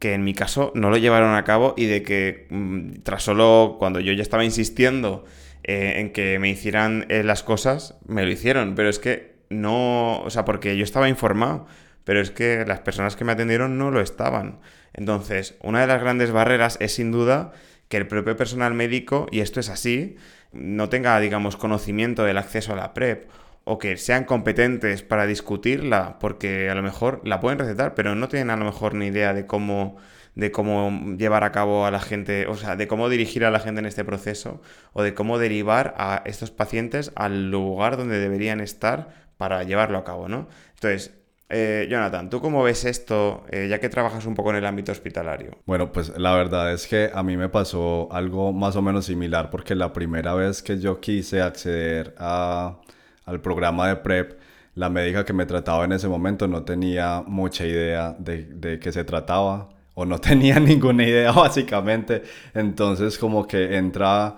que 0.00 0.12
en 0.12 0.22
mi 0.22 0.34
caso 0.34 0.70
no 0.74 0.90
lo 0.90 0.98
llevaron 0.98 1.34
a 1.34 1.44
cabo 1.44 1.72
y 1.78 1.86
de 1.86 2.02
que 2.02 2.46
mm, 2.50 3.00
tras 3.04 3.22
solo 3.22 3.76
cuando 3.78 4.00
yo 4.00 4.12
ya 4.12 4.20
estaba 4.20 4.44
insistiendo 4.44 5.24
eh, 5.64 5.94
en 5.96 6.12
que 6.12 6.38
me 6.38 6.50
hicieran 6.50 7.06
las 7.08 7.42
cosas, 7.42 7.96
me 8.06 8.24
lo 8.24 8.30
hicieron, 8.30 8.74
pero 8.74 8.90
es 8.90 8.98
que 8.98 9.38
no, 9.48 10.20
o 10.20 10.28
sea, 10.28 10.44
porque 10.44 10.76
yo 10.76 10.84
estaba 10.84 11.08
informado, 11.08 11.66
pero 12.04 12.20
es 12.20 12.30
que 12.30 12.66
las 12.66 12.80
personas 12.80 13.16
que 13.16 13.24
me 13.24 13.32
atendieron 13.32 13.78
no 13.78 13.90
lo 13.90 14.02
estaban. 14.02 14.60
Entonces, 14.92 15.56
una 15.62 15.80
de 15.80 15.86
las 15.86 16.02
grandes 16.02 16.32
barreras 16.32 16.76
es 16.80 16.92
sin 16.92 17.12
duda 17.12 17.54
que 17.88 17.96
el 17.96 18.06
propio 18.06 18.36
personal 18.36 18.74
médico, 18.74 19.26
y 19.30 19.40
esto 19.40 19.60
es 19.60 19.68
así, 19.68 20.16
no 20.52 20.88
tenga, 20.88 21.18
digamos, 21.20 21.56
conocimiento 21.56 22.24
del 22.24 22.38
acceso 22.38 22.72
a 22.72 22.76
la 22.76 22.94
PrEP 22.94 23.28
o 23.64 23.78
que 23.78 23.96
sean 23.98 24.24
competentes 24.24 25.02
para 25.02 25.26
discutirla, 25.26 26.18
porque 26.20 26.70
a 26.70 26.74
lo 26.74 26.82
mejor 26.82 27.20
la 27.24 27.40
pueden 27.40 27.58
recetar, 27.58 27.94
pero 27.94 28.14
no 28.14 28.28
tienen 28.28 28.50
a 28.50 28.56
lo 28.56 28.64
mejor 28.64 28.94
ni 28.94 29.06
idea 29.06 29.34
de 29.34 29.46
cómo 29.46 29.98
de 30.34 30.52
cómo 30.52 31.16
llevar 31.16 31.42
a 31.42 31.50
cabo 31.50 31.84
a 31.84 31.90
la 31.90 31.98
gente, 31.98 32.46
o 32.46 32.56
sea, 32.56 32.76
de 32.76 32.86
cómo 32.86 33.08
dirigir 33.08 33.44
a 33.44 33.50
la 33.50 33.58
gente 33.58 33.80
en 33.80 33.86
este 33.86 34.04
proceso 34.04 34.62
o 34.92 35.02
de 35.02 35.12
cómo 35.12 35.36
derivar 35.36 35.94
a 35.98 36.22
estos 36.26 36.52
pacientes 36.52 37.10
al 37.16 37.50
lugar 37.50 37.96
donde 37.96 38.20
deberían 38.20 38.60
estar 38.60 39.08
para 39.36 39.64
llevarlo 39.64 39.98
a 39.98 40.04
cabo, 40.04 40.28
¿no? 40.28 40.48
Entonces, 40.74 41.17
eh, 41.50 41.86
Jonathan, 41.90 42.28
¿tú 42.28 42.40
cómo 42.40 42.62
ves 42.62 42.84
esto, 42.84 43.44
eh, 43.50 43.68
ya 43.68 43.80
que 43.80 43.88
trabajas 43.88 44.26
un 44.26 44.34
poco 44.34 44.50
en 44.50 44.56
el 44.56 44.66
ámbito 44.66 44.92
hospitalario? 44.92 45.52
Bueno, 45.64 45.90
pues 45.92 46.16
la 46.18 46.34
verdad 46.34 46.72
es 46.72 46.86
que 46.86 47.10
a 47.12 47.22
mí 47.22 47.36
me 47.36 47.48
pasó 47.48 48.08
algo 48.12 48.52
más 48.52 48.76
o 48.76 48.82
menos 48.82 49.06
similar, 49.06 49.50
porque 49.50 49.74
la 49.74 49.92
primera 49.92 50.34
vez 50.34 50.62
que 50.62 50.78
yo 50.78 51.00
quise 51.00 51.40
acceder 51.40 52.14
al 52.18 53.40
programa 53.42 53.88
de 53.88 53.96
PrEP, 53.96 54.38
la 54.74 54.90
médica 54.90 55.24
que 55.24 55.32
me 55.32 55.46
trataba 55.46 55.84
en 55.84 55.92
ese 55.92 56.06
momento 56.06 56.46
no 56.46 56.64
tenía 56.64 57.22
mucha 57.26 57.66
idea 57.66 58.14
de, 58.18 58.44
de 58.44 58.78
qué 58.78 58.92
se 58.92 59.04
trataba 59.04 59.70
o 59.94 60.04
no 60.04 60.18
tenía 60.20 60.60
ninguna 60.60 61.04
idea 61.04 61.32
básicamente. 61.32 62.22
Entonces 62.54 63.18
como 63.18 63.46
que 63.46 63.76
entra 63.76 64.36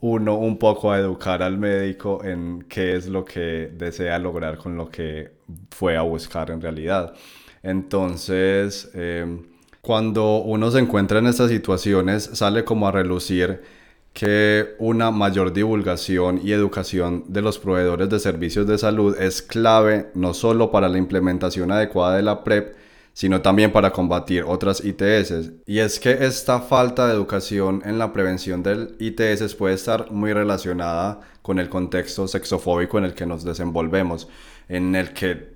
uno 0.00 0.36
un 0.36 0.58
poco 0.58 0.92
a 0.92 0.98
educar 0.98 1.42
al 1.42 1.58
médico 1.58 2.22
en 2.24 2.64
qué 2.68 2.94
es 2.96 3.08
lo 3.08 3.24
que 3.24 3.70
desea 3.76 4.18
lograr 4.18 4.58
con 4.58 4.76
lo 4.76 4.88
que 4.90 5.32
fue 5.70 5.96
a 5.96 6.02
buscar 6.02 6.50
en 6.50 6.60
realidad. 6.60 7.14
Entonces, 7.62 8.90
em, 8.94 9.42
cuando 9.80 10.38
uno 10.38 10.70
se 10.70 10.78
encuentra 10.78 11.18
en 11.18 11.26
estas 11.26 11.50
situaciones, 11.50 12.30
sale 12.32 12.64
como 12.64 12.86
a 12.86 12.92
relucir 12.92 13.62
que 14.12 14.74
una 14.78 15.10
mayor 15.10 15.52
divulgación 15.52 16.40
y 16.42 16.52
educación 16.52 17.24
de 17.28 17.42
los 17.42 17.58
proveedores 17.58 18.08
de 18.08 18.18
servicios 18.18 18.66
de 18.66 18.78
salud 18.78 19.16
es 19.20 19.42
clave 19.42 20.10
no 20.14 20.34
solo 20.34 20.70
para 20.70 20.88
la 20.88 20.98
implementación 20.98 21.70
adecuada 21.72 22.16
de 22.16 22.22
la 22.22 22.44
PrEP, 22.44 22.74
sino 23.18 23.42
también 23.42 23.72
para 23.72 23.90
combatir 23.90 24.44
otras 24.44 24.80
ITS. 24.84 25.50
Y 25.66 25.80
es 25.80 25.98
que 25.98 26.24
esta 26.24 26.60
falta 26.60 27.08
de 27.08 27.14
educación 27.14 27.82
en 27.84 27.98
la 27.98 28.12
prevención 28.12 28.62
del 28.62 28.94
ITS 29.00 29.56
puede 29.56 29.74
estar 29.74 30.12
muy 30.12 30.32
relacionada 30.32 31.18
con 31.42 31.58
el 31.58 31.68
contexto 31.68 32.28
sexofóbico 32.28 32.96
en 32.96 33.06
el 33.06 33.14
que 33.14 33.26
nos 33.26 33.42
desenvolvemos, 33.42 34.28
en 34.68 34.94
el 34.94 35.14
que 35.14 35.48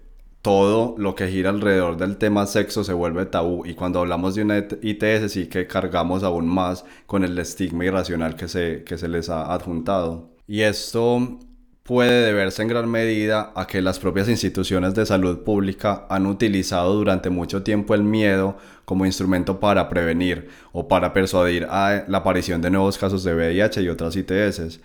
todo 0.43 0.97
lo 0.99 1.15
que 1.15 1.29
gira 1.29 1.51
alrededor 1.51 1.97
del 1.99 2.17
tema 2.17 2.47
sexo 2.47 2.83
se 2.83 2.95
vuelve 2.95 3.27
tabú 3.27 3.65
y 3.65 3.75
cuando 3.75 4.01
hablamos 4.01 4.35
de 4.35 4.43
una 4.43 4.59
ITS 4.59 5.31
sí 5.31 5.47
que 5.47 5.69
cargamos 5.69 6.25
aún 6.25 6.49
más 6.49 6.85
con 7.07 7.23
el 7.23 7.39
estigma 7.39 7.85
irracional 7.85 8.35
que 8.35 8.49
se, 8.49 8.83
que 8.83 8.99
se 8.99 9.07
les 9.07 9.31
ha 9.31 9.55
adjuntado. 9.55 10.33
Y 10.49 10.63
esto 10.63 11.39
puede 11.83 12.25
deberse 12.25 12.63
en 12.63 12.69
gran 12.69 12.89
medida 12.89 13.53
a 13.55 13.67
que 13.67 13.83
las 13.83 13.99
propias 13.99 14.29
instituciones 14.29 14.95
de 14.95 15.05
salud 15.05 15.41
pública 15.41 16.07
han 16.09 16.27
utilizado 16.27 16.95
durante 16.95 17.29
mucho 17.31 17.63
tiempo 17.63 17.95
el 17.95 18.05
miedo 18.05 18.57
como 18.85 19.07
instrumento 19.07 19.59
para 19.59 19.89
prevenir 19.89 20.49
o 20.73 20.87
para 20.87 21.13
persuadir 21.13 21.67
a 21.69 22.05
la 22.07 22.19
aparición 22.19 22.63
de 22.63 22.71
nuevos 22.71 22.99
casos 22.99 23.25
de 23.25 23.35
VIH 23.35 23.83
y 23.83 23.89
otras 23.89 24.15
ITS. 24.17 24.81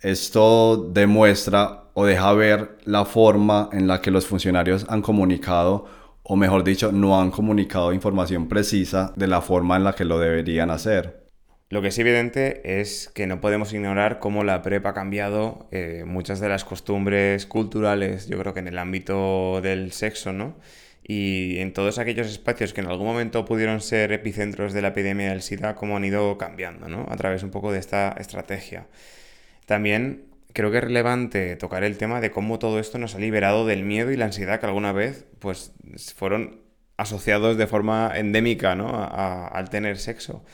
Esto 0.00 0.90
demuestra 0.92 1.84
o 1.94 2.04
deja 2.06 2.32
ver 2.32 2.78
la 2.84 3.04
forma 3.04 3.68
en 3.72 3.86
la 3.86 4.00
que 4.00 4.10
los 4.10 4.26
funcionarios 4.26 4.86
han 4.88 5.02
comunicado, 5.02 5.86
o 6.22 6.36
mejor 6.36 6.64
dicho, 6.64 6.92
no 6.92 7.20
han 7.20 7.30
comunicado 7.30 7.92
información 7.92 8.48
precisa 8.48 9.12
de 9.16 9.26
la 9.26 9.40
forma 9.40 9.76
en 9.76 9.84
la 9.84 9.94
que 9.94 10.04
lo 10.04 10.18
deberían 10.18 10.70
hacer. 10.70 11.21
Lo 11.72 11.80
que 11.80 11.88
es 11.88 11.98
evidente 11.98 12.80
es 12.82 13.10
que 13.14 13.26
no 13.26 13.40
podemos 13.40 13.72
ignorar 13.72 14.18
cómo 14.18 14.44
la 14.44 14.60
PrEP 14.60 14.84
ha 14.84 14.92
cambiado 14.92 15.68
eh, 15.70 16.04
muchas 16.06 16.38
de 16.38 16.50
las 16.50 16.66
costumbres 16.66 17.46
culturales, 17.46 18.28
yo 18.28 18.38
creo 18.38 18.52
que 18.52 18.60
en 18.60 18.68
el 18.68 18.76
ámbito 18.76 19.62
del 19.62 19.92
sexo, 19.92 20.34
¿no? 20.34 20.54
Y 21.02 21.60
en 21.60 21.72
todos 21.72 21.98
aquellos 21.98 22.26
espacios 22.26 22.74
que 22.74 22.82
en 22.82 22.88
algún 22.88 23.06
momento 23.06 23.46
pudieron 23.46 23.80
ser 23.80 24.12
epicentros 24.12 24.74
de 24.74 24.82
la 24.82 24.88
epidemia 24.88 25.30
del 25.30 25.40
SIDA, 25.40 25.74
cómo 25.74 25.96
han 25.96 26.04
ido 26.04 26.36
cambiando, 26.36 26.90
¿no? 26.90 27.06
A 27.08 27.16
través 27.16 27.42
un 27.42 27.50
poco 27.50 27.72
de 27.72 27.78
esta 27.78 28.16
estrategia. 28.18 28.86
También 29.64 30.26
creo 30.52 30.70
que 30.70 30.76
es 30.76 30.84
relevante 30.84 31.56
tocar 31.56 31.84
el 31.84 31.96
tema 31.96 32.20
de 32.20 32.30
cómo 32.30 32.58
todo 32.58 32.80
esto 32.80 32.98
nos 32.98 33.14
ha 33.14 33.18
liberado 33.18 33.64
del 33.64 33.82
miedo 33.82 34.10
y 34.12 34.18
la 34.18 34.26
ansiedad 34.26 34.60
que 34.60 34.66
alguna 34.66 34.92
vez 34.92 35.24
pues, 35.38 35.72
fueron 36.14 36.60
asociados 36.98 37.56
de 37.56 37.66
forma 37.66 38.12
endémica 38.14 38.74
¿no? 38.74 39.08
al 39.10 39.70
tener 39.70 39.96
sexo 39.96 40.44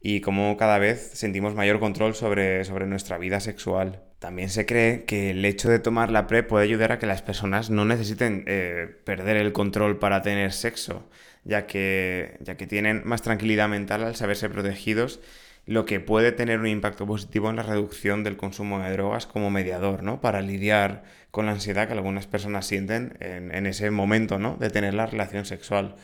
y 0.00 0.20
cómo 0.20 0.56
cada 0.56 0.78
vez 0.78 1.10
sentimos 1.14 1.54
mayor 1.54 1.80
control 1.80 2.14
sobre, 2.14 2.64
sobre 2.64 2.86
nuestra 2.86 3.18
vida 3.18 3.40
sexual. 3.40 4.02
También 4.18 4.48
se 4.50 4.66
cree 4.66 5.04
que 5.04 5.30
el 5.30 5.44
hecho 5.44 5.68
de 5.68 5.78
tomar 5.78 6.10
la 6.10 6.26
PrEP 6.26 6.48
puede 6.48 6.64
ayudar 6.64 6.92
a 6.92 6.98
que 6.98 7.06
las 7.06 7.22
personas 7.22 7.70
no 7.70 7.84
necesiten 7.84 8.44
eh, 8.46 8.88
perder 9.04 9.36
el 9.36 9.52
control 9.52 9.98
para 9.98 10.22
tener 10.22 10.52
sexo, 10.52 11.08
ya 11.44 11.66
que, 11.66 12.36
ya 12.40 12.56
que 12.56 12.66
tienen 12.66 13.02
más 13.04 13.22
tranquilidad 13.22 13.68
mental 13.68 14.04
al 14.04 14.16
saberse 14.16 14.48
protegidos 14.48 15.20
lo 15.66 15.84
que 15.84 15.98
puede 15.98 16.30
tener 16.30 16.60
un 16.60 16.68
impacto 16.68 17.06
positivo 17.06 17.50
en 17.50 17.56
la 17.56 17.64
reducción 17.64 18.22
del 18.22 18.36
consumo 18.36 18.78
de 18.78 18.92
drogas 18.92 19.26
como 19.26 19.50
mediador, 19.50 20.04
¿no? 20.04 20.20
Para 20.20 20.40
lidiar 20.40 21.02
con 21.32 21.46
la 21.46 21.52
ansiedad 21.52 21.88
que 21.88 21.92
algunas 21.92 22.28
personas 22.28 22.66
sienten 22.66 23.16
en, 23.20 23.66
ese 23.66 23.90
momento, 23.90 24.38
¿no? 24.38 24.56
De 24.56 24.70
tener 24.70 24.94
la 24.94 25.06
relación 25.06 25.44
sexual. 25.44 25.96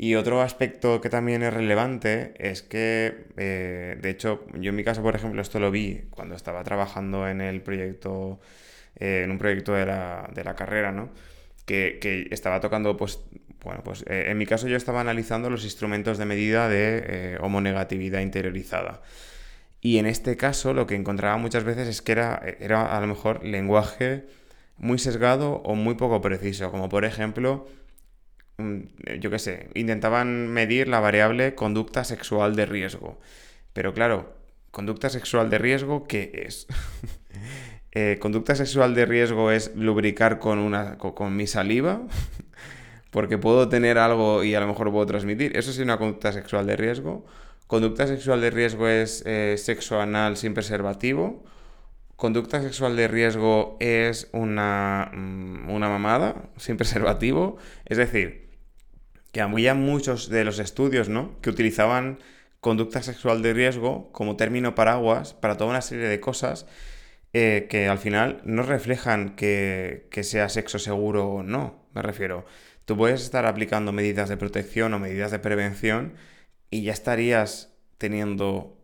Y 0.00 0.14
otro 0.14 0.42
aspecto 0.42 1.00
que 1.00 1.10
también 1.10 1.42
es 1.42 1.52
relevante 1.52 2.32
es 2.38 2.62
que, 2.62 3.26
eh, 3.36 3.98
de 4.00 4.10
hecho, 4.10 4.46
yo 4.54 4.70
en 4.70 4.76
mi 4.76 4.84
caso, 4.84 5.02
por 5.02 5.16
ejemplo, 5.16 5.42
esto 5.42 5.58
lo 5.58 5.72
vi 5.72 6.02
cuando 6.10 6.36
estaba 6.36 6.62
trabajando 6.62 7.28
en 7.28 7.40
el 7.40 7.60
proyecto, 7.62 8.38
eh, 8.96 9.22
en 9.24 9.32
un 9.32 9.38
proyecto 9.38 9.74
de 9.74 9.86
la, 9.86 10.30
de 10.32 10.44
la 10.44 10.54
carrera, 10.54 10.92
¿no? 10.92 11.10
Que, 11.66 11.98
que, 12.00 12.28
estaba 12.30 12.60
tocando 12.60 12.96
pues 12.96 13.20
bueno, 13.64 13.82
pues 13.84 14.04
eh, 14.08 14.26
en 14.28 14.38
mi 14.38 14.46
caso 14.46 14.68
yo 14.68 14.76
estaba 14.76 15.00
analizando 15.00 15.50
los 15.50 15.64
instrumentos 15.64 16.16
de 16.16 16.24
medida 16.26 16.68
de 16.68 17.36
homonegatividad 17.40 18.20
interiorizada. 18.20 19.02
Y 19.80 19.98
en 19.98 20.06
este 20.06 20.36
caso 20.36 20.74
lo 20.74 20.86
que 20.86 20.94
encontraba 20.94 21.36
muchas 21.38 21.64
veces 21.64 21.88
es 21.88 22.02
que 22.02 22.12
era, 22.12 22.40
era 22.60 22.96
a 22.96 23.00
lo 23.00 23.08
mejor 23.08 23.44
lenguaje 23.44 24.26
muy 24.76 24.98
sesgado 24.98 25.56
o 25.64 25.74
muy 25.74 25.96
poco 25.96 26.20
preciso, 26.20 26.70
como 26.70 26.88
por 26.88 27.04
ejemplo, 27.04 27.66
yo 29.20 29.30
qué 29.30 29.38
sé, 29.38 29.68
intentaban 29.74 30.48
medir 30.48 30.88
la 30.88 31.00
variable 31.00 31.54
conducta 31.54 32.04
sexual 32.04 32.56
de 32.56 32.66
riesgo. 32.66 33.20
Pero 33.72 33.94
claro, 33.94 34.34
conducta 34.70 35.08
sexual 35.10 35.50
de 35.50 35.58
riesgo, 35.58 36.06
¿qué 36.06 36.44
es? 36.46 36.66
Eh, 37.92 38.18
conducta 38.20 38.54
sexual 38.54 38.94
de 38.94 39.06
riesgo 39.06 39.50
es 39.50 39.74
lubricar 39.74 40.38
con, 40.38 40.58
una, 40.58 40.98
con 40.98 41.34
mi 41.34 41.46
saliva 41.46 42.02
porque 43.10 43.38
puedo 43.38 43.70
tener 43.70 43.96
algo 43.96 44.44
y 44.44 44.54
a 44.54 44.60
lo 44.60 44.66
mejor 44.66 44.92
puedo 44.92 45.06
transmitir. 45.06 45.56
Eso 45.56 45.70
es 45.70 45.78
una 45.78 45.96
conducta 45.96 46.30
sexual 46.32 46.66
de 46.66 46.76
riesgo. 46.76 47.24
Conducta 47.66 48.06
sexual 48.06 48.42
de 48.42 48.50
riesgo 48.50 48.86
es 48.88 49.24
eh, 49.26 49.56
sexo 49.56 50.00
anal 50.00 50.36
sin 50.36 50.52
preservativo. 50.52 51.44
Conducta 52.14 52.60
sexual 52.60 52.94
de 52.94 53.08
riesgo 53.08 53.78
es 53.80 54.28
una, 54.32 55.10
mm, 55.14 55.70
una 55.70 55.88
mamada 55.88 56.50
sin 56.58 56.76
preservativo. 56.76 57.56
Es 57.86 57.96
decir, 57.96 58.47
que 59.38 59.42
había 59.42 59.74
muchos 59.74 60.28
de 60.30 60.42
los 60.42 60.58
estudios 60.58 61.08
¿no? 61.08 61.40
que 61.40 61.50
utilizaban 61.50 62.18
conducta 62.58 63.02
sexual 63.04 63.40
de 63.40 63.54
riesgo 63.54 64.10
como 64.10 64.34
término 64.34 64.74
paraguas 64.74 65.32
para 65.32 65.56
toda 65.56 65.70
una 65.70 65.80
serie 65.80 66.08
de 66.08 66.18
cosas 66.18 66.66
eh, 67.32 67.68
que 67.70 67.86
al 67.86 67.98
final 67.98 68.40
no 68.44 68.64
reflejan 68.64 69.36
que, 69.36 70.08
que 70.10 70.24
sea 70.24 70.48
sexo 70.48 70.80
seguro 70.80 71.28
o 71.28 71.42
no. 71.44 71.86
Me 71.94 72.02
refiero, 72.02 72.46
Tú 72.84 72.96
puedes 72.96 73.22
estar 73.22 73.44
aplicando 73.44 73.92
medidas 73.92 74.28
de 74.28 74.38
protección 74.38 74.94
o 74.94 74.98
medidas 74.98 75.30
de 75.30 75.38
prevención 75.38 76.14
y 76.70 76.82
ya 76.82 76.92
estarías 76.94 77.76
teniendo 77.98 78.78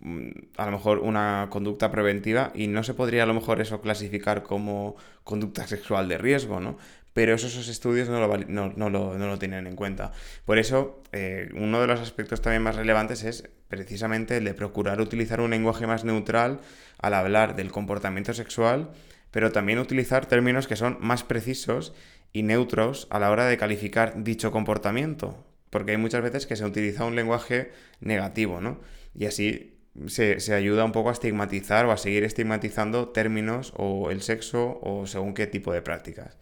mm, 0.00 0.30
a 0.56 0.66
lo 0.66 0.72
mejor 0.72 0.98
una 0.98 1.48
conducta 1.50 1.92
preventiva 1.92 2.50
y 2.54 2.66
no 2.66 2.82
se 2.82 2.94
podría 2.94 3.24
a 3.24 3.26
lo 3.26 3.34
mejor 3.34 3.60
eso 3.60 3.80
clasificar 3.82 4.42
como 4.42 4.96
conducta 5.22 5.66
sexual 5.66 6.08
de 6.08 6.16
riesgo, 6.16 6.60
¿no? 6.60 6.78
Pero 7.12 7.34
esos 7.34 7.68
estudios 7.68 8.08
no 8.08 8.26
lo, 8.26 8.38
no, 8.38 8.90
lo, 8.90 9.38
tienen 9.38 9.66
en 9.66 9.76
cuenta. 9.76 10.12
Por 10.44 10.58
eso, 10.58 11.02
eh, 11.12 11.50
uno 11.54 11.80
de 11.80 11.86
los 11.86 12.00
aspectos 12.00 12.40
también 12.40 12.62
más 12.62 12.76
relevantes 12.76 13.22
es 13.24 13.50
precisamente 13.68 14.38
el 14.38 14.44
de 14.44 14.54
procurar 14.54 15.00
utilizar 15.00 15.40
un 15.40 15.50
lenguaje 15.50 15.86
más 15.86 16.04
neutral 16.04 16.60
al 16.98 17.14
hablar 17.14 17.56
del 17.56 17.70
comportamiento 17.70 18.32
sexual, 18.32 18.90
pero 19.30 19.52
también 19.52 19.78
utilizar 19.78 20.26
términos 20.26 20.66
que 20.66 20.76
son 20.76 20.98
más 21.00 21.24
precisos 21.24 21.94
y 22.32 22.42
neutros 22.42 23.06
a 23.10 23.18
la 23.18 23.30
hora 23.30 23.46
de 23.46 23.58
calificar 23.58 24.24
dicho 24.24 24.50
comportamiento, 24.50 25.44
porque 25.70 25.92
hay 25.92 25.96
muchas 25.98 26.22
veces 26.22 26.46
que 26.46 26.56
se 26.56 26.64
utiliza 26.64 27.04
un 27.04 27.16
lenguaje 27.16 27.72
negativo, 28.00 28.60
¿no? 28.60 28.80
Y 29.14 29.26
así 29.26 29.72
se, 30.06 30.54
ayuda 30.54 30.84
un 30.84 30.92
poco 30.92 31.10
a 31.10 31.12
estigmatizar 31.12 31.86
o 31.86 31.92
a 31.92 31.96
seguir 31.96 32.24
estigmatizando 32.24 33.10
términos 33.10 33.72
o 33.76 34.10
el 34.10 34.22
sexo 34.22 34.80
o 34.82 35.06
según 35.06 35.34
qué 35.34 35.46
tipo 35.46 35.72
de 35.72 35.82
prácticas. 35.82 36.38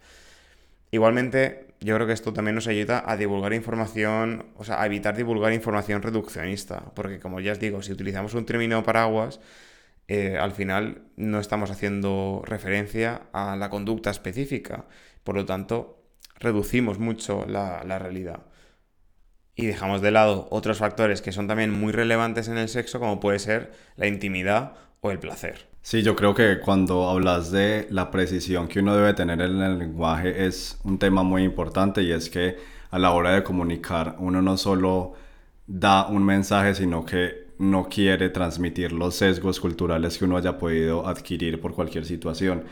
Igualmente, 0.91 1.73
yo 1.79 1.95
creo 1.95 2.05
que 2.05 2.13
esto 2.13 2.33
también 2.33 2.55
nos 2.55 2.67
ayuda 2.67 3.03
a 3.09 3.17
divulgar 3.17 3.53
información, 3.53 4.45
o 4.57 4.63
sea, 4.65 4.81
a 4.81 4.85
evitar 4.85 5.15
divulgar 5.15 5.53
información 5.53 6.01
reduccionista, 6.01 6.91
porque 6.95 7.19
como 7.19 7.39
ya 7.39 7.53
os 7.53 7.59
digo, 7.59 7.81
si 7.81 7.93
utilizamos 7.93 8.33
un 8.33 8.45
término 8.45 8.83
paraguas, 8.83 9.39
eh, 10.07 10.37
al 10.37 10.51
final 10.51 11.03
no 11.15 11.39
estamos 11.39 11.71
haciendo 11.71 12.41
referencia 12.45 13.21
a 13.31 13.55
la 13.55 13.69
conducta 13.69 14.09
específica. 14.11 14.85
Por 15.23 15.35
lo 15.35 15.45
tanto, 15.45 16.03
reducimos 16.39 16.99
mucho 16.99 17.45
la, 17.47 17.81
realidad. 17.99 18.41
Y 19.55 19.67
dejamos 19.67 20.01
de 20.01 20.11
lado 20.11 20.47
otros 20.51 20.79
factores 20.79 21.21
que 21.21 21.31
son 21.31 21.47
también 21.47 21.71
muy 21.71 21.93
relevantes 21.93 22.49
en 22.49 22.57
el 22.57 22.67
sexo, 22.67 22.99
como 22.99 23.21
puede 23.21 23.39
ser 23.39 23.71
la 23.95 24.07
intimidad 24.07 24.73
o 24.99 25.11
el 25.11 25.19
placer. 25.19 25.70
Sí, 25.83 26.03
yo 26.03 26.15
creo 26.15 26.33
que 26.35 26.59
cuando 26.59 27.09
hablas 27.09 27.51
de 27.51 27.87
la 27.89 28.11
precisión 28.11 28.67
que 28.67 28.79
uno 28.79 28.95
debe 28.95 29.13
tener 29.13 29.41
en 29.41 29.61
el 29.61 29.79
lenguaje 29.79 30.45
es 30.45 30.79
un 30.83 30.99
tema 30.99 31.23
muy 31.23 31.43
importante 31.43 32.03
y 32.03 32.11
es 32.11 32.29
que 32.29 32.57
a 32.91 32.99
la 32.99 33.11
hora 33.11 33.31
de 33.31 33.43
comunicar 33.43 34.15
uno 34.19 34.41
no 34.41 34.57
solo 34.57 35.13
da 35.65 36.07
un 36.07 36.23
mensaje, 36.23 36.75
sino 36.75 37.05
que 37.05 37.47
no 37.57 37.89
quiere 37.89 38.29
transmitir 38.29 38.91
los 38.91 39.15
sesgos 39.15 39.59
culturales 39.59 40.17
que 40.17 40.25
uno 40.25 40.37
haya 40.37 40.57
podido 40.57 41.07
adquirir 41.07 41.59
por 41.59 41.73
cualquier 41.73 42.05
situación. 42.05 42.65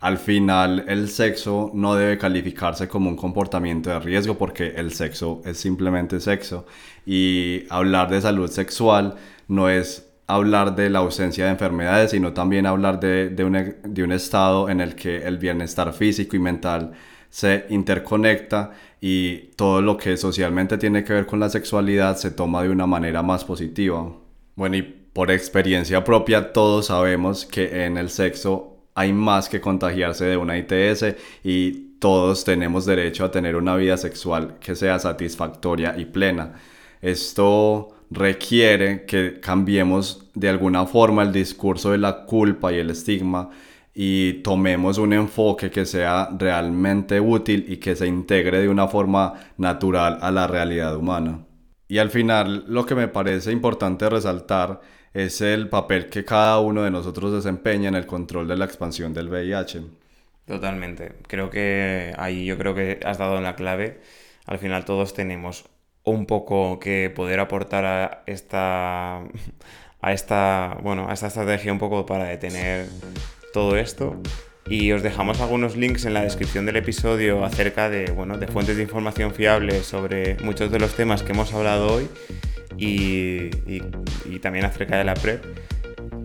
Al 0.00 0.18
final 0.18 0.84
el 0.88 1.08
sexo 1.08 1.70
no 1.74 1.94
debe 1.94 2.18
calificarse 2.18 2.88
como 2.88 3.10
un 3.10 3.16
comportamiento 3.16 3.90
de 3.90 4.00
riesgo 4.00 4.38
porque 4.38 4.68
el 4.76 4.92
sexo 4.92 5.42
es 5.44 5.58
simplemente 5.58 6.20
sexo. 6.20 6.66
Y 7.06 7.64
hablar 7.70 8.10
de 8.10 8.20
salud 8.20 8.50
sexual 8.50 9.16
no 9.48 9.68
es 9.68 10.09
hablar 10.34 10.76
de 10.76 10.90
la 10.90 11.00
ausencia 11.00 11.44
de 11.44 11.50
enfermedades, 11.52 12.12
sino 12.12 12.32
también 12.32 12.66
hablar 12.66 13.00
de, 13.00 13.28
de, 13.30 13.44
un, 13.44 13.76
de 13.82 14.02
un 14.02 14.12
estado 14.12 14.68
en 14.68 14.80
el 14.80 14.94
que 14.94 15.18
el 15.18 15.38
bienestar 15.38 15.92
físico 15.92 16.36
y 16.36 16.38
mental 16.38 16.92
se 17.30 17.66
interconecta 17.70 18.72
y 19.00 19.52
todo 19.56 19.80
lo 19.80 19.96
que 19.96 20.16
socialmente 20.16 20.76
tiene 20.78 21.04
que 21.04 21.12
ver 21.12 21.26
con 21.26 21.40
la 21.40 21.48
sexualidad 21.48 22.16
se 22.16 22.30
toma 22.32 22.62
de 22.62 22.70
una 22.70 22.86
manera 22.86 23.22
más 23.22 23.44
positiva. 23.44 24.12
Bueno, 24.56 24.76
y 24.76 24.82
por 24.82 25.30
experiencia 25.30 26.04
propia 26.04 26.52
todos 26.52 26.86
sabemos 26.86 27.46
que 27.46 27.84
en 27.84 27.96
el 27.96 28.10
sexo 28.10 28.78
hay 28.94 29.12
más 29.12 29.48
que 29.48 29.60
contagiarse 29.60 30.24
de 30.26 30.36
una 30.36 30.58
ITS 30.58 31.16
y 31.44 31.98
todos 32.00 32.44
tenemos 32.44 32.86
derecho 32.86 33.24
a 33.24 33.30
tener 33.30 33.56
una 33.56 33.76
vida 33.76 33.96
sexual 33.96 34.58
que 34.58 34.74
sea 34.74 34.98
satisfactoria 34.98 35.94
y 35.96 36.06
plena. 36.06 36.54
Esto 37.00 37.88
requiere 38.10 39.04
que 39.04 39.40
cambiemos 39.40 40.28
de 40.34 40.48
alguna 40.48 40.86
forma 40.86 41.22
el 41.22 41.32
discurso 41.32 41.92
de 41.92 41.98
la 41.98 42.24
culpa 42.24 42.72
y 42.72 42.78
el 42.78 42.90
estigma 42.90 43.50
y 43.94 44.34
tomemos 44.42 44.98
un 44.98 45.12
enfoque 45.12 45.70
que 45.70 45.84
sea 45.84 46.28
realmente 46.36 47.20
útil 47.20 47.64
y 47.68 47.78
que 47.78 47.96
se 47.96 48.06
integre 48.06 48.60
de 48.60 48.68
una 48.68 48.88
forma 48.88 49.34
natural 49.56 50.18
a 50.20 50.30
la 50.30 50.46
realidad 50.46 50.96
humana. 50.96 51.44
Y 51.88 51.98
al 51.98 52.10
final 52.10 52.64
lo 52.68 52.86
que 52.86 52.94
me 52.94 53.08
parece 53.08 53.52
importante 53.52 54.08
resaltar 54.08 54.80
es 55.12 55.40
el 55.40 55.68
papel 55.68 56.08
que 56.08 56.24
cada 56.24 56.60
uno 56.60 56.82
de 56.82 56.90
nosotros 56.90 57.32
desempeña 57.32 57.88
en 57.88 57.96
el 57.96 58.06
control 58.06 58.46
de 58.46 58.56
la 58.56 58.64
expansión 58.64 59.12
del 59.12 59.28
VIH. 59.28 59.82
Totalmente. 60.46 61.14
Creo 61.26 61.50
que 61.50 62.14
ahí 62.16 62.44
yo 62.44 62.56
creo 62.56 62.74
que 62.74 63.00
has 63.04 63.18
dado 63.18 63.40
la 63.40 63.56
clave. 63.56 64.00
Al 64.46 64.58
final 64.58 64.84
todos 64.84 65.14
tenemos 65.14 65.64
un 66.10 66.26
poco 66.26 66.78
que 66.78 67.10
poder 67.14 67.40
aportar 67.40 67.84
a 67.84 68.22
esta 68.26 69.20
a 70.02 70.12
esta 70.12 70.76
bueno 70.82 71.08
a 71.08 71.12
esta 71.12 71.28
estrategia 71.28 71.72
un 71.72 71.78
poco 71.78 72.06
para 72.06 72.24
detener 72.24 72.86
todo 73.52 73.76
esto. 73.76 74.16
Y 74.66 74.92
os 74.92 75.02
dejamos 75.02 75.40
algunos 75.40 75.76
links 75.76 76.04
en 76.04 76.14
la 76.14 76.22
descripción 76.22 76.64
del 76.64 76.76
episodio 76.76 77.44
acerca 77.44 77.88
de 77.88 78.12
bueno 78.12 78.38
de 78.38 78.46
fuentes 78.46 78.76
de 78.76 78.82
información 78.82 79.32
fiables 79.32 79.86
sobre 79.86 80.36
muchos 80.44 80.70
de 80.70 80.78
los 80.78 80.94
temas 80.94 81.22
que 81.22 81.32
hemos 81.32 81.52
hablado 81.52 81.94
hoy 81.94 82.08
y, 82.76 83.50
y 83.66 84.38
también 84.40 84.64
acerca 84.64 84.96
de 84.96 85.04
la 85.04 85.14
PrEP. 85.14 85.44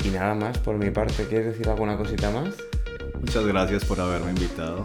Y 0.04 0.10
nada 0.10 0.36
más 0.36 0.60
por 0.60 0.78
mi 0.78 0.92
parte. 0.92 1.26
Quieres 1.28 1.48
decir 1.48 1.68
alguna 1.68 1.98
cosita 1.98 2.30
más 2.30 2.54
Muchas 3.22 3.46
gracias 3.46 3.86
por 3.86 4.00
haberme 4.00 4.32
invitado. 4.32 4.84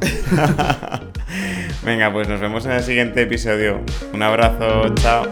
Venga, 1.85 2.13
pues 2.13 2.29
nos 2.29 2.41
vemos 2.41 2.65
en 2.67 2.73
el 2.73 2.83
siguiente 2.83 3.23
episodio. 3.23 3.81
Un 4.13 4.23
abrazo, 4.23 4.95
chao. 4.95 5.27